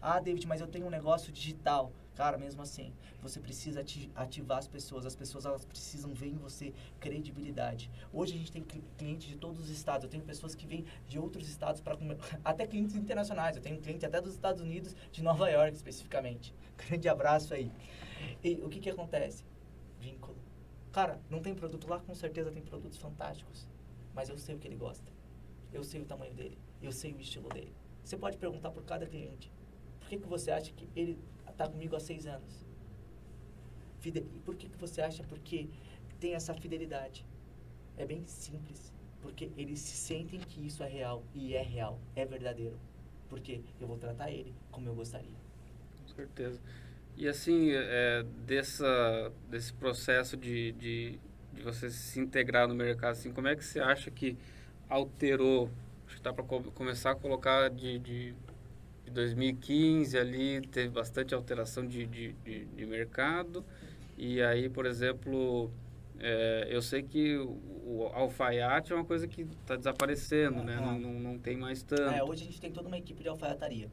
Ah, 0.00 0.18
David, 0.18 0.46
mas 0.46 0.60
eu 0.60 0.66
tenho 0.66 0.86
um 0.86 0.90
negócio 0.90 1.30
digital. 1.30 1.92
Cara, 2.20 2.36
mesmo 2.36 2.60
assim, 2.60 2.92
você 3.22 3.40
precisa 3.40 3.82
ativar 4.14 4.58
as 4.58 4.68
pessoas. 4.68 5.06
As 5.06 5.16
pessoas 5.16 5.46
elas 5.46 5.64
precisam 5.64 6.12
ver 6.12 6.26
em 6.26 6.36
você 6.36 6.74
credibilidade. 6.98 7.90
Hoje 8.12 8.34
a 8.34 8.36
gente 8.36 8.52
tem 8.52 8.62
clientes 8.62 9.26
de 9.26 9.36
todos 9.36 9.58
os 9.58 9.70
estados. 9.70 10.04
Eu 10.04 10.10
tenho 10.10 10.22
pessoas 10.22 10.54
que 10.54 10.66
vêm 10.66 10.84
de 11.08 11.18
outros 11.18 11.48
estados 11.48 11.80
para 11.80 11.96
até 12.44 12.66
clientes 12.66 12.94
internacionais. 12.94 13.56
Eu 13.56 13.62
tenho 13.62 13.80
cliente 13.80 14.04
até 14.04 14.20
dos 14.20 14.34
Estados 14.34 14.60
Unidos, 14.60 14.94
de 15.10 15.22
Nova 15.22 15.48
York 15.48 15.74
especificamente. 15.74 16.54
Grande 16.76 17.08
abraço 17.08 17.54
aí. 17.54 17.72
E 18.44 18.60
o 18.62 18.68
que 18.68 18.80
que 18.80 18.90
acontece? 18.90 19.42
Vínculo. 19.98 20.36
Cara, 20.92 21.18
não 21.30 21.40
tem 21.40 21.54
produto 21.54 21.88
lá, 21.88 22.00
com 22.00 22.14
certeza 22.14 22.52
tem 22.52 22.62
produtos 22.62 22.98
fantásticos. 22.98 23.66
Mas 24.14 24.28
eu 24.28 24.36
sei 24.36 24.56
o 24.56 24.58
que 24.58 24.68
ele 24.68 24.76
gosta. 24.76 25.10
Eu 25.72 25.82
sei 25.82 26.02
o 26.02 26.04
tamanho 26.04 26.34
dele. 26.34 26.58
Eu 26.82 26.92
sei 26.92 27.14
o 27.14 27.18
estilo 27.18 27.48
dele. 27.48 27.74
Você 28.04 28.18
pode 28.18 28.36
perguntar 28.36 28.70
por 28.72 28.84
cada 28.84 29.06
cliente. 29.06 29.50
Que, 30.10 30.18
que 30.18 30.26
você 30.26 30.50
acha 30.50 30.72
que 30.72 30.88
ele 30.96 31.16
está 31.48 31.68
comigo 31.68 31.94
há 31.94 32.00
seis 32.00 32.26
anos? 32.26 32.66
Fide 34.00 34.18
e 34.18 34.38
por 34.40 34.56
que, 34.56 34.68
que 34.68 34.76
você 34.76 35.00
acha 35.00 35.22
porque 35.22 35.68
tem 36.18 36.34
essa 36.34 36.52
fidelidade? 36.52 37.24
É 37.96 38.04
bem 38.04 38.26
simples. 38.26 38.92
Porque 39.22 39.52
eles 39.56 39.78
se 39.78 39.96
sentem 39.96 40.40
que 40.40 40.66
isso 40.66 40.82
é 40.82 40.88
real. 40.88 41.22
E 41.32 41.54
é 41.54 41.62
real. 41.62 42.00
É 42.16 42.26
verdadeiro. 42.26 42.76
Porque 43.28 43.60
eu 43.80 43.86
vou 43.86 43.96
tratar 43.98 44.32
ele 44.32 44.52
como 44.72 44.88
eu 44.88 44.94
gostaria. 44.96 45.36
Com 46.02 46.08
certeza. 46.08 46.60
E 47.16 47.28
assim, 47.28 47.70
é, 47.70 48.24
dessa, 48.44 49.32
desse 49.48 49.72
processo 49.74 50.36
de, 50.36 50.72
de, 50.72 51.20
de 51.52 51.62
você 51.62 51.88
se 51.88 52.18
integrar 52.18 52.66
no 52.66 52.74
mercado, 52.74 53.12
assim, 53.12 53.32
como 53.32 53.46
é 53.46 53.54
que 53.54 53.64
você 53.64 53.78
acha 53.78 54.10
que 54.10 54.36
alterou 54.88 55.70
acho 56.08 56.16
que 56.16 56.22
dá 56.22 56.32
para 56.32 56.42
co 56.42 56.62
começar 56.72 57.12
a 57.12 57.14
colocar 57.14 57.70
de, 57.70 58.00
de, 58.00 58.34
de, 59.10 59.14
2015 59.14 60.18
ali, 60.18 60.60
teve 60.68 60.88
bastante 60.88 61.34
alteração 61.34 61.86
de, 61.86 62.06
de, 62.06 62.32
de, 62.44 62.64
de 62.64 62.86
mercado. 62.86 63.64
E 64.16 64.42
aí, 64.42 64.68
por 64.68 64.86
exemplo, 64.86 65.70
é, 66.18 66.68
eu 66.70 66.82
sei 66.82 67.02
que 67.02 67.36
o, 67.38 67.58
o 67.84 68.10
alfaiate 68.12 68.92
é 68.92 68.96
uma 68.96 69.04
coisa 69.04 69.26
que 69.26 69.42
está 69.42 69.76
desaparecendo, 69.76 70.58
uhum. 70.58 70.64
né? 70.64 70.76
Não, 70.76 70.98
não, 70.98 71.12
não, 71.14 71.38
tem 71.38 71.56
mais 71.56 71.82
tanto. 71.82 72.02
É, 72.02 72.22
hoje 72.22 72.42
a 72.42 72.46
gente 72.46 72.60
tem 72.60 72.70
toda 72.70 72.88
uma 72.88 72.98
equipe 72.98 73.22
de 73.22 73.28
alfaiataria. 73.28 73.90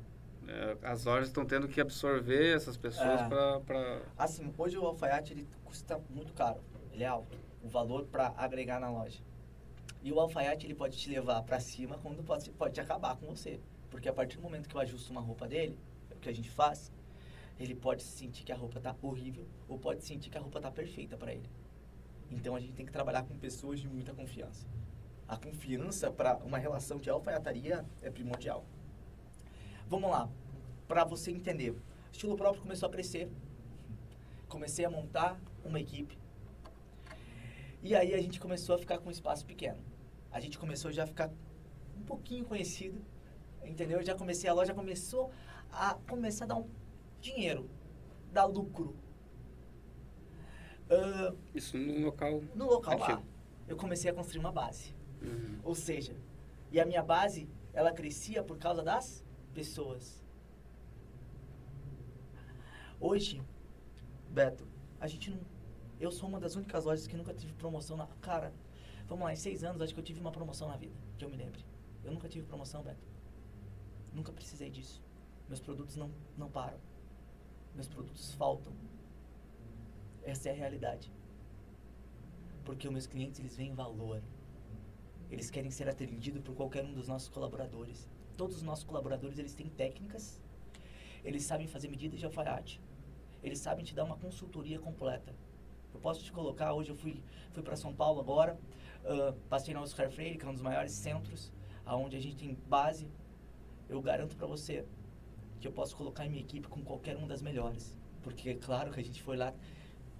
É, 0.47 0.77
as 0.83 1.05
lojas 1.05 1.27
estão 1.27 1.45
tendo 1.45 1.67
que 1.67 1.79
absorver 1.79 2.55
essas 2.55 2.77
pessoas 2.77 3.21
é. 3.21 3.27
para... 3.27 4.01
Assim, 4.17 4.53
hoje 4.57 4.77
o 4.77 4.85
alfaiate 4.85 5.33
ele 5.33 5.47
custa 5.63 5.99
muito 6.09 6.33
caro, 6.33 6.59
ele 6.91 7.03
é 7.03 7.07
alto. 7.07 7.37
O 7.63 7.69
valor 7.69 8.05
para 8.05 8.33
agregar 8.37 8.79
na 8.79 8.89
loja. 8.89 9.19
E 10.03 10.11
o 10.11 10.19
alfaiate 10.19 10.65
ele 10.65 10.75
pode 10.75 10.97
te 10.97 11.09
levar 11.09 11.41
para 11.43 11.59
cima 11.59 11.97
quando 12.01 12.23
pode, 12.23 12.49
pode 12.51 12.79
acabar 12.79 13.15
com 13.15 13.27
você. 13.27 13.59
Porque 13.89 14.09
a 14.09 14.13
partir 14.13 14.37
do 14.37 14.43
momento 14.43 14.67
que 14.67 14.75
eu 14.75 14.81
ajusto 14.81 15.11
uma 15.11 15.21
roupa 15.21 15.47
dele, 15.47 15.77
é 16.09 16.15
o 16.15 16.17
que 16.17 16.29
a 16.29 16.33
gente 16.33 16.49
faz, 16.49 16.91
ele 17.59 17.75
pode 17.75 18.03
sentir 18.03 18.43
que 18.43 18.51
a 18.51 18.55
roupa 18.55 18.79
tá 18.79 18.95
horrível 19.01 19.47
ou 19.67 19.79
pode 19.79 20.03
sentir 20.03 20.29
que 20.29 20.37
a 20.37 20.41
roupa 20.41 20.59
tá 20.59 20.71
perfeita 20.71 21.17
para 21.17 21.33
ele. 21.33 21.49
Então 22.29 22.55
a 22.55 22.59
gente 22.59 22.73
tem 22.73 22.85
que 22.85 22.91
trabalhar 22.91 23.23
com 23.23 23.37
pessoas 23.37 23.79
de 23.79 23.87
muita 23.87 24.13
confiança. 24.13 24.67
A 25.27 25.37
confiança 25.37 26.11
para 26.11 26.37
uma 26.37 26.57
relação 26.57 26.97
de 26.97 27.09
alfaiataria 27.09 27.85
é 28.01 28.09
primordial. 28.09 28.65
Vamos 29.87 30.09
lá, 30.09 30.29
para 30.87 31.03
você 31.03 31.31
entender. 31.31 31.75
Estilo 32.11 32.35
próprio 32.35 32.61
começou 32.61 32.87
a 32.87 32.91
crescer. 32.91 33.29
Comecei 34.47 34.85
a 34.85 34.89
montar 34.89 35.39
uma 35.63 35.79
equipe. 35.79 36.17
E 37.81 37.95
aí 37.95 38.13
a 38.13 38.21
gente 38.21 38.39
começou 38.39 38.75
a 38.75 38.77
ficar 38.77 38.97
com 38.99 39.07
um 39.09 39.11
espaço 39.11 39.45
pequeno 39.45 39.81
a 40.31 40.39
gente 40.39 40.57
começou 40.57 40.91
já 40.91 41.03
a 41.03 41.07
ficar 41.07 41.31
um 41.97 42.03
pouquinho 42.03 42.45
conhecido, 42.45 43.01
entendeu? 43.63 44.01
Já 44.03 44.15
comecei, 44.15 44.49
a 44.49 44.53
loja 44.53 44.73
começou 44.73 45.31
a 45.71 45.95
começar 46.07 46.45
a 46.45 46.47
dar 46.47 46.55
um 46.55 46.67
dinheiro, 47.19 47.69
dar 48.31 48.45
lucro. 48.45 48.95
Uh, 50.89 51.37
Isso 51.53 51.77
no 51.77 52.05
local 52.05 52.41
No 52.55 52.65
local 52.65 52.93
ativo. 52.93 53.19
lá. 53.19 53.23
Eu 53.67 53.75
comecei 53.75 54.09
a 54.09 54.13
construir 54.13 54.39
uma 54.39 54.51
base. 54.51 54.95
Uhum. 55.21 55.59
Ou 55.63 55.75
seja, 55.75 56.15
e 56.71 56.79
a 56.79 56.85
minha 56.85 57.03
base, 57.03 57.49
ela 57.73 57.91
crescia 57.91 58.41
por 58.43 58.57
causa 58.57 58.81
das 58.81 59.25
pessoas. 59.53 60.23
Hoje, 62.99 63.41
Beto, 64.29 64.65
a 64.99 65.07
gente 65.07 65.29
não... 65.29 65.39
Eu 65.99 66.11
sou 66.11 66.29
uma 66.29 66.39
das 66.39 66.55
únicas 66.55 66.85
lojas 66.85 67.07
que 67.07 67.17
nunca 67.17 67.33
tive 67.33 67.53
promoção 67.53 67.97
na... 67.97 68.07
Cara, 68.21 68.53
Vamos 69.07 69.23
lá, 69.23 69.31
em 69.31 69.37
seis 69.37 69.63
anos, 69.63 69.81
acho 69.81 69.93
que 69.93 69.99
eu 69.99 70.03
tive 70.03 70.19
uma 70.19 70.31
promoção 70.31 70.67
na 70.67 70.75
vida, 70.75 70.93
que 71.17 71.23
eu 71.23 71.29
me 71.29 71.37
lembre. 71.37 71.63
Eu 72.03 72.11
nunca 72.11 72.27
tive 72.27 72.45
promoção, 72.45 72.83
Beto. 72.83 73.07
Nunca 74.13 74.31
precisei 74.31 74.69
disso. 74.69 75.01
Meus 75.47 75.59
produtos 75.59 75.95
não, 75.95 76.11
não 76.37 76.49
param. 76.49 76.79
Meus 77.75 77.87
produtos 77.87 78.33
faltam. 78.33 78.73
Essa 80.23 80.49
é 80.49 80.51
a 80.51 80.55
realidade. 80.55 81.11
Porque 82.65 82.87
os 82.87 82.91
meus 82.91 83.07
clientes, 83.07 83.39
eles 83.39 83.55
veem 83.55 83.73
valor. 83.73 84.21
Eles 85.29 85.49
querem 85.49 85.71
ser 85.71 85.87
atendidos 85.87 86.41
por 86.41 86.55
qualquer 86.55 86.83
um 86.83 86.93
dos 86.93 87.07
nossos 87.07 87.29
colaboradores. 87.29 88.09
Todos 88.35 88.57
os 88.57 88.63
nossos 88.63 88.83
colaboradores, 88.83 89.39
eles 89.39 89.53
têm 89.53 89.69
técnicas. 89.69 90.41
Eles 91.23 91.43
sabem 91.43 91.67
fazer 91.67 91.87
medidas 91.87 92.19
de 92.19 92.25
alfaiate. 92.25 92.81
Eles 93.43 93.59
sabem 93.59 93.85
te 93.85 93.93
dar 93.93 94.03
uma 94.03 94.17
consultoria 94.17 94.79
completa. 94.79 95.33
Eu 95.93 95.99
posso 95.99 96.23
te 96.23 96.31
colocar, 96.31 96.73
hoje 96.73 96.91
eu 96.91 96.95
fui, 96.95 97.21
fui 97.51 97.63
para 97.63 97.75
São 97.75 97.93
Paulo 97.93 98.19
agora, 98.19 98.57
uh, 99.03 99.33
passei 99.49 99.73
na 99.73 99.81
Oscar 99.81 100.09
Freire, 100.11 100.37
que 100.37 100.45
é 100.45 100.49
um 100.49 100.53
dos 100.53 100.61
maiores 100.61 100.91
centros, 100.91 101.51
aonde 101.85 102.15
a 102.15 102.19
gente 102.19 102.35
tem 102.35 102.53
base. 102.67 103.09
Eu 103.89 104.01
garanto 104.01 104.35
para 104.35 104.47
você 104.47 104.85
que 105.59 105.67
eu 105.67 105.71
posso 105.71 105.95
colocar 105.95 106.25
em 106.25 106.29
minha 106.29 106.41
equipe 106.41 106.67
com 106.67 106.81
qualquer 106.81 107.15
uma 107.15 107.27
das 107.27 107.41
melhores. 107.41 107.97
Porque 108.21 108.49
é 108.49 108.55
claro 108.55 108.91
que 108.91 108.99
a 108.99 109.03
gente 109.03 109.21
foi 109.21 109.37
lá, 109.37 109.53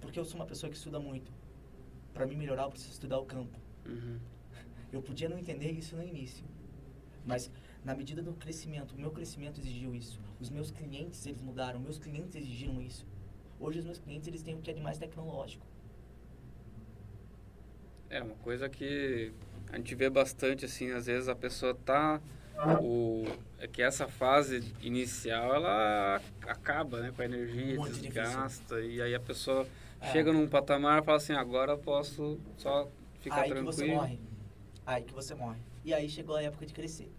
porque 0.00 0.18
eu 0.18 0.24
sou 0.24 0.36
uma 0.36 0.46
pessoa 0.46 0.70
que 0.70 0.76
estuda 0.76 0.98
muito. 0.98 1.30
Para 2.14 2.26
mim 2.26 2.36
melhorar, 2.36 2.64
eu 2.64 2.70
preciso 2.70 2.92
estudar 2.92 3.18
o 3.18 3.26
campo. 3.26 3.58
Uhum. 3.86 4.18
Eu 4.90 5.02
podia 5.02 5.28
não 5.28 5.38
entender 5.38 5.70
isso 5.70 5.94
no 5.94 6.02
início, 6.02 6.42
mas 7.26 7.50
na 7.84 7.94
medida 7.94 8.22
do 8.22 8.32
crescimento, 8.32 8.92
o 8.92 8.98
meu 8.98 9.10
crescimento 9.10 9.60
exigiu 9.60 9.94
isso. 9.94 10.18
Os 10.40 10.48
meus 10.48 10.70
clientes, 10.70 11.26
eles 11.26 11.42
mudaram, 11.42 11.78
meus 11.78 11.98
clientes 11.98 12.34
exigiram 12.34 12.80
isso. 12.80 13.06
Hoje 13.60 13.80
os 13.80 13.84
meus 13.84 13.98
clientes, 13.98 14.26
eles 14.28 14.42
têm 14.42 14.54
o 14.54 14.62
que 14.62 14.70
é 14.70 14.74
de 14.74 14.80
mais 14.80 14.96
tecnológico. 14.96 15.66
É, 18.08 18.22
uma 18.22 18.34
coisa 18.36 18.68
que 18.68 19.32
a 19.70 19.76
gente 19.76 19.94
vê 19.94 20.08
bastante, 20.08 20.64
assim, 20.64 20.90
às 20.90 21.06
vezes 21.06 21.28
a 21.28 21.34
pessoa 21.34 21.74
tá... 21.74 22.20
O, 22.82 23.24
é 23.58 23.68
que 23.68 23.80
essa 23.82 24.08
fase 24.08 24.74
inicial, 24.80 25.54
ela 25.54 26.20
acaba, 26.46 27.00
né? 27.00 27.12
Com 27.14 27.22
a 27.22 27.24
energia, 27.24 27.76
Muito 27.76 28.00
desgasta. 28.00 28.80
E 28.80 29.00
aí 29.00 29.14
a 29.14 29.20
pessoa 29.20 29.66
É. 30.00 30.10
chega 30.10 30.32
num 30.32 30.48
patamar 30.48 31.02
e 31.02 31.04
fala 31.04 31.18
assim, 31.18 31.34
agora 31.34 31.72
eu 31.72 31.78
posso 31.78 32.38
só 32.56 32.88
ficar 33.20 33.42
aí 33.42 33.50
tranquilo. 33.50 33.70
que 33.70 33.76
você 33.76 33.86
morre. 33.86 34.20
Aí 34.84 35.02
que 35.04 35.14
você 35.14 35.34
morre. 35.34 35.60
E 35.84 35.94
aí 35.94 36.08
chegou 36.08 36.36
a 36.36 36.42
época 36.42 36.66
de 36.66 36.72
crescer. 36.74 37.10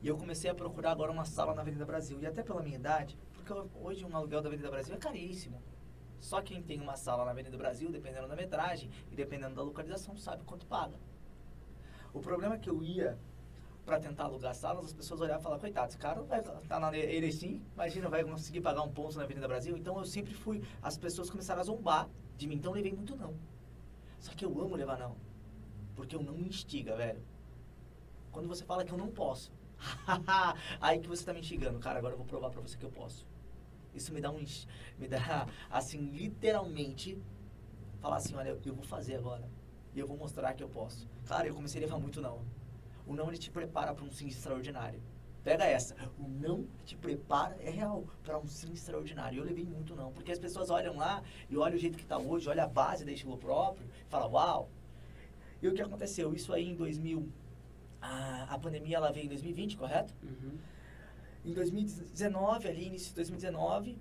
E 0.00 0.06
eu 0.08 0.16
comecei 0.16 0.50
a 0.50 0.54
procurar 0.54 0.92
agora 0.92 1.10
uma 1.10 1.24
sala 1.24 1.54
na 1.54 1.62
Avenida 1.62 1.84
Brasil. 1.84 2.20
E 2.20 2.26
até 2.26 2.42
pela 2.42 2.62
minha 2.62 2.76
idade, 2.76 3.18
porque 3.32 3.52
hoje 3.80 4.04
um 4.04 4.14
aluguel 4.16 4.40
da 4.40 4.48
Avenida 4.48 4.70
Brasil 4.70 4.94
é 4.94 4.98
caríssimo. 4.98 5.60
Só 6.20 6.40
quem 6.40 6.62
tem 6.62 6.80
uma 6.80 6.96
sala 6.96 7.24
na 7.24 7.32
Avenida 7.32 7.56
Brasil, 7.56 7.90
dependendo 7.90 8.28
da 8.28 8.36
metragem 8.36 8.90
e 9.10 9.16
dependendo 9.16 9.54
da 9.56 9.62
localização, 9.62 10.16
sabe 10.16 10.44
quanto 10.44 10.64
paga. 10.66 10.94
O 12.12 12.20
problema 12.20 12.54
é 12.54 12.58
que 12.58 12.70
eu 12.70 12.82
ia 12.82 13.18
para 13.84 14.00
tentar 14.00 14.24
alugar 14.24 14.54
salas, 14.54 14.86
as 14.86 14.92
pessoas 14.92 15.20
olhavam 15.20 15.40
e 15.40 15.42
falavam, 15.42 15.60
coitado, 15.60 15.88
esse 15.88 15.98
cara 15.98 16.22
vai 16.22 16.40
estar 16.40 16.80
na 16.80 16.96
Erechim, 16.96 17.62
imagina, 17.74 18.08
vai 18.08 18.24
conseguir 18.24 18.60
pagar 18.60 18.82
um 18.82 18.90
ponto 18.90 19.16
na 19.16 19.24
Avenida 19.24 19.46
Brasil. 19.46 19.76
Então 19.76 19.98
eu 19.98 20.04
sempre 20.04 20.32
fui, 20.32 20.62
as 20.82 20.96
pessoas 20.96 21.28
começaram 21.28 21.60
a 21.60 21.64
zombar 21.64 22.08
de 22.36 22.46
mim, 22.46 22.56
então 22.56 22.72
eu 22.72 22.76
levei 22.76 22.92
muito 22.92 23.14
não. 23.14 23.34
Só 24.18 24.32
que 24.32 24.44
eu 24.44 24.60
amo 24.60 24.74
levar 24.74 24.98
não. 24.98 25.16
Porque 25.94 26.16
eu 26.16 26.22
não 26.22 26.32
me 26.32 26.48
instiga, 26.48 26.96
velho. 26.96 27.22
Quando 28.32 28.48
você 28.48 28.64
fala 28.64 28.84
que 28.84 28.92
eu 28.92 28.98
não 28.98 29.08
posso, 29.08 29.52
aí 30.80 30.98
que 30.98 31.06
você 31.06 31.24
tá 31.24 31.32
me 31.32 31.40
instigando, 31.40 31.78
cara, 31.78 31.98
agora 31.98 32.14
eu 32.14 32.18
vou 32.18 32.26
provar 32.26 32.50
pra 32.50 32.60
você 32.60 32.76
que 32.76 32.84
eu 32.84 32.90
posso. 32.90 33.26
Isso 33.94 34.12
me 34.12 34.20
dá 34.20 34.30
um, 34.30 34.44
me 34.98 35.06
dá, 35.06 35.46
assim, 35.70 35.98
literalmente, 36.10 37.18
falar 38.00 38.16
assim, 38.16 38.34
olha, 38.34 38.58
eu 38.64 38.74
vou 38.74 38.84
fazer 38.84 39.16
agora. 39.16 39.48
E 39.94 40.00
eu 40.00 40.06
vou 40.06 40.16
mostrar 40.16 40.54
que 40.54 40.62
eu 40.62 40.68
posso. 40.68 41.06
Cara, 41.26 41.46
eu 41.46 41.54
comecei 41.54 41.80
a 41.80 41.84
levar 41.84 41.98
muito 41.98 42.20
não. 42.20 42.42
O 43.06 43.14
não, 43.14 43.28
ele 43.28 43.38
te 43.38 43.50
prepara 43.50 43.94
para 43.94 44.04
um 44.04 44.10
sim 44.10 44.26
extraordinário. 44.28 45.00
Pega 45.42 45.64
essa. 45.64 45.94
O 46.18 46.26
não 46.26 46.66
te 46.86 46.96
prepara, 46.96 47.56
é 47.60 47.68
real, 47.68 48.04
para 48.22 48.38
um 48.38 48.46
sim 48.46 48.72
extraordinário. 48.72 49.38
Eu 49.38 49.44
levei 49.44 49.64
muito 49.64 49.94
não. 49.94 50.10
Porque 50.10 50.32
as 50.32 50.38
pessoas 50.38 50.70
olham 50.70 50.96
lá 50.96 51.22
e 51.50 51.56
olham 51.56 51.76
o 51.76 51.78
jeito 51.78 51.98
que 51.98 52.06
tá 52.06 52.16
hoje, 52.16 52.48
olham 52.48 52.64
a 52.64 52.68
base 52.68 53.04
da 53.04 53.12
estilo 53.12 53.36
próprio, 53.36 53.86
e 53.86 54.10
falam, 54.10 54.32
uau. 54.32 54.70
E 55.60 55.68
o 55.68 55.74
que 55.74 55.82
aconteceu? 55.82 56.34
Isso 56.34 56.52
aí 56.52 56.70
em 56.70 56.74
2000, 56.74 57.28
a, 58.00 58.54
a 58.54 58.58
pandemia 58.58 58.96
ela 58.96 59.12
veio 59.12 59.26
em 59.26 59.28
2020, 59.28 59.76
correto? 59.76 60.14
Uhum. 60.22 60.58
Em 61.44 61.52
2019, 61.52 62.68
ali, 62.68 62.86
início 62.86 63.10
de 63.10 63.16
2019, 63.16 63.98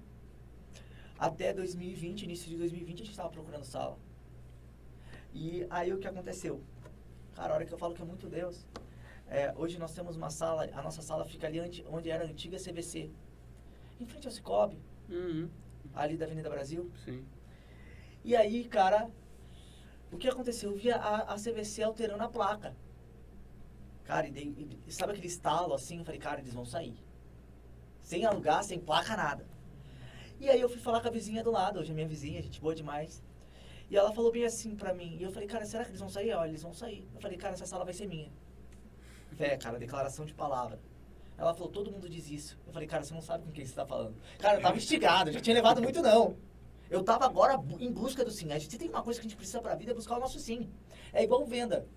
até 1.20 1.54
2020, 1.54 2.24
início 2.24 2.50
de 2.50 2.58
2020, 2.58 2.96
a 2.96 2.98
gente 3.00 3.12
estava 3.12 3.30
procurando 3.30 3.66
sala. 3.66 3.98
E 5.34 5.66
aí 5.70 5.92
o 5.92 5.98
que 5.98 6.08
aconteceu? 6.08 6.62
Cara, 7.36 7.54
a 7.54 7.56
hora 7.56 7.66
que 7.66 7.74
eu 7.74 7.78
falo 7.78 7.94
que 7.94 8.02
é 8.02 8.06
muito 8.06 8.28
Deus. 8.28 8.66
É, 9.40 9.54
hoje 9.62 9.78
nós 9.84 9.94
temos 9.98 10.16
uma 10.16 10.30
sala, 10.30 10.62
a 10.74 10.82
nossa 10.88 11.02
sala 11.02 11.26
fica 11.26 11.48
ali 11.48 11.60
onde, 11.60 11.86
onde 11.90 12.10
era 12.10 12.24
a 12.24 12.28
antiga 12.28 12.58
CVC. 12.58 13.10
Em 14.00 14.06
frente 14.06 14.28
ao 14.28 14.34
Cicobi, 14.34 14.78
Uhum. 15.10 15.50
ali 15.94 16.16
da 16.18 16.26
Avenida 16.26 16.50
Brasil. 16.50 16.92
Sim. 17.06 17.26
E 18.24 18.36
aí, 18.36 18.60
cara, 18.66 19.10
o 20.12 20.18
que 20.18 20.28
aconteceu? 20.30 20.72
Eu 20.72 20.78
via 20.78 20.96
a, 20.98 21.34
a 21.34 21.36
CVC 21.38 21.84
alterando 21.84 22.24
a 22.24 22.30
placa. 22.30 22.76
Cara, 24.06 24.28
e, 24.28 24.32
dei- 24.32 24.80
e 24.88 24.92
sabe 24.92 25.14
aquele 25.14 25.28
estalo 25.28 25.74
assim? 25.74 26.00
Eu 26.00 26.06
falei, 26.06 26.20
cara, 26.20 26.40
eles 26.42 26.54
vão 26.54 26.66
sair. 26.66 26.96
Sem 28.02 28.26
alugar, 28.26 28.64
sem 28.64 28.80
placa, 28.80 29.16
nada. 29.16 29.46
E 30.40 30.50
aí 30.50 30.60
eu 30.60 30.70
fui 30.70 30.80
falar 30.80 31.02
com 31.02 31.08
a 31.08 31.12
vizinha 31.12 31.44
do 31.44 31.52
lado, 31.52 31.80
hoje 31.80 31.92
é 31.92 31.94
minha 31.96 32.08
vizinha, 32.08 32.42
gente 32.42 32.60
boa 32.60 32.76
demais. 32.76 33.24
E 33.90 33.96
ela 33.98 34.12
falou 34.14 34.32
bem 34.32 34.46
assim 34.46 34.76
pra 34.76 34.94
mim. 34.94 35.18
E 35.20 35.24
eu 35.24 35.32
falei, 35.32 35.48
cara, 35.48 35.66
será 35.66 35.84
que 35.84 35.92
eles 35.92 36.00
vão 36.00 36.10
sair? 36.10 36.34
Olha, 36.34 36.50
eles 36.50 36.64
vão 36.64 36.74
sair. 36.74 37.08
Eu 37.16 37.22
falei, 37.22 37.38
cara, 37.38 37.54
essa 37.54 37.66
sala 37.66 37.86
vai 37.86 37.94
ser 37.94 38.08
minha. 38.08 38.32
Fé, 39.36 39.58
cara, 39.58 39.78
declaração 39.80 40.26
de 40.26 40.34
palavra. 40.34 40.80
Ela 41.38 41.54
falou, 41.54 41.70
todo 41.70 41.92
mundo 41.92 42.08
diz 42.08 42.30
isso. 42.30 42.58
Eu 42.68 42.74
falei, 42.74 42.88
cara, 42.88 43.04
você 43.04 43.14
não 43.14 43.22
sabe 43.22 43.44
com 43.46 43.52
quem 43.52 43.66
você 43.66 43.74
tá 43.74 43.86
falando. 43.86 44.16
Cara, 44.40 44.58
eu 44.58 44.62
tava 44.62 44.78
instigado, 44.78 45.30
eu 45.30 45.34
já 45.34 45.42
tinha 45.42 45.56
levado 45.56 45.82
muito 45.82 46.02
não. 46.02 46.38
Eu 46.90 47.04
tava 47.04 47.26
agora 47.26 47.56
em 47.80 47.92
busca 47.92 48.24
do 48.24 48.30
sim. 48.32 48.52
A 48.52 48.60
gente 48.60 48.78
tem 48.78 48.88
uma 48.90 49.02
coisa 49.02 49.20
que 49.20 49.26
a 49.26 49.30
gente 49.30 49.38
precisa 49.38 49.60
pra 49.62 49.74
vida, 49.76 49.92
é 49.92 49.96
buscar 49.96 50.18
o 50.18 50.20
nosso 50.20 50.40
sim. 50.40 50.70
É 51.12 51.24
igual 51.24 51.44
venda. 51.46 51.88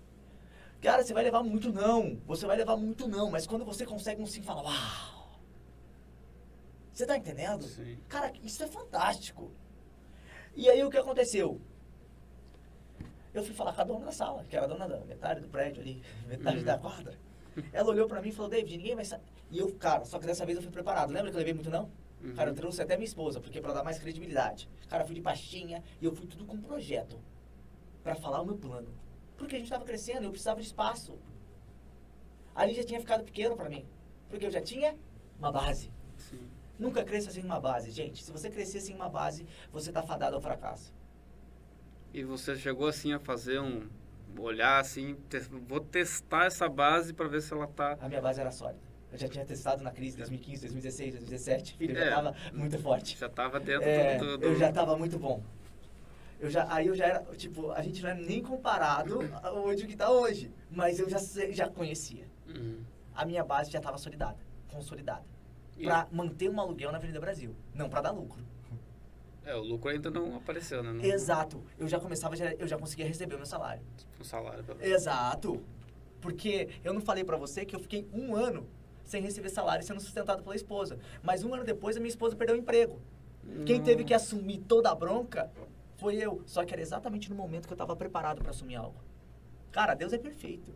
Cara, 0.81 1.03
você 1.03 1.13
vai 1.13 1.23
levar 1.23 1.43
muito 1.43 1.71
não. 1.71 2.19
Você 2.25 2.45
vai 2.47 2.57
levar 2.57 2.75
muito 2.77 3.07
não. 3.07 3.29
Mas 3.29 3.45
quando 3.45 3.63
você 3.63 3.85
consegue 3.85 4.21
um 4.21 4.25
sim, 4.25 4.41
fala, 4.41 4.63
uau. 4.63 5.39
Você 6.91 7.05
tá 7.05 7.15
entendendo? 7.15 7.63
Sim. 7.63 7.99
Cara, 8.09 8.33
isso 8.41 8.63
é 8.63 8.67
fantástico. 8.67 9.51
E 10.55 10.67
aí 10.67 10.83
o 10.83 10.89
que 10.89 10.97
aconteceu? 10.97 11.61
Eu 13.33 13.43
fui 13.43 13.53
falar 13.53 13.73
com 13.73 13.81
a 13.81 13.83
dona 13.83 14.05
da 14.05 14.11
sala, 14.11 14.43
que 14.49 14.55
era 14.55 14.65
a 14.65 14.67
dona 14.67 14.87
da 14.87 14.97
metade 15.01 15.41
do 15.41 15.47
prédio 15.47 15.81
ali, 15.83 16.01
metade 16.27 16.57
Uhum. 16.57 16.63
da 16.63 16.77
quadra. 16.79 17.13
Ela 17.73 17.89
olhou 17.89 18.07
pra 18.07 18.21
mim 18.21 18.29
e 18.29 18.31
falou, 18.31 18.49
David, 18.49 18.77
ninguém 18.77 18.95
vai 18.95 19.05
saber. 19.05 19.23
E 19.49 19.59
eu, 19.59 19.71
cara, 19.73 20.05
só 20.05 20.19
que 20.19 20.25
dessa 20.25 20.45
vez 20.45 20.57
eu 20.57 20.61
fui 20.61 20.71
preparado. 20.71 21.11
Lembra 21.11 21.29
que 21.29 21.35
eu 21.35 21.39
levei 21.39 21.53
muito 21.53 21.69
não? 21.69 21.89
Uhum. 22.23 22.33
Cara, 22.33 22.49
eu 22.49 22.55
trouxe 22.55 22.81
até 22.81 22.95
minha 22.95 23.05
esposa, 23.05 23.39
porque 23.39 23.61
pra 23.61 23.73
dar 23.73 23.83
mais 23.83 23.99
credibilidade. 23.99 24.69
Cara, 24.89 25.03
eu 25.03 25.07
fui 25.07 25.15
de 25.15 25.21
pastinha 25.21 25.83
e 26.01 26.05
eu 26.05 26.11
fui 26.11 26.27
tudo 26.27 26.45
com 26.45 26.57
projeto. 26.59 27.19
Pra 28.03 28.15
falar 28.15 28.41
o 28.41 28.45
meu 28.45 28.57
plano. 28.57 28.87
Porque 29.37 29.55
a 29.55 29.59
gente 29.59 29.69
tava 29.69 29.85
crescendo, 29.85 30.23
eu 30.23 30.31
precisava 30.31 30.59
de 30.59 30.65
espaço. 30.65 31.17
Ali 32.55 32.73
já 32.73 32.83
tinha 32.83 32.99
ficado 32.99 33.23
pequeno 33.23 33.55
pra 33.55 33.69
mim. 33.69 33.85
Porque 34.29 34.45
eu 34.45 34.51
já 34.51 34.61
tinha 34.61 34.95
uma 35.37 35.51
base. 35.51 35.91
Sim. 36.17 36.49
Nunca 36.79 37.03
cresça 37.03 37.31
sem 37.31 37.43
uma 37.43 37.59
base, 37.59 37.91
gente. 37.91 38.23
Se 38.23 38.31
você 38.31 38.49
crescer 38.49 38.81
sem 38.81 38.95
uma 38.95 39.09
base, 39.09 39.45
você 39.71 39.91
tá 39.91 40.01
fadado 40.01 40.35
ao 40.35 40.41
fracasso. 40.41 40.93
E 42.13 42.23
você 42.23 42.55
chegou 42.55 42.87
assim 42.87 43.13
a 43.13 43.19
fazer 43.19 43.59
um 43.59 43.87
olhar 44.37 44.79
assim, 44.79 45.15
te- 45.29 45.39
vou 45.39 45.79
testar 45.79 46.45
essa 46.45 46.67
base 46.69 47.13
para 47.13 47.27
ver 47.27 47.41
se 47.41 47.53
ela 47.53 47.67
tá 47.67 47.97
A 48.01 48.07
minha 48.07 48.21
base 48.21 48.39
era 48.41 48.51
sólida. 48.51 48.79
Eu 49.11 49.17
já 49.17 49.27
tinha 49.27 49.45
testado 49.45 49.81
na 49.83 49.91
crise 49.91 50.11
de 50.11 50.17
2015, 50.17 50.61
2016, 50.63 51.11
2017. 51.15 51.77
Filho, 51.77 51.97
eu 51.97 52.01
É. 52.03 52.09
já 52.09 52.15
tava 52.15 52.35
muito 52.53 52.77
forte. 52.79 53.17
já 53.17 53.29
tava 53.29 53.59
dentro 53.59 53.87
É, 53.87 54.17
do, 54.17 54.37
do- 54.37 54.45
Eu 54.45 54.55
já 54.57 54.71
tava 54.71 54.97
muito 54.97 55.17
bom. 55.17 55.41
Eu 56.39 56.49
já, 56.51 56.71
aí 56.71 56.87
eu 56.87 56.95
já 56.95 57.05
era, 57.05 57.19
tipo, 57.35 57.71
a 57.71 57.81
gente 57.81 58.03
não 58.03 58.09
é 58.09 58.13
nem 58.13 58.43
comparado 58.43 59.19
hoje 59.65 59.85
o 59.85 59.87
que 59.87 59.95
tá 59.95 60.11
hoje. 60.11 60.51
Mas 60.69 60.99
eu 60.99 61.09
já, 61.09 61.17
já 61.51 61.67
conhecia. 61.69 62.25
Uhum. 62.47 62.81
A 63.15 63.25
minha 63.25 63.43
base 63.43 63.71
já 63.71 63.81
tava 63.81 63.97
solidada, 63.97 64.37
consolidada. 64.67 65.23
Pra 65.81 66.07
manter 66.11 66.49
um 66.49 66.59
aluguel 66.59 66.91
na 66.91 66.97
Avenida 66.97 67.19
Brasil. 67.19 67.55
Não 67.73 67.89
pra 67.89 68.01
dar 68.01 68.11
lucro. 68.11 68.43
É, 69.47 69.55
o 69.55 69.61
lucro 69.61 69.89
ainda 69.89 70.09
não 70.11 70.35
apareceu, 70.35 70.83
né? 70.83 70.91
Não, 70.91 71.01
Exato. 71.03 71.63
Eu 71.79 71.87
já 71.87 71.99
começava, 71.99 72.35
eu 72.59 72.67
já 72.67 72.77
conseguia 72.77 73.05
receber 73.07 73.35
o 73.35 73.37
meu 73.37 73.45
salário. 73.45 73.81
O 74.19 74.23
salário. 74.25 74.63
pelo- 74.63 74.81
Exato. 74.83 75.63
Porque 76.19 76.67
eu 76.83 76.93
não 76.93 76.99
falei 76.99 77.23
pra 77.23 77.37
você 77.37 77.65
que 77.65 77.73
eu 77.75 77.79
fiquei 77.79 78.05
um 78.11 78.35
ano 78.35 78.67
sem 79.05 79.21
receber 79.21 79.49
salário 79.49 79.85
sendo 79.85 80.01
sustentado 80.01 80.43
pela 80.43 80.55
esposa. 80.55 80.99
Mas 81.23 81.43
um 81.45 81.53
ano 81.53 81.63
depois 81.63 81.95
a 81.95 81.99
minha 82.01 82.09
esposa 82.09 82.35
perdeu 82.35 82.55
o 82.55 82.59
emprego. 82.59 83.01
Quem 83.65 83.81
teve 83.81 84.03
que 84.03 84.13
assumir 84.13 84.57
toda 84.67 84.91
a 84.91 84.95
bronca 84.95 85.49
foi 85.95 86.17
eu. 86.17 86.41
Só 86.45 86.65
que 86.65 86.73
era 86.73 86.81
exatamente 86.81 87.29
no 87.29 87.35
momento 87.35 87.67
que 87.67 87.73
eu 87.73 87.77
tava 87.77 87.95
preparado 87.95 88.41
pra 88.41 88.49
assumir 88.49 88.75
algo. 88.75 88.97
Cara, 89.71 89.93
Deus 89.93 90.11
é 90.11 90.17
perfeito. 90.17 90.73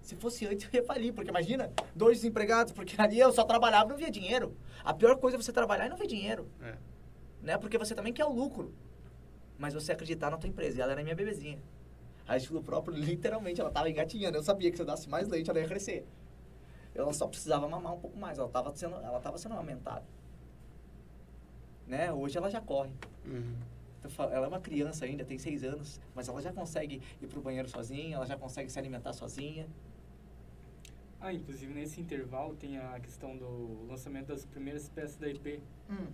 Se 0.00 0.16
fosse 0.16 0.46
antes, 0.46 0.66
eu 0.72 0.80
ia 0.80 0.86
falir, 0.86 1.12
porque 1.12 1.28
imagina, 1.30 1.70
dois 1.94 2.16
desempregados, 2.18 2.72
porque 2.72 2.94
ali 2.98 3.18
eu 3.20 3.30
só 3.32 3.44
trabalhava 3.44 3.84
e 3.84 3.88
não 3.90 3.96
via 3.98 4.10
dinheiro. 4.10 4.56
A 4.82 4.94
pior 4.94 5.16
coisa 5.18 5.36
é 5.36 5.42
você 5.42 5.52
trabalhar 5.52 5.84
e 5.86 5.88
não 5.90 5.98
ver 5.98 6.06
dinheiro, 6.06 6.48
É. 6.62 6.74
né? 7.42 7.58
Porque 7.58 7.78
você 7.78 7.94
também 7.94 8.12
quer 8.12 8.24
o 8.24 8.32
lucro. 8.32 8.74
Mas 9.58 9.74
você 9.74 9.92
acreditar 9.92 10.30
na 10.30 10.38
tua 10.38 10.48
empresa, 10.48 10.78
e 10.78 10.80
ela 10.80 10.92
era 10.92 11.02
minha 11.02 11.14
bebezinha. 11.14 11.58
A 12.26 12.36
estilo 12.36 12.62
próprio, 12.62 12.96
literalmente, 12.96 13.60
ela 13.60 13.70
tava 13.70 13.90
engatinhando. 13.90 14.38
Eu 14.38 14.42
sabia 14.42 14.70
que 14.70 14.76
se 14.76 14.82
eu 14.82 14.86
dasse 14.86 15.08
mais 15.08 15.28
leite, 15.28 15.50
ela 15.50 15.58
ia 15.58 15.66
crescer. 15.66 16.06
Ela 16.94 17.12
só 17.12 17.26
precisava 17.26 17.68
mamar 17.68 17.94
um 17.94 18.00
pouco 18.00 18.18
mais. 18.18 18.38
Ela 18.38 18.48
tava 18.48 18.74
sendo, 18.74 18.96
ela 18.96 19.20
tava 19.20 19.38
sendo 19.38 19.54
aumentada. 19.54 20.04
Né? 21.86 22.12
Hoje 22.12 22.38
ela 22.38 22.50
já 22.50 22.60
corre. 22.60 22.92
Uhum. 23.24 23.56
Ela 24.18 24.46
é 24.46 24.48
uma 24.48 24.60
criança 24.60 25.04
ainda, 25.04 25.24
tem 25.24 25.38
seis 25.38 25.62
anos, 25.62 26.00
mas 26.14 26.28
ela 26.28 26.40
já 26.40 26.52
consegue 26.52 27.02
ir 27.20 27.26
pro 27.26 27.40
banheiro 27.40 27.68
sozinha, 27.68 28.16
ela 28.16 28.26
já 28.26 28.36
consegue 28.36 28.70
se 28.70 28.78
alimentar 28.78 29.12
sozinha. 29.12 29.66
Ah, 31.20 31.34
inclusive 31.34 31.72
nesse 31.74 32.00
intervalo 32.00 32.54
tem 32.54 32.78
a 32.78 32.98
questão 32.98 33.36
do 33.36 33.86
lançamento 33.86 34.28
das 34.28 34.46
primeiras 34.46 34.88
peças 34.88 35.16
da 35.16 35.28
IP. 35.28 35.60
Hum. 35.90 36.06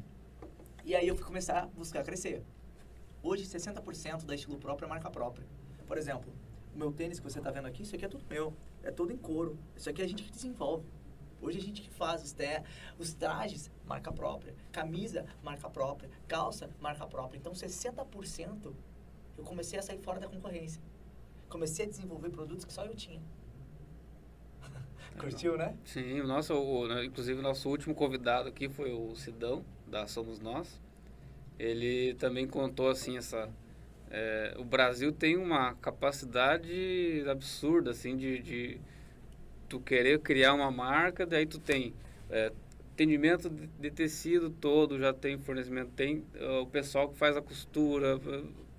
E 0.87 0.95
aí 0.95 1.09
eu 1.09 1.17
fui 1.17 1.25
começar 1.25 1.65
a 1.65 1.67
buscar 1.67 2.05
crescer. 2.05 2.45
Hoje, 3.21 3.45
60% 3.45 4.25
da 4.25 4.37
estilo 4.37 4.57
próprio 4.57 4.87
é 4.87 4.89
marca 4.89 5.11
própria. 5.11 5.45
Por 5.85 5.99
exemplo, 5.99 6.33
o 6.73 6.79
meu 6.79 6.93
tênis 6.93 7.19
que 7.19 7.29
você 7.29 7.39
está 7.39 7.51
vendo 7.51 7.67
aqui, 7.67 7.83
isso 7.83 7.97
aqui 7.97 8.05
é 8.05 8.09
tudo 8.09 8.25
meu. 8.31 8.55
É 8.85 8.93
todo 8.93 9.13
em 9.13 9.17
couro. 9.17 9.59
Isso 9.75 9.91
aqui 9.91 10.01
é 10.01 10.05
a 10.05 10.09
gente 10.09 10.23
que 10.23 10.31
desenvolve. 10.31 10.87
Hoje 11.43 11.59
a 11.59 11.61
gente 11.61 11.83
que 11.83 11.91
faz 11.91 12.23
os, 12.23 12.33
te 12.33 12.63
os 13.01 13.13
trajes, 13.15 13.69
marca 13.85 14.13
própria. 14.13 14.55
Camisa, 14.71 15.27
marca 15.43 15.69
própria. 15.69 16.09
Calça, 16.29 16.71
marca 16.81 17.05
própria. 17.05 17.37
Então, 17.37 17.53
60% 17.53 18.73
eu 19.39 19.43
comecei 19.43 19.81
a 19.81 19.83
sair 19.83 19.99
fora 19.99 20.21
da 20.21 20.29
concorrência. 20.29 20.81
Comecei 21.49 21.87
a 21.87 21.89
desenvolver 21.89 22.31
produtos 22.31 22.65
que 22.65 22.73
só 22.73 22.85
eu 22.85 22.95
tinha. 22.95 23.21
Curtiu, 25.19 25.57
né? 25.57 25.75
Sim, 25.85 26.21
o 26.21 26.27
nosso, 26.27 26.55
o, 26.55 26.87
né, 26.87 27.05
inclusive 27.05 27.39
o 27.39 27.43
nosso 27.43 27.69
último 27.69 27.95
convidado 27.95 28.49
aqui 28.49 28.69
foi 28.69 28.93
o 28.93 29.15
Sidão, 29.17 29.65
da 29.87 30.07
Somos 30.07 30.41
Nós. 30.41 30.81
Ele 31.59 32.15
também 32.15 32.47
contou 32.47 32.89
assim 32.89 33.17
essa. 33.17 33.49
é, 34.11 34.55
o 34.59 34.65
Brasil 34.65 35.13
tem 35.13 35.37
uma 35.37 35.75
capacidade 35.75 37.25
absurda 37.29 37.91
assim 37.93 38.17
de, 38.17 38.41
de 38.41 38.81
tu 39.69 39.81
querer 39.81 40.21
criar 40.21 40.55
uma 40.55 40.71
marca, 40.71 41.27
daí 41.27 41.47
tu 41.47 41.59
tem 41.59 41.95
é, 42.31 42.53
atendimento 42.93 43.49
de, 43.49 43.67
de 43.67 43.91
tecido 43.91 44.51
todo, 44.51 44.99
já 44.99 45.13
tem 45.13 45.39
fornecimento, 45.39 45.91
tem 45.93 46.25
é, 46.35 46.59
o 46.59 46.67
pessoal 46.67 47.09
que 47.09 47.17
faz 47.17 47.37
a 47.37 47.43
costura, 47.43 48.21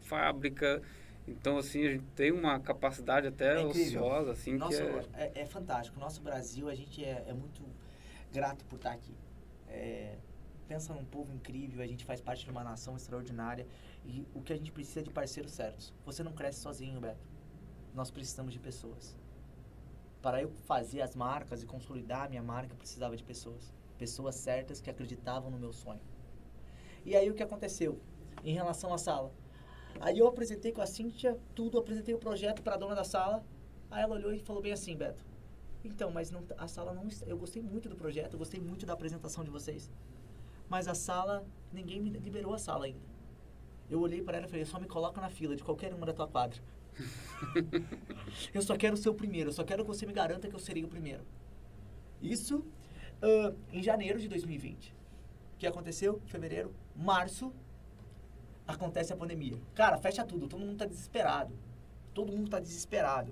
fábrica. 0.02 0.82
Então 1.28 1.58
assim 1.58 1.86
a 1.86 1.92
gente 1.92 2.06
tem 2.16 2.32
uma 2.32 2.60
capacidade 2.60 3.28
até 3.28 3.60
É 3.60 3.66
ociosa 3.66 4.32
assim 4.32 4.54
Nosso, 4.54 4.78
que 4.78 4.84
é, 5.14 5.32
é... 5.36 5.42
É, 5.42 5.46
fantástico. 5.46 5.98
O 5.98 6.00
nosso 6.00 6.22
Brasil, 6.22 6.70
a 6.70 6.76
gente 6.76 7.04
é, 7.04 7.26
é 7.28 7.34
muito 7.34 7.62
grato 8.32 8.64
por 8.66 8.78
estar 8.78 8.92
aqui. 8.92 9.14
É, 9.68 10.18
pensa 10.68 10.94
num 10.94 11.06
povo 11.06 11.34
incrível, 11.34 11.84
a 11.84 11.88
gente 11.88 12.06
faz 12.06 12.22
parte 12.22 12.46
de 12.46 12.52
uma 12.52 12.64
nação 12.64 12.96
extraordinária 12.96 13.68
e 14.06 14.26
o 14.34 14.42
que 14.42 14.54
a 14.54 14.56
gente 14.56 14.72
precisa 14.72 15.02
é 15.02 15.04
de 15.04 15.10
parceiros 15.10 15.52
certos. 15.52 15.94
Você 16.06 16.24
não 16.24 16.34
cresce 16.34 16.60
sozinho, 16.60 17.00
Beto. 17.00 17.26
Nós 17.94 18.12
precisamos 18.12 18.54
de 18.54 18.60
pessoas. 18.60 19.16
Para 20.22 20.42
eu 20.42 20.50
fazer 20.66 21.02
as 21.02 21.16
marcas 21.16 21.64
e 21.64 21.66
consolidar 21.66 22.26
a 22.26 22.30
minha 22.30 22.44
marca, 22.44 22.74
eu 22.74 22.78
precisava 22.78 23.16
de 23.16 23.24
pessoas. 23.24 23.74
Pessoas 23.98 24.36
certas 24.36 24.80
que 24.80 24.90
acreditavam 24.90 25.50
no 25.50 25.58
meu 25.58 25.74
sonho. 25.74 26.02
E 27.06 27.16
aí 27.16 27.30
o 27.30 27.34
que 27.34 27.44
aconteceu 27.44 28.00
em 28.44 28.54
relação 28.54 28.94
à 28.94 28.98
sala? 28.98 29.32
Aí 30.00 30.20
eu 30.20 30.28
apresentei 30.28 30.72
com 30.72 30.82
a 30.82 30.86
Cíntia 30.86 31.38
tudo, 31.56 31.78
apresentei 31.78 32.14
o 32.14 32.18
projeto 32.18 32.62
para 32.62 32.76
a 32.76 32.78
dona 32.78 32.95
da 32.95 33.04
sala. 33.04 33.43
Aí 33.89 34.04
ela 34.04 34.16
olhou 34.16 34.34
e 34.34 34.39
falou 34.39 34.62
bem 34.62 34.72
assim, 34.72 34.95
Beto. 34.95 35.24
Então, 35.84 36.12
mas 36.12 36.32
não, 36.32 36.43
a 36.58 36.68
sala 36.68 36.93
não. 36.93 37.08
Eu 37.26 37.38
gostei 37.38 37.62
muito 37.62 37.88
do 37.89 37.95
projeto, 37.95 38.34
eu 38.34 38.39
gostei 38.39 38.60
muito 38.60 38.86
da 38.86 38.93
apresentação 38.93 39.43
de 39.43 39.50
vocês. 39.50 39.89
Mas 40.70 40.88
a 40.88 40.93
sala, 40.93 41.45
ninguém 41.72 42.02
me 42.02 42.10
liberou 42.10 42.54
a 42.54 42.58
sala 42.58 42.86
ainda. 42.86 43.06
Eu 43.89 44.02
olhei 44.02 44.22
para 44.22 44.38
ela 44.38 44.45
e 44.45 44.50
falei, 44.50 44.66
só 44.66 44.80
me 44.80 44.88
coloca 44.88 45.22
na 45.22 45.30
fila 45.30 45.56
de 45.56 45.64
qualquer 45.64 45.93
uma 45.93 46.06
da 46.06 46.14
tua 46.14 46.28
quadra. 46.28 46.60
eu 48.54 48.62
só 48.62 48.76
quero 48.76 48.98
ser 48.98 49.10
o 49.10 49.14
primeiro, 49.14 49.50
eu 49.50 49.54
só 49.54 49.64
quero 49.64 49.84
que 49.84 49.88
você 49.88 50.06
me 50.06 50.12
garanta 50.12 50.50
que 50.50 50.56
eu 50.56 50.60
serei 50.60 50.84
o 50.84 50.88
primeiro. 50.88 51.24
Isso 52.22 52.66
ah, 53.22 53.54
em 53.72 53.82
janeiro 53.82 54.20
de 54.20 54.28
2020. 54.28 54.93
O 55.56 55.58
que 55.58 55.68
aconteceu? 55.68 56.22
Fevereiro, 56.26 56.74
março, 56.95 57.52
acontece 58.68 59.13
a 59.13 59.15
pandemia. 59.15 59.57
Cara, 59.74 59.97
fecha 59.97 60.26
tudo, 60.26 60.47
todo 60.47 60.59
mundo 60.59 60.78
tá 60.78 60.86
desesperado. 60.86 61.53
Todo 62.13 62.32
mundo 62.32 62.49
tá 62.49 62.59
desesperado. 62.59 63.32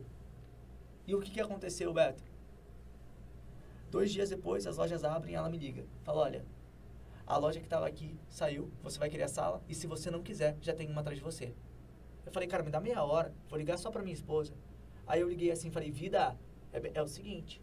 E 1.06 1.14
o 1.14 1.22
que, 1.22 1.32
que 1.32 1.42
aconteceu, 1.42 1.92
Beto? 1.94 2.24
Dois 3.92 4.12
dias 4.12 4.30
depois, 4.30 4.66
as 4.66 4.78
lojas 4.78 5.04
abrem 5.04 5.34
e 5.34 5.36
ela 5.36 5.50
me 5.50 5.58
liga. 5.58 5.86
Fala, 6.04 6.22
olha, 6.22 6.46
a 7.28 7.38
loja 7.38 7.60
que 7.60 7.66
estava 7.66 7.88
aqui 7.88 8.16
saiu, 8.30 8.72
você 8.82 8.98
vai 9.00 9.10
querer 9.10 9.24
a 9.24 9.28
sala, 9.28 9.62
e 9.68 9.76
se 9.76 9.88
você 9.88 10.10
não 10.12 10.22
quiser, 10.22 10.58
já 10.62 10.74
tem 10.74 10.90
uma 10.90 11.02
atrás 11.02 11.18
de 11.18 11.24
você. 11.24 11.54
Eu 12.26 12.32
falei, 12.32 12.48
cara, 12.48 12.64
me 12.64 12.72
dá 12.72 12.80
meia 12.80 13.04
hora, 13.04 13.34
vou 13.50 13.58
ligar 13.58 13.78
só 13.78 13.92
pra 13.92 14.02
minha 14.02 14.14
esposa. 14.14 14.54
Aí 15.08 15.22
eu 15.22 15.30
liguei 15.30 15.52
assim, 15.52 15.70
falei, 15.70 15.92
vida, 15.92 16.38
é, 16.74 16.92
é 16.94 17.02
o 17.02 17.08
seguinte, 17.08 17.62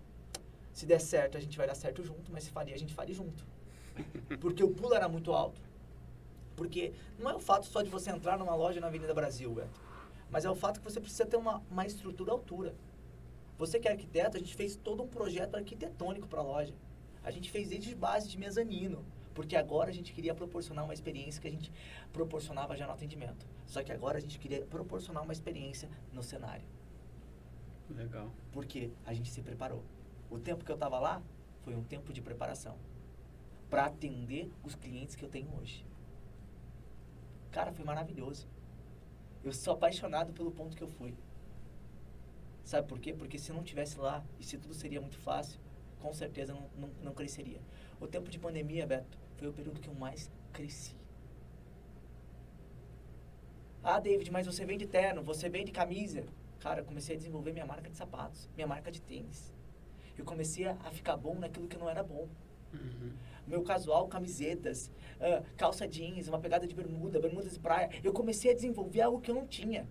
se 0.72 0.86
der 0.86 1.00
certo, 1.00 1.36
a 1.36 1.40
gente 1.40 1.56
vai 1.56 1.66
dar 1.66 1.74
certo 1.74 2.02
junto, 2.02 2.32
mas 2.32 2.44
se 2.44 2.50
falir, 2.50 2.74
a 2.74 2.78
gente 2.78 2.94
falir 2.94 3.14
junto. 3.14 3.44
Porque 4.40 4.62
o 4.62 4.70
pulo 4.70 4.94
era 4.94 5.08
muito 5.08 5.32
alto. 5.32 5.60
Porque 6.56 6.92
não 7.18 7.30
é 7.30 7.34
o 7.34 7.40
fato 7.40 7.66
só 7.66 7.82
de 7.82 7.90
você 7.90 8.10
entrar 8.10 8.38
numa 8.38 8.54
loja 8.54 8.80
na 8.80 8.86
Avenida 8.86 9.14
Brasil, 9.14 9.52
Beto, 9.52 9.80
mas 10.30 10.44
é 10.44 10.50
o 10.50 10.54
fato 10.54 10.80
que 10.80 10.84
você 10.84 11.00
precisa 11.00 11.26
ter 11.26 11.36
uma, 11.36 11.62
uma 11.70 11.86
estrutura 11.86 12.30
à 12.30 12.34
altura. 12.34 12.74
Você 13.58 13.78
que 13.78 13.86
é 13.86 13.92
arquiteto, 13.92 14.36
a 14.36 14.40
gente 14.40 14.54
fez 14.54 14.76
todo 14.76 15.02
um 15.02 15.08
projeto 15.08 15.54
arquitetônico 15.54 16.26
para 16.26 16.40
a 16.40 16.42
loja. 16.42 16.74
A 17.22 17.30
gente 17.30 17.50
fez 17.50 17.68
desde 17.68 17.94
base 17.94 18.28
de 18.28 18.36
mezanino, 18.38 19.04
porque 19.34 19.56
agora 19.56 19.90
a 19.90 19.92
gente 19.92 20.12
queria 20.12 20.34
proporcionar 20.34 20.84
uma 20.84 20.94
experiência 20.94 21.40
que 21.40 21.48
a 21.48 21.50
gente 21.50 21.72
proporcionava 22.12 22.76
já 22.76 22.86
no 22.86 22.92
atendimento. 22.92 23.46
Só 23.66 23.82
que 23.82 23.92
agora 23.92 24.18
a 24.18 24.20
gente 24.20 24.38
queria 24.38 24.64
proporcionar 24.66 25.22
uma 25.22 25.32
experiência 25.32 25.88
no 26.12 26.22
cenário, 26.22 26.64
legal. 27.90 28.30
porque 28.50 28.90
a 29.06 29.14
gente 29.14 29.30
se 29.30 29.40
preparou. 29.42 29.82
O 30.30 30.38
tempo 30.38 30.64
que 30.64 30.70
eu 30.70 30.76
estava 30.76 30.98
lá 30.98 31.22
foi 31.62 31.74
um 31.74 31.84
tempo 31.84 32.12
de 32.12 32.20
preparação 32.20 32.76
para 33.70 33.86
atender 33.86 34.50
os 34.64 34.74
clientes 34.74 35.14
que 35.14 35.24
eu 35.24 35.28
tenho 35.28 35.48
hoje. 35.58 35.84
Cara, 37.52 37.70
foi 37.70 37.84
maravilhoso. 37.84 38.48
Eu 39.44 39.52
sou 39.52 39.74
apaixonado 39.74 40.32
pelo 40.32 40.50
ponto 40.50 40.76
que 40.76 40.82
eu 40.82 40.88
fui. 40.88 41.14
Sabe 42.64 42.88
por 42.88 42.98
quê? 42.98 43.12
Porque 43.12 43.38
se 43.38 43.50
eu 43.50 43.56
não 43.56 43.62
tivesse 43.62 43.98
lá 43.98 44.24
e 44.40 44.44
se 44.44 44.56
tudo 44.56 44.72
seria 44.72 45.00
muito 45.00 45.18
fácil, 45.18 45.60
com 46.00 46.12
certeza 46.14 46.54
não, 46.54 46.68
não, 46.76 46.90
não 47.02 47.14
cresceria. 47.14 47.60
O 48.00 48.06
tempo 48.06 48.30
de 48.30 48.38
pandemia, 48.38 48.86
Beto, 48.86 49.18
foi 49.36 49.48
o 49.48 49.52
período 49.52 49.80
que 49.80 49.88
eu 49.88 49.94
mais 49.94 50.30
cresci. 50.52 50.96
Ah, 53.82 54.00
David, 54.00 54.30
mas 54.30 54.46
você 54.46 54.64
vende 54.64 54.86
terno, 54.86 55.22
você 55.22 55.48
vende 55.48 55.72
camisa. 55.72 56.24
Cara, 56.60 56.80
eu 56.80 56.84
comecei 56.84 57.16
a 57.16 57.18
desenvolver 57.18 57.52
minha 57.52 57.66
marca 57.66 57.90
de 57.90 57.96
sapatos, 57.96 58.48
minha 58.54 58.66
marca 58.66 58.90
de 58.90 59.02
tênis. 59.02 59.52
Eu 60.16 60.24
comecei 60.24 60.66
a 60.66 60.90
ficar 60.92 61.16
bom 61.16 61.34
naquilo 61.34 61.66
que 61.66 61.76
não 61.76 61.90
era 61.90 62.02
bom. 62.02 62.28
Uhum. 62.72 63.12
Meu 63.46 63.62
casual, 63.62 64.06
camisetas, 64.08 64.90
ah, 65.20 65.42
calça 65.56 65.86
jeans, 65.86 66.28
uma 66.28 66.38
pegada 66.38 66.66
de 66.66 66.74
bermuda, 66.74 67.20
bermudas 67.20 67.52
de 67.52 67.58
praia. 67.58 67.90
Eu 68.02 68.12
comecei 68.12 68.50
a 68.50 68.54
desenvolver 68.54 69.02
algo 69.02 69.20
que 69.20 69.30
eu 69.30 69.34
não 69.34 69.46
tinha. 69.46 69.86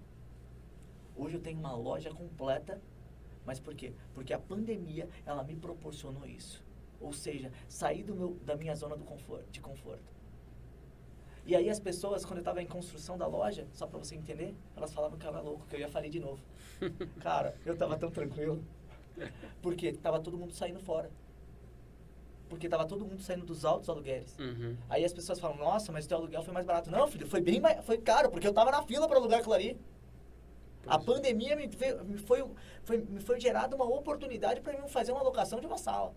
Hoje 1.16 1.36
eu 1.36 1.42
tenho 1.42 1.60
uma 1.60 1.76
loja 1.76 2.10
completa, 2.12 2.82
mas 3.46 3.60
por 3.60 3.76
quê? 3.76 3.94
Porque 4.14 4.34
a 4.34 4.40
pandemia, 4.40 5.10
ela 5.26 5.44
me 5.44 5.56
proporcionou 5.56 6.26
isso. 6.26 6.64
Ou 7.00 7.12
seja, 7.12 7.52
sair 7.68 8.04
do 8.04 8.16
meu, 8.16 8.38
da 8.46 8.56
minha 8.56 8.76
zona 8.76 8.96
do 8.96 9.04
conforto, 9.04 9.50
de 9.52 9.60
conforto. 9.60 10.22
E 11.46 11.56
aí 11.56 11.70
as 11.70 11.80
pessoas, 11.80 12.24
quando 12.24 12.38
eu 12.38 12.42
estava 12.42 12.62
em 12.62 12.68
construção 12.68 13.18
da 13.18 13.26
loja, 13.26 13.68
só 13.74 13.88
para 13.88 13.98
você 13.98 14.16
entender, 14.16 14.56
elas 14.76 14.94
falavam 14.94 15.18
que 15.18 15.26
eu 15.26 15.30
era 15.30 15.42
louco, 15.42 15.66
que 15.68 15.76
eu 15.76 15.80
ia 15.80 15.90
falir 15.90 16.12
de 16.12 16.20
novo. 16.20 16.42
Cara, 17.20 17.56
eu 17.66 17.76
tava 17.76 17.98
tão 17.98 18.12
tranquilo. 18.12 18.64
Porque 19.62 19.92
tava 19.92 20.20
todo 20.20 20.38
mundo 20.38 20.54
saindo 20.54 20.80
fora. 20.80 21.10
Porque 22.52 22.68
tava 22.68 22.86
todo 22.86 23.06
mundo 23.06 23.22
saindo 23.22 23.46
dos 23.46 23.64
altos 23.64 23.88
aluguéis. 23.88 24.38
Uhum. 24.38 24.76
Aí 24.90 25.06
as 25.06 25.14
pessoas 25.14 25.40
falam, 25.40 25.56
nossa, 25.56 25.90
mas 25.90 26.06
teu 26.06 26.18
aluguel 26.18 26.44
foi 26.44 26.54
mais 26.54 26.66
barato. 26.66 26.92
Não, 26.92 27.08
filho, 27.08 27.26
foi 27.26 27.40
bem 27.40 27.62
mais, 27.62 27.84
foi 27.86 27.98
caro, 27.98 28.30
porque 28.30 28.46
eu 28.46 28.54
tava 28.54 28.70
na 28.72 28.84
fila 28.84 29.08
para 29.08 29.18
alugar 29.18 29.40
aquilo 29.40 29.54
ali. 29.54 29.80
A 30.86 31.00
Pois 31.00 31.02
é. 31.02 31.22
pandemia 31.22 31.56
me, 31.56 31.70
fe- 31.70 31.96
me 32.04 32.18
foi, 32.18 32.44
foi, 32.84 32.98
me 32.98 33.22
foi 33.22 33.40
gerada 33.40 33.74
uma 33.74 33.86
oportunidade 33.86 34.60
para 34.60 34.74
mim 34.74 34.86
fazer 34.90 35.14
uma 35.14 35.24
locação 35.24 35.62
de 35.62 35.66
uma 35.66 35.78
sala. 35.78 36.14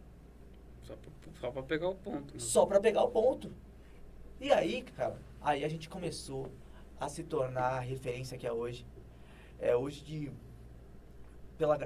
Só 1.40 1.50
pra 1.52 1.62
pegar 1.62 1.88
o 1.88 1.94
ponto. 1.94 2.34
né? 2.34 2.40
Só 2.40 2.66
para 2.66 2.80
pegar 2.80 3.04
o 3.04 3.08
ponto. 3.10 3.52
E 4.40 4.52
aí, 4.52 4.82
cara, 4.82 5.16
aí 5.40 5.64
a 5.64 5.68
gente 5.68 5.88
começou 5.88 6.50
a 6.98 7.08
se 7.08 7.22
tornar 7.22 7.74
a 7.76 7.80
referência 7.80 8.36
que 8.36 8.44
é 8.46 8.52
hoje. 8.52 8.84
É 9.60 9.76
hoje 9.76 10.02
de 10.02 10.32
pela 11.56 11.78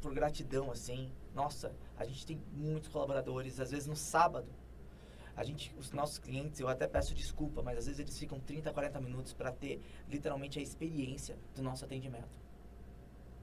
por 0.00 0.14
gratidão 0.14 0.70
assim. 0.70 1.10
Nossa, 1.36 1.70
a 1.98 2.04
gente 2.06 2.24
tem 2.24 2.42
muitos 2.54 2.88
colaboradores, 2.88 3.60
às 3.60 3.70
vezes 3.70 3.86
no 3.86 3.94
sábado. 3.94 4.48
A 5.36 5.44
gente, 5.44 5.70
os 5.78 5.92
nossos 5.92 6.18
clientes, 6.18 6.58
eu 6.58 6.66
até 6.66 6.88
peço 6.88 7.14
desculpa, 7.14 7.62
mas 7.62 7.76
às 7.76 7.84
vezes 7.84 8.00
eles 8.00 8.18
ficam 8.18 8.40
30, 8.40 8.72
40 8.72 8.98
minutos 9.02 9.34
para 9.34 9.52
ter 9.52 9.82
literalmente 10.08 10.58
a 10.58 10.62
experiência 10.62 11.36
do 11.54 11.62
nosso 11.62 11.84
atendimento. 11.84 12.40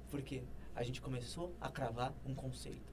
Porque 0.10 0.44
a 0.76 0.82
gente 0.82 1.00
começou 1.00 1.54
a 1.62 1.70
cravar 1.70 2.12
um 2.26 2.34
conceito. 2.34 2.92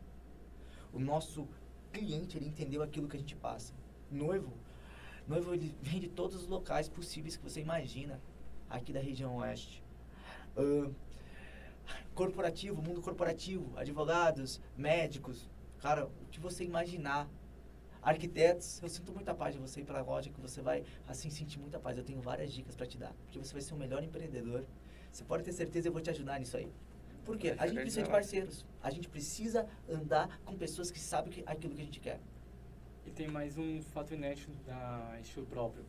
O 0.92 0.98
nosso 0.98 1.48
cliente, 1.90 2.36
ele 2.36 2.48
entendeu 2.48 2.82
aquilo 2.82 3.08
que 3.08 3.16
a 3.16 3.20
gente 3.20 3.34
passa. 3.34 3.72
Noivo, 4.10 4.52
noivo 5.26 5.54
ele 5.54 5.74
vem 5.80 5.98
de 5.98 6.08
todos 6.08 6.36
os 6.36 6.46
locais 6.46 6.90
possíveis 6.90 7.38
que 7.38 7.42
você 7.42 7.62
imagina 7.62 8.20
aqui 8.68 8.92
da 8.92 9.00
região 9.00 9.36
oeste. 9.36 9.82
Ahn, 10.54 10.92
Corporativo, 12.20 12.82
mundo 12.82 13.00
corporativo, 13.00 13.72
advogados, 13.78 14.60
médicos, 14.76 15.48
cara, 15.78 16.04
o 16.04 16.26
que 16.30 16.38
você 16.38 16.62
imaginar. 16.64 17.26
Arquitetos, 18.02 18.78
eu 18.82 18.90
sinto 18.90 19.10
muita 19.10 19.34
paz 19.34 19.54
de 19.54 19.58
você 19.58 19.80
ir 19.80 19.84
para 19.84 20.00
a 20.00 20.02
loja, 20.02 20.28
que 20.28 20.38
você 20.38 20.60
vai, 20.60 20.84
assim, 21.08 21.30
sentir 21.30 21.58
muita 21.58 21.78
paz. 21.78 21.96
Eu 21.96 22.04
tenho 22.04 22.20
várias 22.20 22.52
dicas 22.52 22.76
para 22.76 22.84
te 22.84 22.98
dar, 22.98 23.14
porque 23.24 23.38
você 23.38 23.54
vai 23.54 23.62
ser 23.62 23.72
o 23.72 23.76
melhor 23.78 24.04
empreendedor. 24.04 24.66
Você 25.10 25.24
pode 25.24 25.44
ter 25.44 25.52
certeza, 25.52 25.88
eu 25.88 25.92
vou 25.92 26.02
te 26.02 26.10
ajudar 26.10 26.38
nisso 26.38 26.58
aí. 26.58 26.70
Por 27.24 27.38
quê? 27.38 27.54
A 27.58 27.66
gente 27.66 27.80
precisa 27.80 28.02
de 28.02 28.10
parceiros. 28.10 28.66
A 28.82 28.90
gente 28.90 29.08
precisa 29.08 29.66
andar 29.88 30.42
com 30.44 30.54
pessoas 30.58 30.90
que 30.90 31.00
sabem 31.00 31.42
aquilo 31.46 31.74
que 31.74 31.80
a 31.80 31.84
gente 31.86 32.00
quer. 32.00 32.20
E 33.06 33.10
tem 33.10 33.28
mais 33.28 33.56
um 33.56 33.80
fato 33.80 34.12
inédito 34.12 34.52
da 34.66 35.16
estilo 35.22 35.46
próprio. 35.46 35.86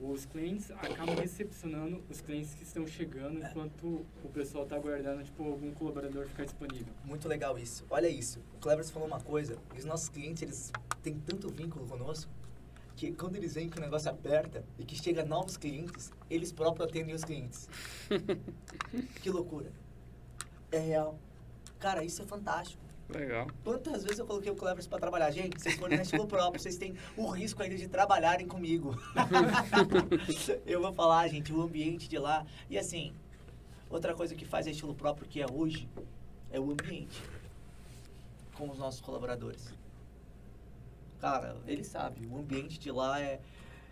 Os 0.00 0.26
clientes 0.26 0.70
acabam 0.72 1.14
recepcionando 1.14 2.02
os 2.10 2.20
clientes 2.20 2.52
que 2.54 2.64
estão 2.64 2.86
chegando 2.86 3.38
enquanto 3.38 4.04
o 4.24 4.28
pessoal 4.28 4.64
está 4.64 4.76
aguardando 4.76 5.22
tipo, 5.22 5.44
algum 5.44 5.72
colaborador 5.72 6.26
ficar 6.26 6.44
disponível. 6.44 6.92
Muito 7.04 7.28
legal 7.28 7.56
isso. 7.58 7.84
Olha 7.88 8.08
isso. 8.08 8.40
O 8.54 8.58
Clevers 8.58 8.90
falou 8.90 9.06
uma 9.06 9.20
coisa. 9.20 9.56
Os 9.76 9.84
nossos 9.84 10.08
clientes, 10.08 10.42
eles 10.42 10.72
têm 11.02 11.18
tanto 11.20 11.48
vínculo 11.48 11.86
conosco 11.86 12.30
que 12.96 13.12
quando 13.12 13.36
eles 13.36 13.54
veem 13.54 13.68
que 13.68 13.78
o 13.78 13.80
negócio 13.80 14.10
aperta 14.10 14.64
e 14.78 14.84
que 14.84 14.96
chega 14.96 15.24
novos 15.24 15.56
clientes, 15.56 16.12
eles 16.28 16.52
próprios 16.52 16.88
atendem 16.88 17.14
os 17.14 17.24
clientes. 17.24 17.68
que 19.22 19.30
loucura. 19.30 19.72
É 20.70 20.78
real. 20.78 21.18
Cara, 21.78 22.04
isso 22.04 22.22
é 22.22 22.26
fantástico. 22.26 22.82
Legal. 23.08 23.46
Quantas 23.62 24.02
vezes 24.02 24.18
eu 24.18 24.26
coloquei 24.26 24.50
o 24.50 24.56
Clevers 24.56 24.86
para 24.86 24.98
trabalhar? 24.98 25.30
Gente, 25.30 25.60
vocês 25.60 25.74
foram 25.76 25.96
no 25.96 26.02
estilo 26.02 26.26
próprio, 26.26 26.60
vocês 26.60 26.76
têm 26.76 26.96
o 27.16 27.28
risco 27.30 27.62
ainda 27.62 27.76
de 27.76 27.86
trabalharem 27.86 28.46
comigo. 28.46 28.96
eu 30.66 30.80
vou 30.80 30.92
falar, 30.92 31.28
gente, 31.28 31.52
o 31.52 31.60
ambiente 31.60 32.08
de 32.08 32.18
lá. 32.18 32.46
E 32.68 32.78
assim, 32.78 33.12
outra 33.90 34.14
coisa 34.14 34.34
que 34.34 34.44
faz 34.44 34.66
estilo 34.66 34.94
próprio 34.94 35.28
que 35.28 35.40
é 35.40 35.46
hoje 35.50 35.88
é 36.50 36.58
o 36.58 36.70
ambiente 36.70 37.22
com 38.54 38.70
os 38.70 38.78
nossos 38.78 39.00
colaboradores. 39.00 39.72
Cara, 41.20 41.56
ele 41.66 41.84
sabe, 41.84 42.26
o 42.26 42.38
ambiente 42.38 42.78
de 42.78 42.90
lá 42.90 43.20
é. 43.20 43.40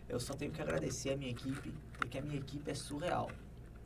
Eu 0.08 0.20
só 0.20 0.34
tenho 0.34 0.52
que 0.52 0.60
agradecer 0.60 1.10
a 1.10 1.16
minha 1.16 1.30
equipe, 1.30 1.72
porque 1.98 2.18
a 2.18 2.22
minha 2.22 2.38
equipe 2.38 2.70
é 2.70 2.74
surreal. 2.74 3.30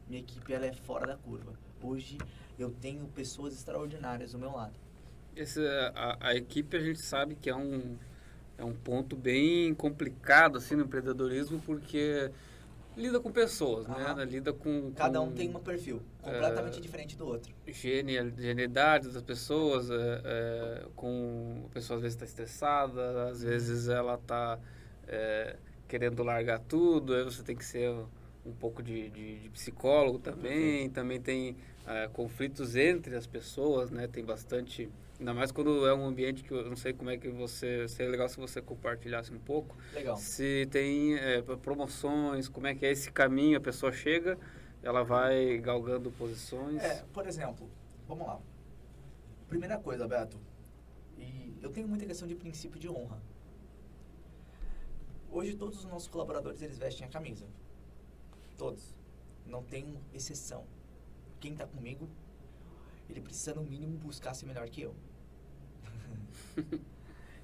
Minha 0.09 0.21
equipe 0.21 0.53
ela 0.53 0.67
é 0.67 0.73
fora 0.73 1.07
da 1.07 1.17
curva. 1.17 1.53
Hoje 1.83 2.19
eu 2.59 2.71
tenho 2.71 3.07
pessoas 3.09 3.55
extraordinárias 3.55 4.33
do 4.33 4.39
meu 4.39 4.51
lado. 4.51 4.86
Esse, 5.37 5.61
a, 5.95 6.17
a 6.21 6.35
equipe 6.35 6.77
a 6.77 6.81
gente 6.81 7.01
sabe 7.01 7.35
que 7.35 7.51
é 7.51 7.55
um, 7.55 7.97
é 8.57 8.65
um 8.65 8.73
ponto 8.73 9.15
bem 9.15 9.75
complicado 9.75 10.57
assim 10.59 10.75
no 10.75 10.85
empreendedorismo 10.85 11.61
porque 11.61 12.31
lida 12.97 13.21
com 13.21 13.31
pessoas, 13.31 13.87
né? 13.87 14.15
Lida 14.25 14.53
com, 14.53 14.91
Cada 14.93 15.19
com, 15.19 15.27
um 15.27 15.33
tem 15.33 15.55
um 15.55 15.61
perfil 15.61 16.01
completamente 16.23 16.79
é, 16.79 16.81
diferente 16.81 17.17
do 17.17 17.27
outro. 17.27 17.55
Genial, 17.67 18.31
genialidade 18.31 19.11
das 19.11 19.23
pessoas, 19.23 19.91
é, 19.91 20.23
é, 20.25 20.87
com 20.97 21.65
a 21.67 21.75
pessoa 21.75 21.99
às 21.99 22.03
vezes 22.03 22.17
está 22.17 22.25
estressada, 22.25 23.29
às 23.29 23.43
vezes 23.43 23.89
ela 23.89 24.15
está 24.15 24.59
é, 25.07 25.57
querendo 25.87 26.23
largar 26.23 26.59
tudo, 26.61 27.15
aí 27.15 27.23
você 27.23 27.43
tem 27.43 27.55
que 27.55 27.65
ser 27.65 27.95
um 28.47 28.53
pouco 28.53 28.83
de, 28.83 29.11
de, 29.11 29.41
de 29.41 29.51
psicólogo 29.51 30.19
também, 30.19 30.89
também 30.91 31.21
tem 31.21 31.57
é, 31.87 32.09
conflitos 32.09 32.77
entre 32.77 33.15
as 33.17 33.27
pessoas, 33.27 33.91
né? 33.91 34.07
Tem 34.07 34.25
bastante 34.25 34.89
Ainda 35.19 35.33
mais 35.33 35.51
quando 35.51 35.87
é 35.87 35.95
um 35.95 36.07
ambiente 36.07 36.45
que 36.45 36.53
eu 36.53 36.69
não 36.69 36.77
sei 36.77 36.93
como 36.93 37.09
é 37.09 37.17
que 37.17 37.29
você. 37.31 37.89
Seria 37.89 38.11
legal 38.11 38.29
se 38.29 38.37
você 38.37 38.61
compartilhasse 38.61 39.33
um 39.33 39.39
pouco. 39.39 39.75
Legal. 39.95 40.17
Se 40.17 40.67
tem 40.71 41.15
é, 41.15 41.41
promoções, 41.41 42.49
como 42.49 42.67
é 42.67 42.75
que 42.75 42.85
é 42.85 42.91
esse 42.91 43.11
caminho, 43.11 43.57
a 43.57 43.61
pessoa 43.61 43.91
chega, 43.93 44.39
ela 44.83 45.03
vai 45.03 45.57
galgando 45.59 46.11
posições. 46.11 46.83
É, 46.83 47.03
por 47.15 47.27
exemplo, 47.27 47.69
vamos 48.07 48.27
lá. 48.27 48.39
Primeira 49.49 49.79
coisa, 49.79 50.07
Beto, 50.07 50.39
e 51.17 51.57
eu 51.63 51.71
tenho 51.71 51.89
muita 51.89 52.05
questão 52.05 52.29
de 52.29 52.35
princípio 52.35 52.79
de 52.79 52.89
honra. 52.89 53.23
Hoje 55.31 55.55
todos 55.55 55.79
os 55.79 55.85
nossos 55.87 56.09
colaboradores 56.09 56.61
eles 56.61 56.77
vestem 56.77 57.07
a 57.07 57.11
camisa. 57.11 57.47
Todos. 58.57 58.95
Não 59.45 59.63
tem 59.63 60.01
exceção. 60.13 60.65
Quem 61.41 61.53
está 61.53 61.67
comigo 61.67 62.09
ele 63.09 63.21
precisa 63.21 63.55
no 63.55 63.63
mínimo 63.63 63.97
buscar 63.99 64.35
ser 64.35 64.47
melhor 64.47 64.69
que 64.69 64.83
eu. 64.83 64.95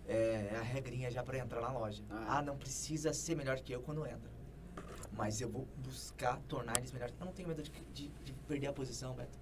É, 0.04 0.50
é, 0.52 0.56
a 0.58 0.62
regrinha 0.62 1.08
já 1.12 1.22
para 1.22 1.38
entrar 1.38 1.60
na 1.60 1.70
loja. 1.70 2.02
Ah. 2.10 2.38
ah. 2.38 2.42
não 2.42 2.58
precisa 2.58 3.12
ser 3.12 3.36
melhor 3.36 3.60
que 3.60 3.72
eu 3.72 3.80
quando 3.80 4.04
entra. 4.04 4.28
Mas 5.12 5.40
eu 5.40 5.48
vou 5.48 5.64
buscar 5.78 6.40
tornar 6.48 6.76
eles 6.76 6.90
melhores. 6.90 7.14
Eu 7.20 7.24
não 7.24 7.32
tenho 7.32 7.46
medo 7.46 7.62
de, 7.62 7.70
de, 7.70 8.08
de 8.08 8.32
perder 8.48 8.66
a 8.66 8.72
posição, 8.72 9.14
Beto. 9.14 9.38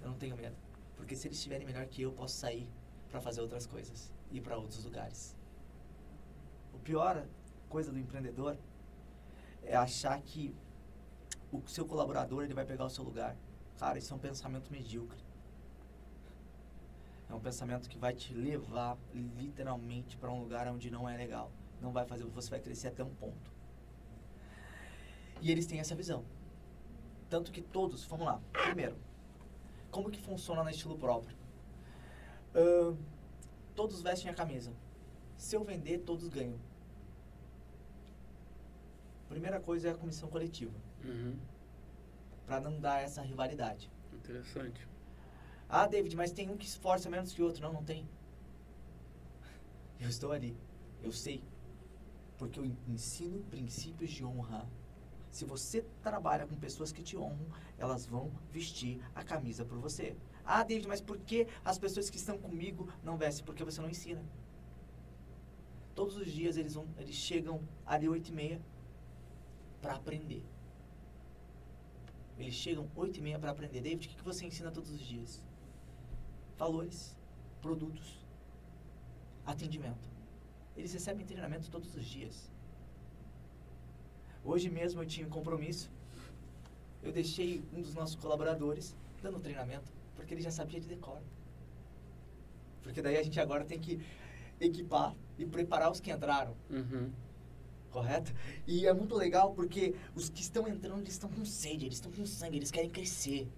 Eu 0.00 0.10
não 0.10 0.16
tenho 0.16 0.36
medo. 0.36 0.56
Porque 0.96 1.16
se 1.16 1.26
eles 1.26 1.38
estiverem 1.38 1.66
melhor 1.66 1.84
que 1.86 2.02
eu, 2.02 2.10
eu 2.10 2.14
posso 2.14 2.36
sair 2.36 2.70
para 3.10 3.20
fazer 3.20 3.40
outras 3.40 3.66
coisas. 3.66 4.12
Ir 4.30 4.42
para 4.42 4.56
outros 4.56 4.84
lugares. 4.84 5.36
O 6.72 6.78
pior 6.78 7.26
coisa 7.68 7.90
do 7.90 7.98
empreendedor 7.98 8.56
é 9.68 9.76
achar 9.76 10.20
que 10.22 10.54
o 11.52 11.62
seu 11.68 11.86
colaborador 11.86 12.42
ele 12.42 12.54
vai 12.54 12.64
pegar 12.64 12.86
o 12.86 12.90
seu 12.90 13.04
lugar. 13.04 13.36
Cara, 13.78 13.98
isso 13.98 14.12
é 14.12 14.16
um 14.16 14.18
pensamento 14.18 14.72
medíocre. 14.72 15.18
É 17.28 17.34
um 17.34 17.40
pensamento 17.40 17.88
que 17.88 17.98
vai 17.98 18.14
te 18.14 18.32
levar 18.32 18.96
literalmente 19.36 20.16
para 20.16 20.32
um 20.32 20.40
lugar 20.40 20.66
onde 20.68 20.90
não 20.90 21.06
é 21.06 21.16
legal. 21.16 21.52
Não 21.80 21.92
vai 21.92 22.06
fazer, 22.06 22.24
você 22.24 22.48
vai 22.48 22.60
crescer 22.60 22.88
até 22.88 23.04
um 23.04 23.14
ponto. 23.14 23.52
E 25.42 25.52
eles 25.52 25.66
têm 25.66 25.78
essa 25.78 25.94
visão. 25.94 26.24
Tanto 27.28 27.52
que 27.52 27.60
todos, 27.60 28.04
vamos 28.06 28.26
lá. 28.26 28.40
Primeiro, 28.52 28.96
como 29.90 30.10
que 30.10 30.18
funciona 30.18 30.64
no 30.64 30.70
estilo 30.70 30.96
próprio? 30.96 31.36
Uh, 32.54 32.96
todos 33.76 34.00
vestem 34.00 34.30
a 34.30 34.34
camisa. 34.34 34.72
Se 35.36 35.54
eu 35.54 35.62
vender, 35.62 35.98
todos 35.98 36.26
ganham. 36.28 36.58
Primeira 39.28 39.60
coisa 39.60 39.88
é 39.88 39.90
a 39.92 39.94
comissão 39.94 40.28
coletiva. 40.28 40.74
Uhum 41.04 41.36
para 42.48 42.60
não 42.62 42.80
dar 42.80 43.02
essa 43.02 43.20
rivalidade. 43.20 43.90
Interessante. 44.12 44.88
Ah, 45.68 45.86
David, 45.86 46.16
mas 46.16 46.32
tem 46.32 46.48
um 46.48 46.56
que 46.56 46.64
esforça 46.64 47.10
menos 47.10 47.32
que 47.34 47.42
o 47.42 47.44
outro. 47.44 47.62
Não, 47.62 47.74
não 47.74 47.84
tem. 47.84 48.08
Eu 50.00 50.08
estou 50.08 50.32
ali. 50.32 50.56
Eu 51.02 51.12
sei. 51.12 51.44
Porque 52.38 52.58
eu 52.58 52.64
ensino 52.88 53.40
princípios 53.50 54.10
de 54.10 54.24
honra. 54.24 54.66
Se 55.30 55.44
você 55.44 55.84
trabalha 56.02 56.46
com 56.46 56.56
pessoas 56.56 56.90
que 56.90 57.02
te 57.02 57.18
honram, 57.18 57.46
elas 57.76 58.06
vão 58.06 58.32
vestir 58.50 58.98
a 59.14 59.22
camisa 59.22 59.62
por 59.62 59.78
você. 59.78 60.16
Ah, 60.42 60.62
David, 60.64 60.88
mas 60.88 61.02
por 61.02 61.18
que 61.18 61.46
as 61.62 61.78
pessoas 61.78 62.08
que 62.08 62.16
estão 62.16 62.38
comigo 62.38 62.88
não 63.04 63.18
vestem? 63.18 63.44
Porque 63.44 63.62
você 63.62 63.78
não 63.82 63.90
ensina. 63.90 64.24
Todos 65.94 66.16
os 66.16 66.32
dias 66.32 66.56
eles, 66.56 66.74
vão, 66.74 66.88
eles 66.96 67.14
chegam 67.14 67.60
ali 67.84 68.08
oito 68.08 68.28
e 68.28 68.32
meia 68.32 68.60
para 69.80 69.94
aprender. 69.94 70.42
Eles 72.38 72.54
chegam 72.54 72.88
8 72.94 73.18
e 73.18 73.22
meia 73.22 73.38
para 73.38 73.50
aprender. 73.50 73.80
David, 73.80 74.06
o 74.06 74.10
que, 74.10 74.22
você 74.22 74.46
ensina 74.46 74.70
todos 74.70 74.90
os 74.90 75.00
dias? 75.00 75.42
Valores, 76.56 77.16
produtos, 77.60 78.24
atendimento. 79.44 80.08
Eles 80.76 80.92
recebem 80.92 81.26
treinamento 81.26 81.68
todos 81.70 81.94
os 81.96 82.04
dias. 82.04 82.50
Hoje 84.44 84.70
mesmo 84.70 85.02
eu 85.02 85.06
tinha 85.06 85.26
um 85.26 85.30
compromisso. 85.30 85.90
Eu 87.02 87.12
deixei 87.12 87.62
um 87.72 87.80
dos 87.80 87.94
nossos 87.94 88.14
colaboradores 88.16 88.96
dando 89.20 89.40
treinamento, 89.40 89.92
porque 90.14 90.34
ele 90.34 90.40
já 90.40 90.50
sabia 90.50 90.80
de 90.80 90.88
decor. 90.88 91.20
Porque 92.82 93.02
daí 93.02 93.16
a 93.16 93.22
gente 93.22 93.38
agora 93.40 93.64
tem 93.64 93.80
que 93.80 94.00
equipar 94.60 95.14
e 95.36 95.44
preparar 95.44 95.90
os 95.90 96.00
que 96.00 96.10
entraram. 96.10 96.56
Uhum 96.70 97.10
correto? 97.98 98.32
E 98.66 98.86
é 98.86 98.94
muito 98.94 99.14
legal 99.14 99.52
porque 99.54 99.94
os 100.14 100.28
que 100.28 100.40
estão 100.40 100.68
entrando, 100.68 101.00
eles 101.00 101.14
estão 101.14 101.28
com 101.28 101.44
sede, 101.44 101.86
eles 101.86 101.96
estão 101.96 102.12
com 102.12 102.24
sangue, 102.24 102.56
eles 102.56 102.70
querem 102.70 102.90
crescer. 102.90 103.48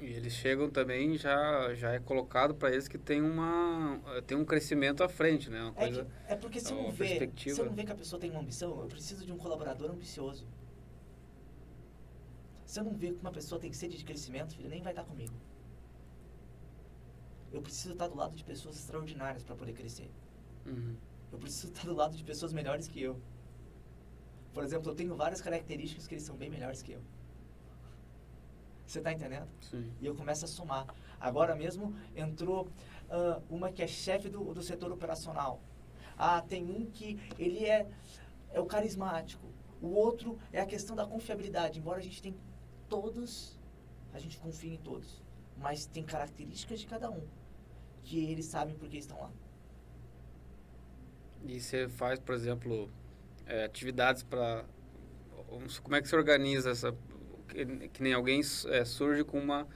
E 0.00 0.04
eles 0.04 0.34
chegam 0.34 0.68
também 0.68 1.16
já 1.16 1.74
já 1.74 1.92
é 1.92 1.98
colocado 1.98 2.54
para 2.54 2.70
eles 2.70 2.86
que 2.86 2.98
tem 2.98 3.22
uma 3.22 3.98
tem 4.26 4.36
um 4.36 4.44
crescimento 4.44 5.02
à 5.02 5.08
frente, 5.08 5.48
né? 5.48 5.72
É 5.74 5.90
que, 5.90 6.06
é 6.28 6.36
porque 6.36 6.60
se 6.60 6.70
eu 6.72 6.82
não 6.82 6.90
vê, 6.92 7.30
se 7.36 7.48
eu 7.58 7.64
não 7.64 7.72
vê 7.72 7.82
que 7.82 7.92
a 7.92 7.94
pessoa 7.94 8.20
tem 8.20 8.30
uma 8.30 8.40
ambição, 8.40 8.78
eu 8.80 8.86
preciso 8.86 9.24
de 9.24 9.32
um 9.32 9.38
colaborador 9.38 9.90
ambicioso. 9.90 10.46
Se 12.66 12.78
eu 12.78 12.84
não 12.84 12.92
ver 12.92 13.14
que 13.14 13.20
uma 13.20 13.32
pessoa 13.32 13.60
tem 13.60 13.72
sede 13.72 13.96
de 13.96 14.04
crescimento, 14.04 14.54
filho, 14.54 14.68
nem 14.68 14.82
vai 14.82 14.92
estar 14.92 15.04
comigo. 15.04 15.34
Eu 17.52 17.62
preciso 17.62 17.92
estar 17.94 18.08
do 18.08 18.16
lado 18.16 18.34
de 18.36 18.44
pessoas 18.44 18.76
extraordinárias 18.76 19.42
para 19.44 19.54
poder 19.54 19.72
crescer. 19.72 20.10
Uhum. 20.66 20.96
Eu 21.36 21.40
preciso 21.40 21.68
estar 21.68 21.84
do 21.84 21.94
lado 21.94 22.16
de 22.16 22.24
pessoas 22.24 22.50
melhores 22.50 22.88
que 22.88 22.98
eu. 22.98 23.20
Por 24.54 24.64
exemplo, 24.64 24.90
eu 24.90 24.94
tenho 24.94 25.14
várias 25.14 25.42
características 25.42 26.06
que 26.06 26.14
eles 26.14 26.24
são 26.24 26.34
bem 26.34 26.48
melhores 26.48 26.80
que 26.80 26.92
eu. 26.92 27.02
Você 28.86 29.00
está 29.00 29.12
entendendo? 29.12 29.46
Sim. 29.60 29.92
E 30.00 30.06
eu 30.06 30.14
começo 30.14 30.46
a 30.46 30.48
somar. 30.48 30.86
Agora 31.20 31.54
mesmo 31.54 31.94
entrou 32.14 32.68
uh, 33.10 33.42
uma 33.50 33.70
que 33.70 33.82
é 33.82 33.86
chefe 33.86 34.30
do, 34.30 34.54
do 34.54 34.62
setor 34.62 34.90
operacional. 34.90 35.60
Ah, 36.16 36.40
tem 36.40 36.64
um 36.64 36.86
que 36.86 37.20
ele 37.38 37.66
é, 37.66 37.86
é 38.50 38.58
o 38.58 38.64
carismático. 38.64 39.46
O 39.82 39.88
outro 39.88 40.38
é 40.50 40.60
a 40.62 40.64
questão 40.64 40.96
da 40.96 41.06
confiabilidade. 41.06 41.78
Embora 41.80 41.98
a 41.98 42.02
gente 42.02 42.22
tenha 42.22 42.36
todos, 42.88 43.60
a 44.14 44.18
gente 44.18 44.38
confia 44.38 44.72
em 44.72 44.78
todos, 44.78 45.22
mas 45.58 45.84
tem 45.84 46.02
características 46.02 46.80
de 46.80 46.86
cada 46.86 47.10
um 47.10 47.22
que 48.02 48.24
eles 48.24 48.46
sabem 48.46 48.74
por 48.74 48.88
que 48.88 48.96
estão 48.96 49.20
lá. 49.20 49.30
E 51.44 51.60
você 51.60 51.88
faz, 51.88 52.18
por 52.18 52.34
exemplo, 52.34 52.90
é, 53.46 53.64
atividades 53.64 54.22
para. 54.22 54.64
Como 55.82 55.96
é 55.96 56.02
que 56.02 56.08
você 56.08 56.16
organiza 56.16 56.70
essa. 56.70 56.94
Que, 57.48 57.88
que 57.88 58.02
nem 58.02 58.12
alguém 58.12 58.40
é, 58.68 58.84
surge 58.84 59.24
com 59.24 59.38
uma 59.38 59.66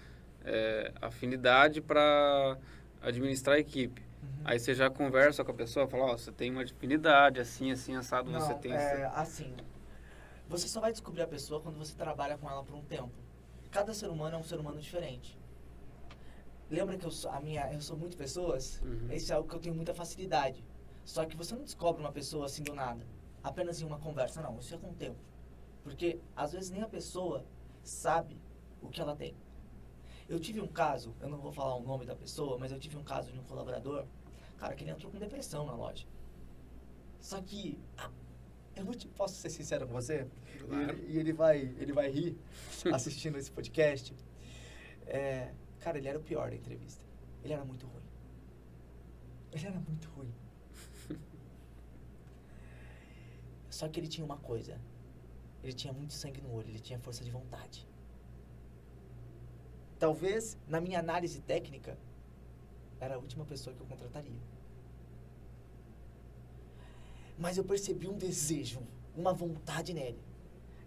é, 0.44 0.92
afinidade 1.00 1.80
para 1.80 2.58
administrar 3.00 3.56
a 3.56 3.60
equipe. 3.60 4.02
Uhum. 4.22 4.28
Aí 4.44 4.58
você 4.58 4.74
já 4.74 4.90
conversa 4.90 5.44
com 5.44 5.50
a 5.50 5.54
pessoa, 5.54 5.86
fala, 5.86 6.04
ó, 6.04 6.16
você 6.16 6.32
tem 6.32 6.50
uma 6.50 6.62
afinidade, 6.62 7.40
assim, 7.40 7.70
assim, 7.70 7.94
assado, 7.94 8.30
Não, 8.30 8.40
você 8.40 8.54
tem... 8.54 8.72
é, 8.72 9.10
assim, 9.14 9.54
você 10.48 10.68
só 10.68 10.80
vai 10.80 10.92
descobrir 10.92 11.22
a 11.22 11.26
pessoa 11.26 11.60
quando 11.60 11.78
você 11.78 11.94
trabalha 11.94 12.36
com 12.36 12.50
ela 12.50 12.62
por 12.62 12.74
um 12.74 12.82
tempo. 12.82 13.12
Cada 13.70 13.94
ser 13.94 14.08
humano 14.08 14.36
é 14.36 14.38
um 14.38 14.42
ser 14.42 14.58
humano 14.58 14.80
diferente. 14.80 15.38
Lembra 16.70 16.96
que 16.96 17.04
eu 17.04 17.10
sou, 17.10 17.30
a 17.30 17.40
minha, 17.40 17.72
eu 17.72 17.80
sou 17.80 17.96
muito 17.96 18.16
pessoas? 18.16 18.80
Uhum. 18.82 19.08
Esse 19.10 19.32
é 19.32 19.34
algo 19.34 19.48
que 19.48 19.54
eu 19.54 19.60
tenho 19.60 19.74
muita 19.74 19.94
facilidade. 19.94 20.64
Só 21.04 21.24
que 21.24 21.36
você 21.36 21.54
não 21.54 21.64
descobre 21.64 22.00
uma 22.00 22.12
pessoa 22.12 22.46
assim 22.46 22.62
do 22.62 22.74
nada, 22.74 23.06
apenas 23.42 23.80
em 23.80 23.84
uma 23.84 23.98
conversa, 23.98 24.40
não. 24.40 24.58
Isso 24.58 24.74
é 24.74 24.78
com 24.78 24.90
o 24.90 24.94
tempo. 24.94 25.18
Porque 25.82 26.20
às 26.36 26.52
vezes 26.52 26.70
nem 26.70 26.82
a 26.82 26.88
pessoa 26.88 27.44
sabe 27.82 28.36
o 28.80 28.88
que 28.88 29.00
ela 29.00 29.16
tem. 29.16 29.34
Eu 30.28 30.38
tive 30.38 30.60
um 30.60 30.68
caso, 30.68 31.14
eu 31.20 31.28
não 31.28 31.38
vou 31.38 31.52
falar 31.52 31.74
o 31.74 31.82
nome 31.82 32.06
da 32.06 32.14
pessoa, 32.14 32.56
mas 32.58 32.70
eu 32.70 32.78
tive 32.78 32.96
um 32.96 33.02
caso 33.02 33.32
de 33.32 33.38
um 33.38 33.42
colaborador, 33.44 34.06
cara, 34.58 34.74
que 34.74 34.84
ele 34.84 34.90
entrou 34.90 35.10
com 35.10 35.18
depressão 35.18 35.66
na 35.66 35.74
loja. 35.74 36.06
Só 37.20 37.40
que 37.40 37.78
eu 38.76 38.94
te, 38.94 39.08
posso 39.08 39.34
ser 39.34 39.50
sincero 39.50 39.86
com 39.86 39.92
você? 39.92 40.26
Claro. 40.60 40.82
E, 40.82 40.90
ele, 40.90 41.12
e 41.12 41.18
ele 41.18 41.32
vai, 41.32 41.58
ele 41.58 41.92
vai 41.92 42.10
rir 42.10 42.38
assistindo 42.92 43.36
esse 43.36 43.50
podcast. 43.50 44.14
É, 45.06 45.52
cara, 45.80 45.98
ele 45.98 46.08
era 46.08 46.18
o 46.18 46.22
pior 46.22 46.50
da 46.50 46.56
entrevista. 46.56 47.04
Ele 47.42 47.52
era 47.52 47.64
muito 47.64 47.86
ruim. 47.86 48.02
Ele 49.52 49.66
era 49.66 49.80
muito 49.80 50.08
ruim. 50.10 50.32
Só 53.80 53.88
que 53.88 53.98
ele 53.98 54.08
tinha 54.08 54.26
uma 54.26 54.36
coisa. 54.36 54.78
Ele 55.62 55.72
tinha 55.72 55.90
muito 55.90 56.12
sangue 56.12 56.38
no 56.42 56.52
olho, 56.52 56.68
ele 56.68 56.80
tinha 56.80 56.98
força 56.98 57.24
de 57.24 57.30
vontade. 57.30 57.88
Talvez, 59.98 60.58
na 60.68 60.82
minha 60.82 60.98
análise 60.98 61.40
técnica, 61.40 61.96
era 63.00 63.14
a 63.14 63.18
última 63.18 63.46
pessoa 63.46 63.74
que 63.74 63.80
eu 63.80 63.86
contrataria. 63.86 64.42
Mas 67.38 67.56
eu 67.56 67.64
percebi 67.64 68.06
um 68.06 68.18
desejo, 68.18 68.82
uma 69.16 69.32
vontade 69.32 69.94
nele. 69.94 70.22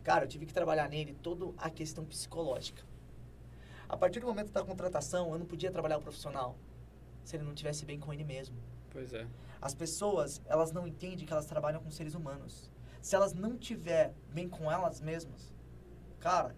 Cara, 0.03 0.25
eu 0.25 0.29
tive 0.29 0.45
que 0.45 0.53
trabalhar 0.53 0.87
nele 0.87 1.15
toda 1.15 1.51
a 1.57 1.71
questão 1.71 2.05
psicológica. 2.05 2.83
A 3.89 3.97
partir 3.97 4.19
do 4.19 4.27
momento 4.27 4.51
da 4.51 4.63
contratação, 4.63 5.31
eu 5.31 5.39
não 5.39 5.47
podia 5.47 5.71
trabalhar 5.71 5.97
o 5.97 6.01
profissional 6.01 6.55
se 7.23 7.35
ele 7.35 7.43
não 7.43 7.55
tivesse 7.55 7.85
bem 7.85 7.99
com 7.99 8.13
ele 8.13 8.23
mesmo. 8.23 8.55
Pois 8.91 9.15
é. 9.15 9.25
As 9.59 9.73
pessoas, 9.73 10.39
elas 10.45 10.71
não 10.71 10.85
entendem 10.85 11.25
que 11.25 11.33
elas 11.33 11.47
trabalham 11.47 11.81
com 11.81 11.89
seres 11.89 12.13
humanos. 12.13 12.71
Se 13.03 13.17
elas 13.17 13.33
não 13.33 13.57
tiver 13.57 14.13
bem 14.29 14.47
com 14.47 14.71
elas 14.71 15.01
mesmas, 15.01 15.53
cara, 16.21 16.55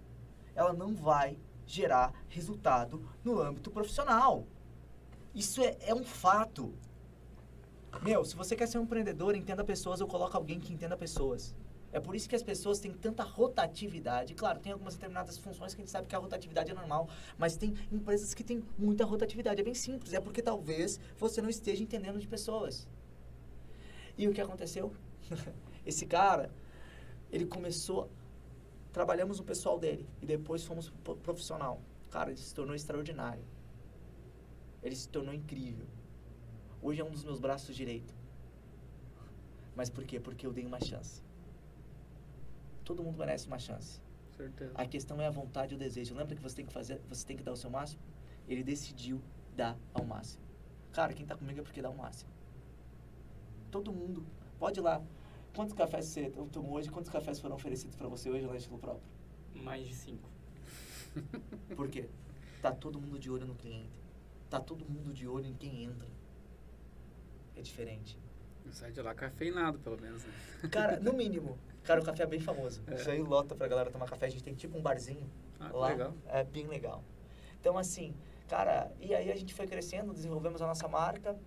ela 0.53 0.73
não 0.73 0.93
vai 0.93 1.39
gerar 1.65 2.13
resultado 2.29 3.03
no 3.23 3.41
âmbito 3.41 3.71
profissional. 3.71 4.45
Isso 5.33 5.59
é, 5.59 5.75
é 5.81 5.95
um 5.95 6.03
fato. 6.03 6.71
Meu, 8.03 8.23
se 8.23 8.35
você 8.35 8.55
quer 8.55 8.67
ser 8.67 8.77
um 8.77 8.83
empreendedor, 8.83 9.35
entenda 9.35 9.63
pessoas 9.63 10.01
ou 10.01 10.07
coloca 10.07 10.37
alguém 10.37 10.59
que 10.59 10.71
entenda 10.71 10.95
pessoas. 10.95 11.55
É 11.91 11.99
por 11.99 12.15
isso 12.15 12.29
que 12.29 12.35
as 12.35 12.43
pessoas 12.43 12.77
têm 12.77 12.93
tanta 12.93 13.23
rotatividade. 13.23 14.35
Claro, 14.35 14.59
tem 14.59 14.71
algumas 14.71 14.93
determinadas 14.93 15.39
funções 15.39 15.73
que 15.73 15.81
a 15.81 15.83
gente 15.83 15.91
sabe 15.91 16.07
que 16.07 16.15
a 16.15 16.19
rotatividade 16.19 16.69
é 16.69 16.75
normal, 16.75 17.09
mas 17.39 17.57
tem 17.57 17.73
empresas 17.91 18.35
que 18.35 18.43
têm 18.43 18.63
muita 18.77 19.03
rotatividade. 19.03 19.61
É 19.61 19.63
bem 19.63 19.73
simples, 19.73 20.13
é 20.13 20.19
porque 20.19 20.43
talvez 20.43 20.99
você 21.17 21.41
não 21.41 21.49
esteja 21.49 21.81
entendendo 21.81 22.19
de 22.19 22.27
pessoas. 22.27 22.87
E 24.15 24.27
o 24.27 24.31
que 24.31 24.41
aconteceu? 24.41 24.93
Esse 25.86 26.05
cara, 26.05 26.51
ele 27.31 27.45
começou. 27.45 28.09
Trabalhamos 28.91 29.39
no 29.39 29.45
pessoal 29.45 29.77
dele 29.77 30.07
e 30.21 30.25
depois 30.25 30.63
fomos 30.63 30.89
pro 31.03 31.15
profissional. 31.17 31.81
Cara, 32.09 32.31
ele 32.31 32.39
se 32.39 32.53
tornou 32.53 32.75
extraordinário. 32.75 33.43
Ele 34.81 34.95
se 34.95 35.09
tornou 35.09 35.33
incrível. 35.33 35.86
Hoje 36.81 37.01
é 37.01 37.03
um 37.03 37.11
dos 37.11 37.23
meus 37.23 37.39
braços 37.39 37.75
direito. 37.75 38.13
Mas 39.75 39.89
por 39.89 40.05
quê? 40.05 40.19
Porque 40.19 40.45
eu 40.45 40.53
dei 40.53 40.65
uma 40.65 40.79
chance. 40.79 41.21
Todo 42.86 43.03
mundo 43.03 43.17
merece 43.17 43.47
uma 43.47 43.59
chance. 43.59 43.99
Certeza. 44.38 44.71
A 44.75 44.86
questão 44.86 45.19
é 45.19 45.27
a 45.27 45.31
vontade 45.31 45.73
e 45.73 45.75
o 45.75 45.79
desejo. 45.79 46.15
Lembra 46.15 46.36
que 46.36 46.41
você 46.41 46.55
tem 46.55 46.65
que 46.65 46.71
fazer, 46.71 47.01
você 47.09 47.25
tem 47.25 47.36
que 47.36 47.43
dar 47.43 47.51
o 47.51 47.57
seu 47.57 47.69
máximo? 47.69 48.01
Ele 48.47 48.63
decidiu 48.63 49.21
dar 49.55 49.77
ao 49.93 50.05
máximo. 50.05 50.43
Cara, 50.93 51.13
quem 51.13 51.25
tá 51.25 51.36
comigo 51.36 51.59
é 51.59 51.63
porque 51.63 51.81
dá 51.81 51.89
o 51.89 51.97
máximo. 51.97 52.29
Todo 53.71 53.91
mundo. 53.91 54.25
Pode 54.59 54.79
ir 54.79 54.83
lá. 54.83 55.01
Quantos 55.55 55.73
cafés 55.73 56.05
você 56.05 56.29
tomou 56.51 56.73
hoje? 56.73 56.89
Quantos 56.89 57.09
cafés 57.09 57.39
foram 57.39 57.55
oferecidos 57.55 57.95
para 57.95 58.07
você 58.07 58.29
hoje 58.29 58.45
lá 58.45 58.53
em 58.53 58.57
estilo 58.57 58.77
próprio? 58.77 59.03
Mais 59.55 59.87
de 59.87 59.95
cinco. 59.95 60.29
Por 61.75 61.87
quê? 61.87 62.09
Tá 62.61 62.71
todo 62.71 62.99
mundo 62.99 63.17
de 63.17 63.29
olho 63.31 63.45
no 63.45 63.55
cliente. 63.55 63.99
Tá 64.49 64.59
todo 64.59 64.85
mundo 64.85 65.13
de 65.13 65.27
olho 65.27 65.45
em 65.45 65.53
quem 65.53 65.83
entra. 65.85 66.07
É 67.55 67.61
diferente. 67.61 68.17
Sai 68.71 68.91
de 68.91 69.01
lá 69.01 69.13
cafeinado, 69.13 69.79
pelo 69.79 69.99
menos. 70.01 70.23
Né? 70.25 70.33
Cara, 70.69 70.99
no 70.99 71.13
mínimo. 71.13 71.57
Cara, 71.83 72.01
o 72.01 72.03
café 72.03 72.23
é 72.23 72.27
bem 72.27 72.39
famoso. 72.39 72.81
É. 72.87 72.95
Isso 72.95 73.09
aí 73.09 73.21
lota 73.21 73.55
pra 73.55 73.67
galera 73.67 73.89
tomar 73.91 74.07
café. 74.09 74.25
A 74.25 74.29
gente 74.29 74.43
tem 74.43 74.55
tipo 74.55 74.77
um 74.77 74.81
barzinho 74.81 75.29
Ah, 75.59 75.69
lá. 75.71 75.87
legal. 75.89 76.13
É 76.27 76.43
bem 76.43 76.67
legal. 76.67 77.03
Então, 77.61 77.77
assim, 77.77 78.13
cara, 78.49 78.91
e 78.99 79.13
aí 79.15 79.31
a 79.31 79.35
gente 79.35 79.53
foi 79.53 79.67
crescendo, 79.67 80.11
desenvolvemos 80.13 80.61
a 80.61 80.67
nossa 80.67 80.87
marca. 80.87 81.37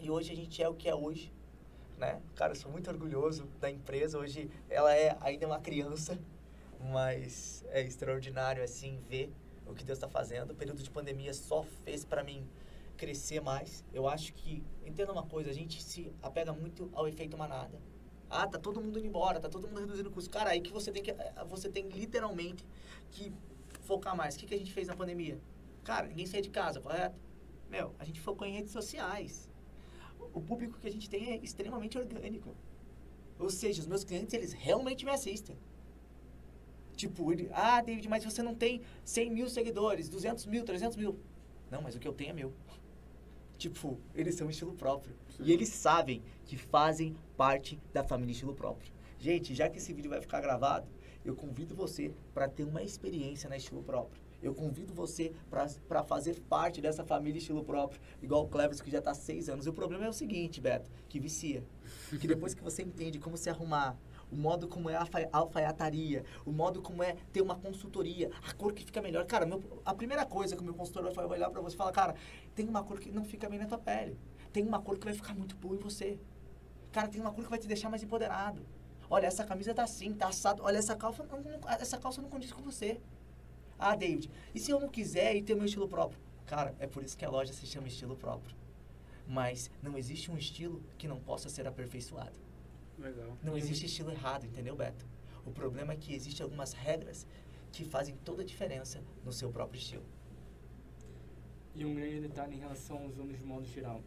E 0.00 0.08
hoje 0.10 0.32
a 0.32 0.36
gente 0.36 0.62
é 0.62 0.68
o 0.68 0.74
que 0.74 0.88
é 0.88 0.94
hoje. 0.94 1.32
Né? 1.98 2.22
Cara, 2.36 2.54
sou 2.54 2.70
muito 2.70 2.88
orgulhoso 2.88 3.46
da 3.60 3.68
empresa. 3.68 4.18
Hoje 4.18 4.48
ela 4.70 4.94
é 4.94 5.16
ainda 5.20 5.46
uma 5.46 5.58
criança, 5.58 6.16
mas 6.92 7.64
é 7.70 7.82
extraordinário, 7.82 8.62
assim, 8.62 9.00
ver 9.08 9.32
o 9.66 9.74
que 9.74 9.84
Deus 9.84 9.98
está 9.98 10.08
fazendo. 10.08 10.52
O 10.52 10.54
período 10.54 10.82
de 10.82 10.90
pandemia 10.90 11.34
só 11.34 11.64
fez 11.84 12.04
para 12.04 12.22
mim 12.22 12.46
crescer 12.96 13.40
mais. 13.40 13.84
Eu 13.92 14.08
acho 14.08 14.32
que, 14.32 14.62
entenda 14.86 15.12
uma 15.12 15.24
coisa, 15.24 15.50
a 15.50 15.52
gente 15.52 15.82
se 15.82 16.12
apega 16.22 16.52
muito 16.52 16.88
ao 16.92 17.08
efeito 17.08 17.36
manada. 17.36 17.80
Ah, 18.30 18.46
tá 18.46 18.58
todo 18.58 18.80
mundo 18.80 18.98
indo 18.98 19.08
embora, 19.08 19.40
tá 19.40 19.48
todo 19.48 19.66
mundo 19.66 19.80
reduzindo 19.80 20.08
o 20.08 20.12
custo. 20.12 20.30
Cara, 20.30 20.50
aí 20.50 20.60
que 20.60 20.70
você 20.70 20.92
tem 20.92 21.02
que, 21.02 21.14
você 21.48 21.68
tem 21.68 21.88
literalmente 21.88 22.64
que 23.10 23.32
focar 23.82 24.16
mais. 24.16 24.36
O 24.36 24.38
que, 24.38 24.46
que 24.46 24.54
a 24.54 24.58
gente 24.58 24.72
fez 24.72 24.86
na 24.86 24.94
pandemia? 24.94 25.40
Cara, 25.82 26.06
ninguém 26.06 26.26
saía 26.26 26.42
de 26.42 26.50
casa, 26.50 26.80
correto? 26.80 27.18
Meu, 27.68 27.94
a 27.98 28.04
gente 28.04 28.20
focou 28.20 28.46
em 28.46 28.52
redes 28.52 28.70
sociais. 28.70 29.48
O 30.38 30.40
público 30.40 30.78
que 30.78 30.86
a 30.86 30.90
gente 30.92 31.10
tem 31.10 31.32
é 31.32 31.36
extremamente 31.38 31.98
orgânico. 31.98 32.54
Ou 33.40 33.50
seja, 33.50 33.80
os 33.80 33.88
meus 33.88 34.04
clientes, 34.04 34.32
eles 34.32 34.52
realmente 34.52 35.04
me 35.04 35.10
assistem. 35.10 35.56
Tipo, 36.94 37.32
ele, 37.32 37.50
ah, 37.52 37.80
David, 37.80 38.08
mas 38.08 38.24
você 38.24 38.40
não 38.40 38.54
tem 38.54 38.80
100 39.04 39.30
mil 39.30 39.48
seguidores, 39.48 40.08
200 40.08 40.46
mil, 40.46 40.64
300 40.64 40.96
mil. 40.96 41.18
Não, 41.68 41.82
mas 41.82 41.96
o 41.96 41.98
que 41.98 42.06
eu 42.06 42.12
tenho 42.12 42.30
é 42.30 42.32
meu. 42.32 42.52
Tipo, 43.56 43.98
eles 44.14 44.36
são 44.36 44.48
estilo 44.48 44.74
próprio. 44.74 45.12
E 45.40 45.52
eles 45.52 45.70
sabem 45.70 46.22
que 46.44 46.56
fazem 46.56 47.16
parte 47.36 47.80
da 47.92 48.04
família 48.04 48.30
estilo 48.30 48.54
próprio. 48.54 48.92
Gente, 49.18 49.56
já 49.56 49.68
que 49.68 49.78
esse 49.78 49.92
vídeo 49.92 50.10
vai 50.10 50.20
ficar 50.20 50.40
gravado, 50.40 50.86
eu 51.24 51.34
convido 51.34 51.74
você 51.74 52.12
para 52.32 52.48
ter 52.48 52.62
uma 52.62 52.84
experiência 52.84 53.50
na 53.50 53.56
estilo 53.56 53.82
próprio. 53.82 54.22
Eu 54.40 54.54
convido 54.54 54.94
você 54.94 55.32
para 55.88 56.04
fazer 56.04 56.38
parte 56.42 56.80
dessa 56.80 57.04
família 57.04 57.38
estilo 57.38 57.64
próprio, 57.64 58.00
igual 58.22 58.44
o 58.44 58.48
Cleverson 58.48 58.84
que 58.84 58.90
já 58.90 58.98
está 58.98 59.10
há 59.10 59.14
seis 59.14 59.48
anos. 59.48 59.66
E 59.66 59.68
o 59.68 59.72
problema 59.72 60.04
é 60.04 60.08
o 60.08 60.12
seguinte, 60.12 60.60
Beto, 60.60 60.88
que 61.08 61.18
vicia. 61.18 61.64
Que 62.20 62.26
depois 62.28 62.54
que 62.54 62.62
você 62.62 62.82
entende 62.82 63.18
como 63.18 63.36
se 63.36 63.50
arrumar, 63.50 63.96
o 64.30 64.36
modo 64.36 64.68
como 64.68 64.88
é 64.88 64.94
a 64.94 65.00
alfa- 65.00 65.28
alfaiataria, 65.32 66.24
o 66.46 66.52
modo 66.52 66.80
como 66.80 67.02
é 67.02 67.16
ter 67.32 67.42
uma 67.42 67.56
consultoria, 67.56 68.30
a 68.46 68.52
cor 68.52 68.72
que 68.72 68.84
fica 68.84 69.02
melhor. 69.02 69.24
Cara, 69.26 69.44
meu- 69.44 69.62
a 69.84 69.92
primeira 69.94 70.24
coisa 70.24 70.54
que 70.54 70.62
o 70.62 70.64
meu 70.64 70.74
consultor 70.74 71.12
vai 71.12 71.24
olhar 71.26 71.50
para 71.50 71.60
você 71.60 71.74
e 71.74 71.78
falar, 71.78 71.90
cara, 71.92 72.14
tem 72.54 72.68
uma 72.68 72.84
cor 72.84 73.00
que 73.00 73.10
não 73.10 73.24
fica 73.24 73.48
bem 73.48 73.58
na 73.58 73.66
tua 73.66 73.78
pele. 73.78 74.16
Tem 74.52 74.64
uma 74.64 74.80
cor 74.80 74.98
que 74.98 75.04
vai 75.04 75.14
ficar 75.14 75.34
muito 75.34 75.56
boa 75.56 75.74
em 75.74 75.78
você. 75.80 76.18
Cara, 76.92 77.08
tem 77.08 77.20
uma 77.20 77.32
cor 77.32 77.42
que 77.42 77.50
vai 77.50 77.58
te 77.58 77.66
deixar 77.66 77.88
mais 77.90 78.02
empoderado. 78.04 78.64
Olha, 79.10 79.26
essa 79.26 79.44
camisa 79.44 79.74
tá 79.74 79.82
assim, 79.82 80.12
tá 80.14 80.28
assado. 80.28 80.62
Olha, 80.62 80.76
essa 80.78 80.94
calça 80.94 81.24
não, 81.24 81.40
não- 81.40 81.68
essa 81.70 81.98
calça 81.98 82.20
não 82.22 82.28
condiz 82.28 82.52
com 82.52 82.62
você. 82.62 83.00
Ah, 83.78 83.94
David, 83.94 84.28
e 84.54 84.58
se 84.58 84.70
eu 84.70 84.80
não 84.80 84.88
quiser 84.88 85.36
e 85.36 85.42
ter 85.42 85.54
meu 85.54 85.64
estilo 85.64 85.88
próprio? 85.88 86.18
Cara, 86.46 86.74
é 86.78 86.86
por 86.86 87.02
isso 87.02 87.16
que 87.16 87.24
a 87.24 87.30
loja 87.30 87.52
se 87.52 87.66
chama 87.66 87.88
estilo 87.88 88.16
próprio. 88.16 88.56
Mas 89.26 89.70
não 89.82 89.96
existe 89.96 90.30
um 90.30 90.36
estilo 90.38 90.82
que 90.96 91.06
não 91.06 91.20
possa 91.20 91.48
ser 91.48 91.66
aperfeiçoado. 91.66 92.38
Legal. 92.98 93.36
Não 93.42 93.56
existe 93.56 93.86
estilo 93.86 94.10
errado, 94.10 94.46
entendeu, 94.46 94.74
Beto? 94.74 95.06
O 95.46 95.50
problema 95.50 95.92
é 95.92 95.96
que 95.96 96.14
existem 96.14 96.42
algumas 96.42 96.72
regras 96.72 97.26
que 97.70 97.84
fazem 97.84 98.16
toda 98.24 98.42
a 98.42 98.44
diferença 98.44 99.00
no 99.24 99.32
seu 99.32 99.50
próprio 99.50 99.78
estilo. 99.78 100.04
E 101.74 101.84
um 101.84 101.94
grande 101.94 102.20
detalhe 102.20 102.56
em 102.56 102.58
relação 102.58 102.98
aos 103.04 103.18
homens 103.18 103.38
de 103.38 103.44
modo 103.44 103.66
geral. 103.66 104.00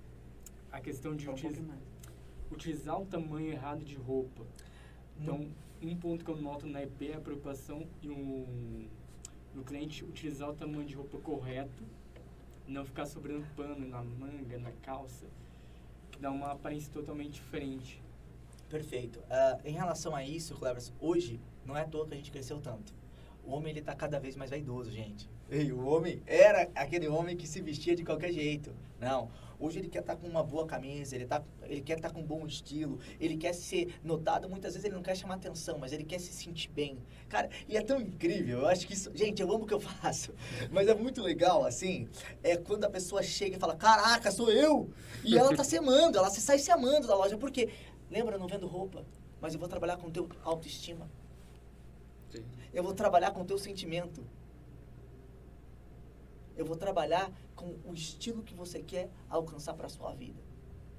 A 0.72 0.82
questão 0.82 1.15
de 1.15 1.30
um 1.30 1.34
utiliz- 1.34 1.59
utilizar 2.51 2.99
o 3.01 3.05
tamanho 3.05 3.51
errado 3.51 3.86
de 3.86 3.95
roupa. 3.95 4.45
Então, 5.19 5.38
Não- 5.38 5.89
um 5.89 5.95
ponto 5.95 6.26
que 6.26 6.30
eu 6.32 6.38
noto 6.38 6.65
na 6.67 6.82
EP 6.84 7.09
é 7.11 7.15
a 7.15 7.19
preocupação 7.22 7.88
e 8.01 8.09
um, 8.09 8.88
do 9.54 9.64
cliente 9.64 10.04
utilizar 10.04 10.49
o 10.49 10.54
tamanho 10.54 10.86
de 10.86 10.95
roupa 10.95 11.18
correto, 11.20 11.84
não 12.68 12.86
ficar 12.86 13.06
sobrando 13.06 13.45
pano 13.56 13.88
na 13.88 14.02
manga, 14.02 14.58
na 14.58 14.72
calça, 14.84 15.26
que 16.12 16.20
dá 16.20 16.32
uma 16.32 16.52
aparência 16.52 16.91
totalmente 16.91 17.34
diferente. 17.34 18.02
Perfeito. 18.70 19.20
Uh, 19.20 19.68
em 19.68 19.74
relação 19.74 20.16
a 20.16 20.24
isso, 20.24 20.56
Clevers, 20.56 20.93
hoje 20.99 21.39
não 21.66 21.76
é 21.76 21.82
à 21.82 21.86
toa 21.86 22.08
que 22.08 22.14
a 22.14 22.18
gente 22.18 22.32
cresceu 22.32 22.60
tanto. 22.60 22.93
O 23.45 23.52
homem 23.52 23.72
ele 23.72 23.82
tá 23.82 23.93
cada 23.93 24.20
vez 24.20 24.36
mais 24.36 24.49
vaidoso, 24.49 24.91
gente. 24.91 25.30
E 25.49 25.72
o 25.74 25.86
homem 25.86 26.22
era 26.26 26.70
aquele 26.74 27.10
homem 27.10 27.36
que 27.36 27.45
se 27.45 27.62
vestia 27.62 27.95
de 27.95 28.06
qualquer 28.06 28.32
jeito. 28.32 28.74
Não. 28.99 29.30
Hoje 29.62 29.78
ele 29.78 29.88
quer 29.88 29.99
estar 29.99 30.16
tá 30.16 30.20
com 30.20 30.28
uma 30.28 30.43
boa 30.43 30.66
camisa, 30.66 31.16
ele, 31.16 31.28
tá, 31.28 31.43
ele 31.62 31.82
quer 31.82 31.97
estar 31.97 32.09
tá 32.09 32.16
com 32.16 32.22
um 32.22 32.26
bom 32.26 32.47
estilo, 32.47 32.99
ele 33.20 33.38
quer 33.38 33.53
ser 33.53 33.93
notado. 34.03 34.49
Muitas 34.49 34.74
vezes 34.74 34.86
ele 34.86 34.95
não 34.95 35.03
quer 35.03 35.16
chamar 35.16 35.36
atenção, 35.36 35.78
mas 35.78 35.93
ele 35.93 36.03
quer 36.03 36.20
se 36.20 36.34
sentir 36.34 36.72
bem. 36.72 36.97
Cara, 37.30 37.47
e 37.70 37.78
é 37.78 37.82
tão 37.84 38.01
incrível. 38.01 38.62
Eu 38.62 38.68
acho 38.68 38.88
que 38.88 38.93
isso. 38.93 39.12
Gente, 39.14 39.39
eu 39.39 39.51
amo 39.51 39.66
o 39.66 39.68
que 39.68 39.74
eu 39.74 39.80
faço. 40.01 40.34
Mas 40.72 40.88
é 40.88 40.95
muito 40.95 41.22
legal, 41.22 41.64
assim. 41.64 42.07
É 42.41 42.57
quando 42.57 42.86
a 42.86 42.89
pessoa 42.89 43.22
chega 43.22 43.55
e 43.55 43.59
fala: 43.59 43.76
Caraca, 43.76 44.32
sou 44.32 44.49
eu! 44.49 44.89
E 45.24 45.38
ela 45.38 45.55
tá 45.55 45.64
se 45.64 45.78
amando, 45.78 46.18
ela 46.18 46.32
se 46.32 46.41
sai 46.41 46.57
se 46.57 46.72
amando 46.72 47.07
da 47.07 47.16
loja. 47.16 47.38
Por 47.38 47.51
quê? 47.51 47.70
Lembra, 48.09 48.36
eu 48.36 48.39
não 48.39 48.47
vendo 48.47 48.66
roupa, 48.66 49.05
mas 49.39 49.53
eu 49.53 49.59
vou 49.59 49.70
trabalhar 49.70 49.97
com 49.97 50.07
o 50.07 50.12
teu 50.12 50.28
autoestima. 50.43 51.07
Sim. 52.32 52.43
Eu 52.74 52.82
vou 52.82 52.95
trabalhar 52.95 53.30
com 53.30 53.41
o 53.41 53.45
teu 53.45 53.59
sentimento. 53.59 54.26
Eu 56.62 56.66
vou 56.66 56.76
trabalhar 56.76 57.34
com 57.55 57.76
o 57.84 57.91
estilo 57.91 58.43
que 58.43 58.53
você 58.53 58.84
quer 58.84 59.09
alcançar 59.28 59.74
para 59.74 59.88
a 59.88 59.89
sua 59.89 60.14
vida. 60.14 60.39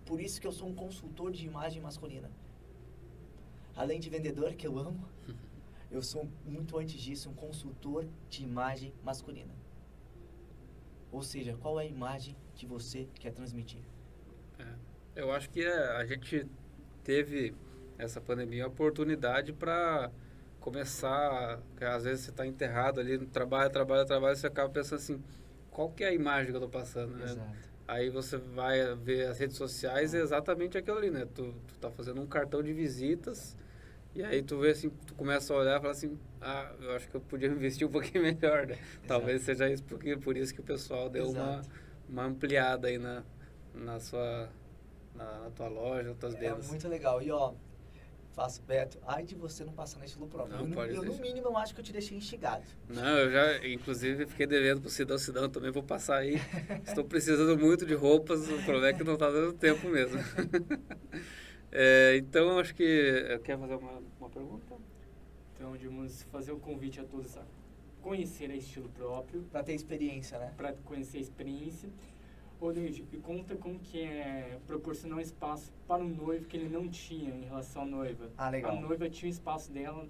Por 0.04 0.20
isso 0.20 0.40
que 0.40 0.46
eu 0.46 0.50
sou 0.50 0.68
um 0.68 0.74
consultor 0.74 1.30
de 1.30 1.46
imagem 1.46 1.80
masculina. 1.80 2.28
Além 3.76 4.00
de 4.00 4.10
vendedor, 4.10 4.54
que 4.54 4.66
eu 4.66 4.76
amo, 4.76 5.08
eu 5.88 6.02
sou 6.02 6.28
muito 6.44 6.76
antes 6.76 7.00
disso 7.00 7.30
um 7.30 7.34
consultor 7.34 8.08
de 8.28 8.42
imagem 8.42 8.92
masculina. 9.04 9.54
Ou 11.12 11.22
seja, 11.22 11.56
qual 11.56 11.78
é 11.78 11.84
a 11.84 11.86
imagem 11.86 12.36
que 12.56 12.66
você 12.66 13.06
quer 13.14 13.30
transmitir? 13.30 13.82
É, 14.58 14.66
eu 15.14 15.30
acho 15.30 15.48
que 15.48 15.60
é, 15.60 15.96
a 15.96 16.04
gente 16.04 16.44
teve 17.04 17.54
essa 17.96 18.20
pandemia 18.20 18.64
a 18.64 18.66
oportunidade 18.66 19.52
para 19.52 20.10
começar, 20.58 21.60
às 21.80 22.02
vezes 22.02 22.24
você 22.24 22.30
está 22.30 22.44
enterrado 22.44 22.98
ali 22.98 23.16
no 23.16 23.26
trabalho, 23.26 23.70
trabalho, 23.70 24.04
trabalho, 24.04 24.34
você 24.34 24.48
acaba 24.48 24.68
pensando 24.68 24.98
assim, 24.98 25.22
qual 25.72 25.90
que 25.90 26.04
é 26.04 26.08
a 26.08 26.12
imagem 26.12 26.52
que 26.52 26.56
eu 26.56 26.64
estou 26.64 26.80
passando, 26.80 27.16
né? 27.16 27.24
Exato. 27.24 27.72
Aí 27.88 28.10
você 28.10 28.36
vai 28.36 28.94
ver 28.94 29.26
as 29.26 29.38
redes 29.38 29.56
sociais, 29.56 30.14
é 30.14 30.20
exatamente 30.20 30.78
aquilo 30.78 30.98
ali, 30.98 31.10
né? 31.10 31.26
Tu, 31.34 31.52
tu 31.66 31.78
tá 31.80 31.90
fazendo 31.90 32.20
um 32.20 32.26
cartão 32.26 32.62
de 32.62 32.72
visitas 32.72 33.56
e 34.14 34.22
aí 34.22 34.42
tu 34.42 34.58
vê 34.58 34.70
assim, 34.70 34.90
tu 35.06 35.14
começa 35.14 35.52
a 35.52 35.56
olhar 35.56 35.78
e 35.78 35.80
fala 35.80 35.92
assim, 35.92 36.18
ah, 36.40 36.70
eu 36.80 36.92
acho 36.92 37.08
que 37.08 37.16
eu 37.16 37.20
podia 37.20 37.48
investir 37.48 37.86
um 37.86 37.90
pouquinho 37.90 38.22
melhor, 38.24 38.66
né? 38.66 38.78
Talvez 39.08 39.42
seja 39.42 39.68
isso 39.68 39.82
porque 39.84 40.16
por 40.16 40.36
isso 40.36 40.54
que 40.54 40.60
o 40.60 40.64
pessoal 40.64 41.08
deu 41.08 41.30
uma, 41.30 41.62
uma 42.08 42.24
ampliada 42.24 42.88
aí 42.88 42.98
na, 42.98 43.24
na 43.74 43.98
sua 43.98 44.48
na, 45.14 45.40
na 45.40 45.50
tua 45.50 45.68
loja, 45.68 46.10
nas 46.10 46.18
tuas 46.18 46.34
vendas. 46.34 46.66
É 46.66 46.70
muito 46.70 46.88
legal. 46.88 47.22
E 47.22 47.30
ó, 47.30 47.54
faço 48.32 48.62
Beto, 48.62 48.98
ai 49.06 49.24
de 49.24 49.34
você 49.34 49.64
não 49.64 49.72
passar 49.72 49.98
no 49.98 50.04
estilo 50.04 50.26
próprio. 50.26 50.56
Não, 50.56 50.66
eu, 50.66 50.74
pode 50.74 50.94
eu 50.94 51.02
no 51.02 51.14
mínimo, 51.16 51.48
eu 51.48 51.56
acho 51.56 51.74
que 51.74 51.80
eu 51.80 51.84
te 51.84 51.92
deixei 51.92 52.16
instigado. 52.16 52.64
Não, 52.88 53.18
eu 53.18 53.30
já, 53.30 53.66
inclusive, 53.66 54.26
fiquei 54.26 54.46
devendo 54.46 54.80
pro 54.80 54.90
Sidão 54.90 55.18
Sidão, 55.18 55.48
também 55.48 55.70
vou 55.70 55.82
passar 55.82 56.18
aí. 56.18 56.36
Estou 56.86 57.04
precisando 57.04 57.58
muito 57.58 57.86
de 57.86 57.94
roupas, 57.94 58.48
o 58.48 58.62
problema 58.62 58.88
é 58.88 58.92
que 58.92 59.04
não 59.04 59.14
está 59.14 59.30
dando 59.30 59.52
tempo 59.52 59.88
mesmo. 59.88 60.18
é, 61.70 62.16
então, 62.16 62.58
acho 62.58 62.74
que... 62.74 63.40
Quer 63.44 63.58
fazer 63.58 63.74
uma, 63.74 64.02
uma 64.18 64.30
pergunta? 64.30 64.74
Então, 65.54 65.76
vamos 65.78 66.22
fazer 66.24 66.52
o 66.52 66.56
um 66.56 66.60
convite 66.60 67.00
a 67.00 67.04
todos 67.04 67.36
a 67.36 67.42
conhecer 68.02 68.50
a 68.50 68.56
estilo 68.56 68.88
próprio. 68.88 69.42
Para 69.44 69.62
ter 69.62 69.74
experiência, 69.74 70.38
né? 70.38 70.52
Para 70.56 70.72
conhecer 70.84 71.18
a 71.18 71.20
experiência. 71.20 71.88
Ô, 72.62 72.72
David, 72.72 73.04
me 73.10 73.18
conta 73.18 73.56
como 73.56 73.76
que 73.80 74.00
é 74.00 74.56
proporcionar 74.68 75.18
um 75.18 75.20
espaço 75.20 75.72
para 75.84 76.00
o 76.00 76.08
noivo 76.08 76.46
que 76.46 76.56
ele 76.56 76.68
não 76.68 76.88
tinha 76.88 77.34
em 77.34 77.42
relação 77.42 77.82
à 77.82 77.84
noiva. 77.84 78.30
Ah, 78.38 78.50
legal. 78.50 78.76
A 78.76 78.80
noiva 78.80 79.10
tinha 79.10 79.28
o 79.28 79.32
espaço 79.32 79.72
dela 79.72 80.08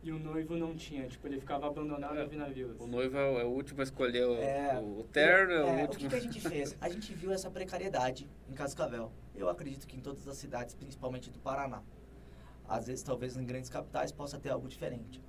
e 0.00 0.12
o 0.12 0.18
noivo 0.20 0.56
não 0.56 0.76
tinha. 0.76 1.08
Tipo, 1.08 1.26
ele 1.26 1.40
ficava 1.40 1.66
abandonado 1.66 2.16
é, 2.16 2.36
na 2.36 2.46
vila. 2.46 2.76
O 2.78 2.86
noivo 2.86 3.16
é 3.16 3.44
o 3.44 3.48
último 3.48 3.80
a 3.80 3.82
escolher 3.82 4.24
o, 4.24 4.36
é, 4.36 4.78
o 4.78 5.02
terno, 5.02 5.52
é, 5.52 5.64
o 5.64 5.80
último... 5.80 5.94
O 5.94 5.98
que, 5.98 6.08
que, 6.08 6.14
a 6.14 6.20
gente 6.20 6.40
fez? 6.40 6.76
A 6.80 6.88
gente 6.88 7.12
viu 7.12 7.32
essa 7.32 7.50
precariedade 7.50 8.30
em 8.48 8.52
Cascavel. 8.52 9.10
Eu 9.34 9.48
acredito 9.48 9.84
que 9.88 9.96
em 9.96 10.00
todas 10.00 10.28
as 10.28 10.36
cidades, 10.36 10.76
principalmente 10.76 11.28
do 11.28 11.40
Paraná. 11.40 11.82
Às 12.68 12.86
vezes, 12.86 13.02
talvez 13.02 13.36
em 13.36 13.44
grandes 13.44 13.68
capitais, 13.68 14.12
possa 14.12 14.38
ter 14.38 14.50
algo 14.50 14.68
diferente 14.68 15.20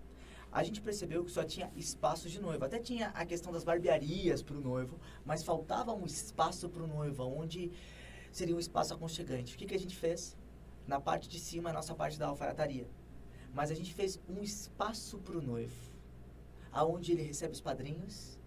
a 0.52 0.64
gente 0.64 0.82
percebeu 0.82 1.24
que 1.24 1.32
só 1.32 1.44
tinha 1.44 1.72
espaços 1.76 2.32
de 2.32 2.42
noivo. 2.42 2.66
Até 2.66 2.78
tinha 2.78 3.08
a 3.10 3.26
questão 3.26 3.54
das 3.54 3.64
barbearias 3.64 4.42
para 4.42 4.58
o 4.58 4.62
noivo, 4.62 5.00
mas 5.26 5.44
faltava 5.44 5.94
um 5.94 6.06
espaço 6.06 6.68
para 6.68 6.84
o 6.84 6.88
noivo, 6.88 7.24
onde 7.24 7.72
seria 8.32 8.56
um 8.56 8.60
espaço 8.60 8.94
aconchegante. 8.94 9.56
O 9.56 9.58
que, 9.58 9.66
que 9.66 9.76
a 9.76 9.80
gente 9.80 9.96
fez? 9.96 10.38
Na 10.86 11.00
parte 11.00 11.30
de 11.30 11.40
cima, 11.40 11.70
a 11.70 11.74
nossa 11.74 11.96
parte 11.96 12.20
da 12.20 12.28
alfaiataria. 12.28 12.88
Mas 13.54 13.72
a 13.72 13.76
gente 13.76 13.94
fez 13.94 14.20
um 14.28 14.42
espaço 14.42 15.20
para 15.20 15.38
o 15.38 15.42
noivo, 15.42 15.76
aonde 16.72 17.14
ele 17.14 17.22
recebe 17.22 17.54
os 17.54 17.62
padrinhos, 17.62 18.38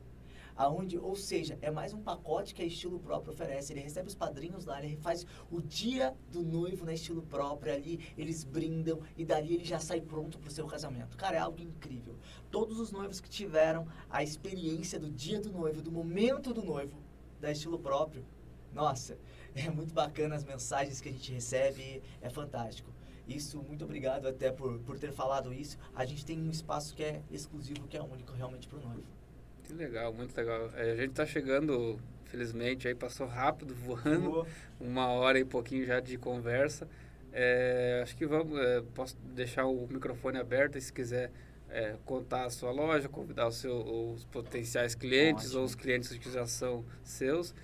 aonde, 0.57 0.99
ou 0.99 1.17
seja, 1.17 1.59
é 1.61 1.71
mais 1.71 1.93
um 1.93 2.01
pacote 2.01 2.55
que 2.55 2.63
a 2.63 2.65
Estilo 2.65 2.99
Próprio 2.99 3.33
oferece. 3.33 3.73
Ele 3.73 3.81
recebe 3.81 4.09
os 4.09 4.15
padrinhos 4.15 4.65
lá, 4.65 4.83
ele 4.83 4.97
faz 4.97 5.27
o 5.51 5.61
dia 5.61 6.15
do 6.31 6.43
noivo 6.43 6.85
na 6.85 6.95
Estilo 6.95 7.23
Próprio 7.23 7.73
ali, 7.73 8.01
eles 8.17 8.45
brindam 8.45 9.01
e 9.17 9.25
dali 9.25 9.55
ele 9.55 9.65
já 9.65 9.79
sai 9.79 10.01
pronto 10.01 10.39
para 10.39 10.49
o 10.49 10.53
seu 10.53 10.67
casamento. 10.67 11.17
Cara, 11.17 11.37
é 11.37 11.41
algo 11.41 11.61
incrível. 11.61 12.17
Todos 12.51 12.79
os 12.79 12.93
noivos 12.93 13.21
que 13.21 13.29
tiveram 13.29 13.87
a 14.09 14.23
experiência 14.23 14.99
do 14.99 15.11
dia 15.11 15.41
do 15.41 15.53
noivo, 15.53 15.83
do 15.83 15.91
momento 15.91 16.53
do 16.53 16.63
noivo, 16.63 17.03
da 17.41 17.51
Estilo 17.51 17.79
Próprio, 17.79 18.25
nossa, 18.73 19.17
é 19.55 19.71
muito 19.71 19.95
bacana 19.95 20.35
as 20.35 20.45
mensagens 20.45 21.01
que 21.01 21.09
a 21.09 21.13
gente 21.13 21.33
recebe, 21.33 22.03
é 22.21 22.29
fantástico. 22.29 22.91
Isso, 23.27 23.63
muito 23.63 23.85
obrigado 23.85 24.27
até 24.27 24.53
por, 24.53 24.79
por 24.81 24.99
ter 24.99 25.11
falado 25.11 25.53
isso. 25.53 25.79
A 25.95 26.05
gente 26.05 26.27
tem 26.27 26.39
um 26.39 26.51
espaço 26.51 26.95
que 26.95 27.03
é 27.03 27.23
exclusivo, 27.31 27.89
que 27.89 27.97
é 27.97 28.03
único 28.03 28.33
realmente 28.33 28.69
para 28.69 28.79
o 28.79 28.83
noivo. 28.83 29.24
Que 29.65 29.73
legal, 29.73 30.13
muito 30.13 30.37
legal. 30.37 30.71
É, 30.77 30.93
a 30.93 30.97
gente 30.97 31.11
está 31.11 31.27
chegando, 31.27 31.99
felizmente, 32.27 32.87
aí 32.87 32.95
passou 32.95 33.27
rápido, 33.27 33.75
voando, 33.75 34.31
Boa. 34.31 34.47
uma 34.81 35.09
hora 35.09 35.39
e 35.39 35.45
pouquinho 35.45 35.85
já 35.85 36.01
de 36.01 36.17
conversa. 36.19 36.89
É, 37.33 38.01
acho 38.03 38.17
que 38.17 38.27
vamos, 38.27 38.59
é, 38.59 38.83
posso 38.95 39.17
deixar 39.35 39.67
o 39.67 39.89
microfone 39.89 40.39
aberto 40.39 40.81
se 40.81 40.93
quiser 40.93 41.33
é, 41.69 41.97
contar 42.05 42.45
a 42.45 42.51
sua 42.51 42.71
loja, 42.71 43.09
convidar 43.09 43.51
seu, 43.51 43.75
os 44.13 44.25
potenciais 44.25 44.95
clientes 44.95 45.47
Ótimo. 45.47 45.61
ou 45.61 45.65
os 45.67 45.75
clientes 45.75 46.17
que 46.17 46.31
já 46.31 46.47
são 46.47 46.85
seus. 47.03 47.55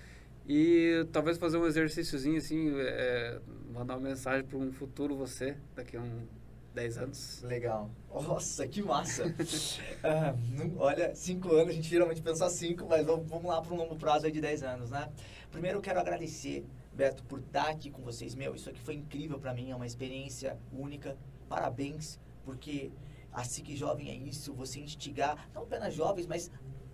E 0.47 1.05
talvez 1.13 1.37
fazer 1.37 1.57
um 1.57 1.65
exercíciozinho 1.65 2.37
assim, 2.37 2.73
é, 2.77 3.39
mandar 3.71 3.95
uma 3.95 4.09
mensagem 4.09 4.43
para 4.43 4.57
um 4.57 4.71
futuro 4.73 5.15
você, 5.15 5.55
daqui 5.75 5.95
a 5.95 6.01
um 6.01 6.27
10 6.73 6.97
anos. 6.97 7.41
Legal. 7.43 7.89
Nossa, 8.09 8.67
que 8.67 8.81
massa. 8.81 9.23
ah, 10.03 10.35
olha, 10.77 11.13
5 11.13 11.51
anos, 11.53 11.69
a 11.69 11.73
gente 11.73 11.89
geralmente 11.89 12.21
pensa 12.21 12.49
5, 12.49 12.85
mas 12.87 13.05
vamos, 13.05 13.27
vamos 13.29 13.45
lá 13.45 13.61
para 13.61 13.73
um 13.73 13.77
longo 13.77 13.95
prazo 13.95 14.31
de 14.31 14.39
10 14.39 14.63
anos, 14.63 14.89
né? 14.89 15.09
Primeiro 15.51 15.77
eu 15.77 15.81
quero 15.81 15.99
agradecer, 15.99 16.65
Beto, 16.93 17.23
por 17.23 17.39
estar 17.39 17.69
aqui 17.69 17.89
com 17.91 18.01
vocês. 18.01 18.35
Meu, 18.35 18.55
isso 18.55 18.69
aqui 18.69 18.79
foi 18.79 18.95
incrível 18.95 19.39
para 19.39 19.53
mim, 19.53 19.71
é 19.71 19.75
uma 19.75 19.85
experiência 19.85 20.57
única. 20.71 21.17
Parabéns, 21.49 22.19
porque 22.45 22.91
a 23.33 23.43
SIC 23.43 23.75
Jovem 23.75 24.09
é 24.09 24.15
isso, 24.15 24.53
você 24.53 24.79
instigar, 24.79 25.49
não 25.53 25.63
apenas 25.63 25.93
jovens, 25.93 26.25
mas 26.25 26.49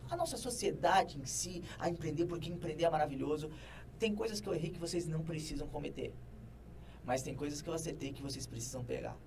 a 0.10 0.16
nossa 0.16 0.38
sociedade 0.38 1.20
em 1.20 1.26
si 1.26 1.64
a 1.78 1.90
empreender, 1.90 2.26
porque 2.26 2.50
empreender 2.50 2.86
é 2.86 2.90
maravilhoso. 2.90 3.52
Tem 4.00 4.16
coisas 4.16 4.40
que 4.40 4.48
eu 4.48 4.54
errei 4.54 4.70
que 4.70 4.80
vocês 4.80 5.08
não 5.08 5.24
precisam 5.24 5.68
cometer. 5.68 6.14
Mas 7.04 7.22
tem 7.22 7.36
coisas 7.36 7.62
que 7.62 7.70
eu 7.70 7.74
acertei 7.74 8.12
que 8.12 8.22
vocês 8.22 8.46
precisam 8.46 8.84
pegar. 8.84 9.18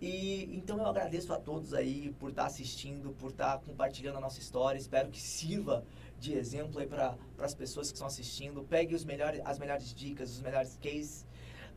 E 0.00 0.48
então 0.56 0.78
eu 0.78 0.86
agradeço 0.86 1.32
a 1.32 1.38
todos 1.38 1.74
aí 1.74 2.14
por 2.20 2.30
estar 2.30 2.46
assistindo, 2.46 3.10
por 3.18 3.30
estar 3.30 3.58
compartilhando 3.58 4.18
a 4.18 4.20
nossa 4.20 4.38
história. 4.38 4.78
Espero 4.78 5.10
que 5.10 5.20
sirva 5.20 5.84
de 6.20 6.34
exemplo 6.34 6.80
aí 6.80 6.86
para 6.86 7.16
as 7.38 7.54
pessoas 7.54 7.88
que 7.88 7.94
estão 7.94 8.06
assistindo. 8.06 8.62
Pegue 8.62 8.94
os 8.94 9.04
melhores, 9.04 9.40
as 9.44 9.58
melhores 9.58 9.92
dicas, 9.92 10.30
os 10.30 10.40
melhores 10.40 10.78
cases. 10.80 11.26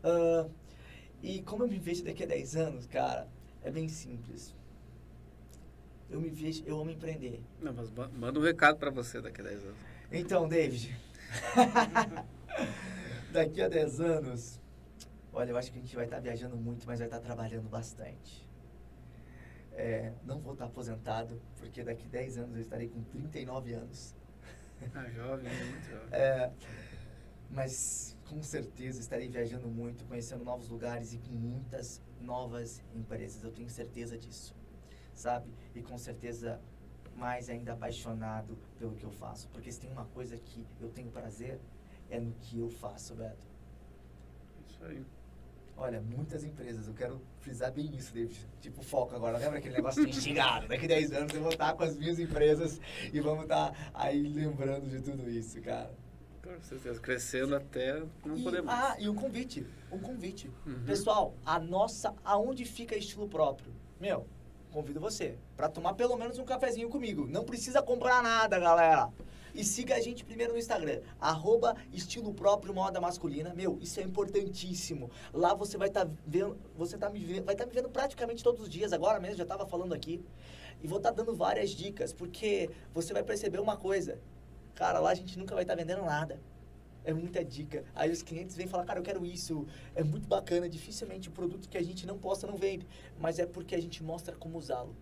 Uh, 0.03 0.49
e 1.21 1.41
como 1.43 1.63
eu 1.63 1.67
me 1.67 1.79
vejo 1.79 2.03
daqui 2.03 2.23
a 2.23 2.27
10 2.27 2.55
anos, 2.55 2.87
cara, 2.87 3.27
é 3.63 3.71
bem 3.71 3.87
simples. 3.87 4.55
Eu 6.09 6.19
me 6.21 6.29
vejo, 6.29 6.63
eu 6.65 6.79
amo 6.79 6.91
empreender. 6.91 7.41
Não, 7.59 7.73
mas 7.73 7.89
manda 8.13 8.39
um 8.39 8.43
recado 8.43 8.77
para 8.77 8.91
você 8.91 9.21
daqui 9.21 9.41
a 9.41 9.45
10 9.45 9.63
anos. 9.63 9.77
Então, 10.11 10.47
David, 10.47 10.95
daqui 13.31 13.61
a 13.61 13.69
10 13.69 14.01
anos, 14.01 14.60
Olha, 15.33 15.51
eu 15.51 15.57
acho 15.57 15.71
que 15.71 15.77
a 15.77 15.81
gente 15.81 15.95
vai 15.95 16.05
estar 16.05 16.19
viajando 16.19 16.57
muito, 16.57 16.85
mas 16.85 16.99
vai 16.99 17.07
estar 17.07 17.19
trabalhando 17.19 17.69
bastante. 17.69 18.47
É, 19.71 20.11
não 20.25 20.39
vou 20.39 20.53
estar 20.53 20.65
aposentado, 20.65 21.41
porque 21.57 21.83
daqui 21.83 22.07
10 22.07 22.37
anos 22.37 22.55
eu 22.55 22.61
estarei 22.61 22.89
com 22.89 23.01
39 23.03 23.73
anos. 23.73 24.15
Ah, 24.93 25.07
jovem, 25.09 25.45
né? 25.45 25.63
muito 25.63 25.89
jovem. 25.89 26.07
É, 26.11 26.51
mas 27.49 28.17
com 28.27 28.41
certeza 28.41 28.99
estarei 28.99 29.29
viajando 29.29 29.67
muito, 29.67 30.03
conhecendo 30.05 30.43
novos 30.43 30.67
lugares 30.67 31.13
e 31.13 31.17
com 31.19 31.31
muitas 31.33 32.01
novas 32.19 32.83
empresas. 32.93 33.43
Eu 33.43 33.51
tenho 33.51 33.69
certeza 33.69 34.17
disso, 34.17 34.55
sabe? 35.13 35.53
E 35.75 35.81
com 35.81 35.97
certeza 35.97 36.59
mais 37.15 37.49
ainda 37.49 37.73
apaixonado 37.73 38.57
pelo 38.77 38.95
que 38.95 39.03
eu 39.03 39.11
faço. 39.11 39.47
Porque 39.49 39.71
se 39.71 39.79
tem 39.79 39.91
uma 39.91 40.05
coisa 40.05 40.37
que 40.37 40.65
eu 40.79 40.89
tenho 40.89 41.11
prazer, 41.11 41.59
é 42.09 42.19
no 42.19 42.33
que 42.33 42.59
eu 42.59 42.69
faço, 42.69 43.15
Beto. 43.15 43.47
Isso 44.67 44.83
aí. 44.83 45.05
Olha, 45.77 45.99
muitas 46.01 46.43
empresas, 46.43 46.87
eu 46.87 46.93
quero 46.93 47.19
frisar 47.39 47.71
bem 47.71 47.95
isso, 47.95 48.13
David. 48.13 48.47
Tipo, 48.59 48.83
foco 48.83 49.15
agora. 49.15 49.37
Lembra 49.37 49.57
aquele 49.57 49.75
negócio 49.75 50.03
de 50.05 50.11
instigado? 50.11 50.67
Daqui 50.67 50.87
10 50.87 51.11
anos 51.13 51.33
eu 51.33 51.41
vou 51.41 51.51
estar 51.51 51.73
com 51.73 51.83
as 51.83 51.97
minhas 51.97 52.19
empresas 52.19 52.79
e 53.11 53.19
vamos 53.19 53.43
estar 53.43 53.91
aí 53.93 54.21
lembrando 54.21 54.87
de 54.87 55.01
tudo 55.01 55.27
isso, 55.29 55.59
cara. 55.61 55.91
Com 56.43 56.61
certeza, 56.61 56.99
crescendo 56.99 57.55
até 57.55 58.01
não 58.25 58.37
E- 58.37 58.43
poder 58.43 58.61
mais. 58.61 58.79
Ah, 58.79 58.95
e 58.99 59.07
um 59.09 59.15
convite. 59.15 59.65
Um 59.91 59.99
convite. 59.99 60.51
Uhum. 60.65 60.83
Pessoal, 60.85 61.33
a 61.45 61.59
nossa, 61.59 62.13
aonde 62.23 62.65
fica 62.65 62.95
estilo 62.95 63.27
próprio? 63.27 63.71
Meu, 63.99 64.27
convido 64.71 64.99
você 64.99 65.35
para 65.55 65.69
tomar 65.69 65.93
pelo 65.93 66.15
menos 66.17 66.37
um 66.37 66.45
cafezinho 66.45 66.89
comigo. 66.89 67.27
Não 67.27 67.43
precisa 67.43 67.81
comprar 67.81 68.21
nada, 68.21 68.59
galera. 68.59 69.09
E 69.53 69.63
siga 69.63 69.95
a 69.95 69.99
gente 69.99 70.23
primeiro 70.23 70.53
no 70.53 70.59
Instagram, 70.59 71.01
arroba 71.19 71.75
estilo 71.91 72.33
próprio 72.33 72.73
moda 72.73 72.99
masculina. 73.01 73.53
Meu, 73.53 73.77
isso 73.81 73.99
é 73.99 74.03
importantíssimo. 74.03 75.09
Lá 75.33 75.53
você 75.53 75.77
vai 75.77 75.87
estar 75.87 76.09
vendo, 76.25 76.57
você 76.75 76.97
tá 76.97 77.09
me 77.09 77.19
vendo, 77.19 77.45
vai 77.45 77.55
estar 77.55 77.65
me 77.65 77.73
vendo 77.73 77.89
praticamente 77.89 78.43
todos 78.43 78.61
os 78.61 78.69
dias, 78.69 78.93
agora 78.93 79.19
mesmo, 79.19 79.37
já 79.37 79.43
estava 79.43 79.65
falando 79.65 79.93
aqui. 79.93 80.23
E 80.83 80.87
vou 80.87 80.97
estar 80.97 81.11
dando 81.11 81.35
várias 81.35 81.69
dicas, 81.71 82.11
porque 82.11 82.69
você 82.93 83.13
vai 83.13 83.23
perceber 83.23 83.59
uma 83.59 83.77
coisa. 83.77 84.19
Cara, 84.73 84.99
lá 84.99 85.11
a 85.11 85.15
gente 85.15 85.37
nunca 85.37 85.53
vai 85.53 85.63
estar 85.63 85.75
vendendo 85.75 86.03
nada. 86.03 86.39
É 87.03 87.13
muita 87.13 87.43
dica. 87.43 87.83
Aí 87.95 88.11
os 88.11 88.21
clientes 88.21 88.55
vêm 88.55 88.67
falar, 88.67 88.85
cara, 88.85 88.99
eu 88.99 89.03
quero 89.03 89.25
isso. 89.25 89.65
É 89.95 90.03
muito 90.03 90.27
bacana. 90.27 90.69
Dificilmente 90.69 91.29
o 91.29 91.31
produto 91.31 91.67
que 91.67 91.77
a 91.77 91.83
gente 91.83 92.05
não 92.05 92.17
posta 92.17 92.45
não 92.45 92.57
vende. 92.57 92.87
Mas 93.19 93.39
é 93.39 93.45
porque 93.45 93.75
a 93.75 93.81
gente 93.81 94.03
mostra 94.03 94.35
como 94.35 94.57
usá-lo. 94.57 94.95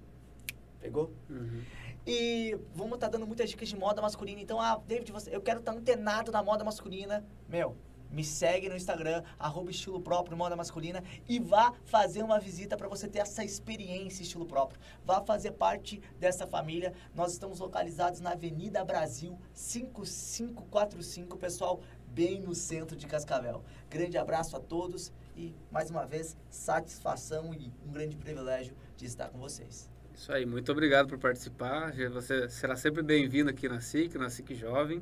Pegou? 0.80 1.12
Uhum. 1.30 1.62
E 2.06 2.58
vamos 2.74 2.95
estar 2.95 3.10
dando 3.10 3.28
muitas 3.28 3.50
dicas 3.50 3.70
de 3.70 3.76
moda 3.76 4.02
masculina. 4.02 4.41
Então, 4.41 4.60
ah, 4.60 4.82
David, 4.88 5.12
você, 5.12 5.36
eu 5.36 5.41
quero 5.41 5.60
estar 5.60 5.72
antenado 5.72 6.32
na 6.32 6.41
moda 6.41 6.64
masculina. 6.64 7.26
Meu, 7.47 7.76
me 8.12 8.24
segue 8.24 8.68
no 8.68 8.76
Instagram, 8.76 9.24
arroba 9.38 9.70
estilo 9.70 10.02
próprio, 10.02 10.36
moda 10.36 10.56
masculina. 10.56 11.04
E 11.28 11.39
vá 11.39 11.74
fazer 11.86 12.24
uma 12.24 12.39
visita 12.39 12.76
para 12.76 12.88
você 12.88 13.08
ter 13.08 13.20
essa 13.20 13.43
experiência 13.43 14.24
estilo 14.24 14.45
próprio. 14.45 14.80
Vá 15.06 15.22
fazer 15.22 15.52
parte 15.52 16.02
dessa 16.20 16.47
família. 16.47 16.93
Nós 17.14 17.34
estamos 17.34 17.60
localizados 17.60 18.20
na 18.20 18.32
Avenida 18.32 18.84
Brasil 18.84 19.38
5545, 19.54 21.38
pessoal, 21.38 21.82
bem 22.08 22.41
no 22.41 22.56
centro 22.56 22.95
de 22.97 23.06
Cascavel. 23.06 23.64
Grande 23.89 24.18
abraço 24.18 24.58
a 24.58 24.60
todos 24.60 25.12
e, 25.36 25.54
mais 25.72 25.91
uma 25.91 26.06
vez, 26.06 26.36
satisfação 26.50 27.54
e 27.54 27.72
um 27.88 27.91
grande 27.91 28.18
privilégio 28.18 28.76
de 28.97 29.06
estar 29.06 29.30
com 29.30 29.38
vocês. 29.38 29.88
Isso 30.20 30.34
aí, 30.34 30.45
muito 30.45 30.70
obrigado 30.70 31.07
por 31.07 31.17
participar. 31.17 31.93
Você 32.11 32.49
será 32.49 32.76
sempre 32.76 33.01
bem-vindo 33.01 33.49
aqui 33.49 33.70
na 33.70 33.80
SIC, 33.80 34.15
na 34.15 34.30
SIC 34.30 34.53
Jovem. 34.53 35.01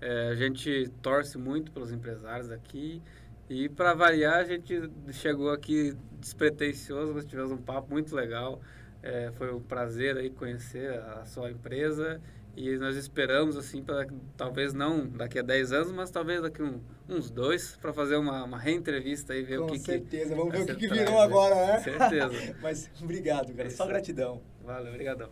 É, 0.00 0.28
a 0.28 0.34
gente 0.34 0.90
torce 1.02 1.36
muito 1.36 1.70
pelos 1.70 1.92
empresários 1.92 2.50
aqui. 2.50 3.02
E 3.50 3.68
para 3.68 3.92
variar, 3.92 4.36
a 4.38 4.44
gente 4.44 4.90
chegou 5.12 5.50
aqui 5.50 5.94
despretensioso, 6.18 7.12
nós 7.12 7.26
tivemos 7.26 7.52
um 7.52 7.58
papo 7.58 7.92
muito 7.92 8.16
legal. 8.16 8.58
É, 9.02 9.30
foi 9.32 9.52
um 9.52 9.60
prazer 9.60 10.16
aí 10.16 10.30
conhecer 10.30 11.00
a 11.00 11.26
sua 11.26 11.50
empresa 11.50 12.18
e 12.56 12.78
nós 12.78 12.96
esperamos 12.96 13.56
assim 13.56 13.82
para 13.82 14.06
talvez 14.36 14.72
não 14.72 15.06
daqui 15.06 15.38
a 15.38 15.42
10 15.42 15.72
anos, 15.72 15.92
mas 15.92 16.10
talvez 16.10 16.40
daqui 16.40 16.62
um, 16.62 16.80
uns 17.06 17.30
dois 17.30 17.76
para 17.76 17.92
fazer 17.92 18.16
uma, 18.16 18.44
uma 18.44 18.58
reentrevista 18.58 19.36
e 19.36 19.42
ver 19.42 19.58
Com 19.58 19.66
o 19.66 19.72
que 19.72 19.78
certeza, 19.78 20.30
que 20.30 20.34
vamos 20.34 20.52
ver 20.52 20.62
o 20.62 20.66
que, 20.66 20.74
que 20.74 20.88
virou 20.88 21.20
agora, 21.20 21.54
né? 21.54 21.80
Certeza. 21.80 22.56
Mas 22.62 22.90
obrigado, 23.00 23.52
cara. 23.54 23.68
É 23.68 23.70
Só 23.70 23.86
gratidão. 23.86 24.40
Valeu, 24.64 24.90
obrigadão. 24.90 25.28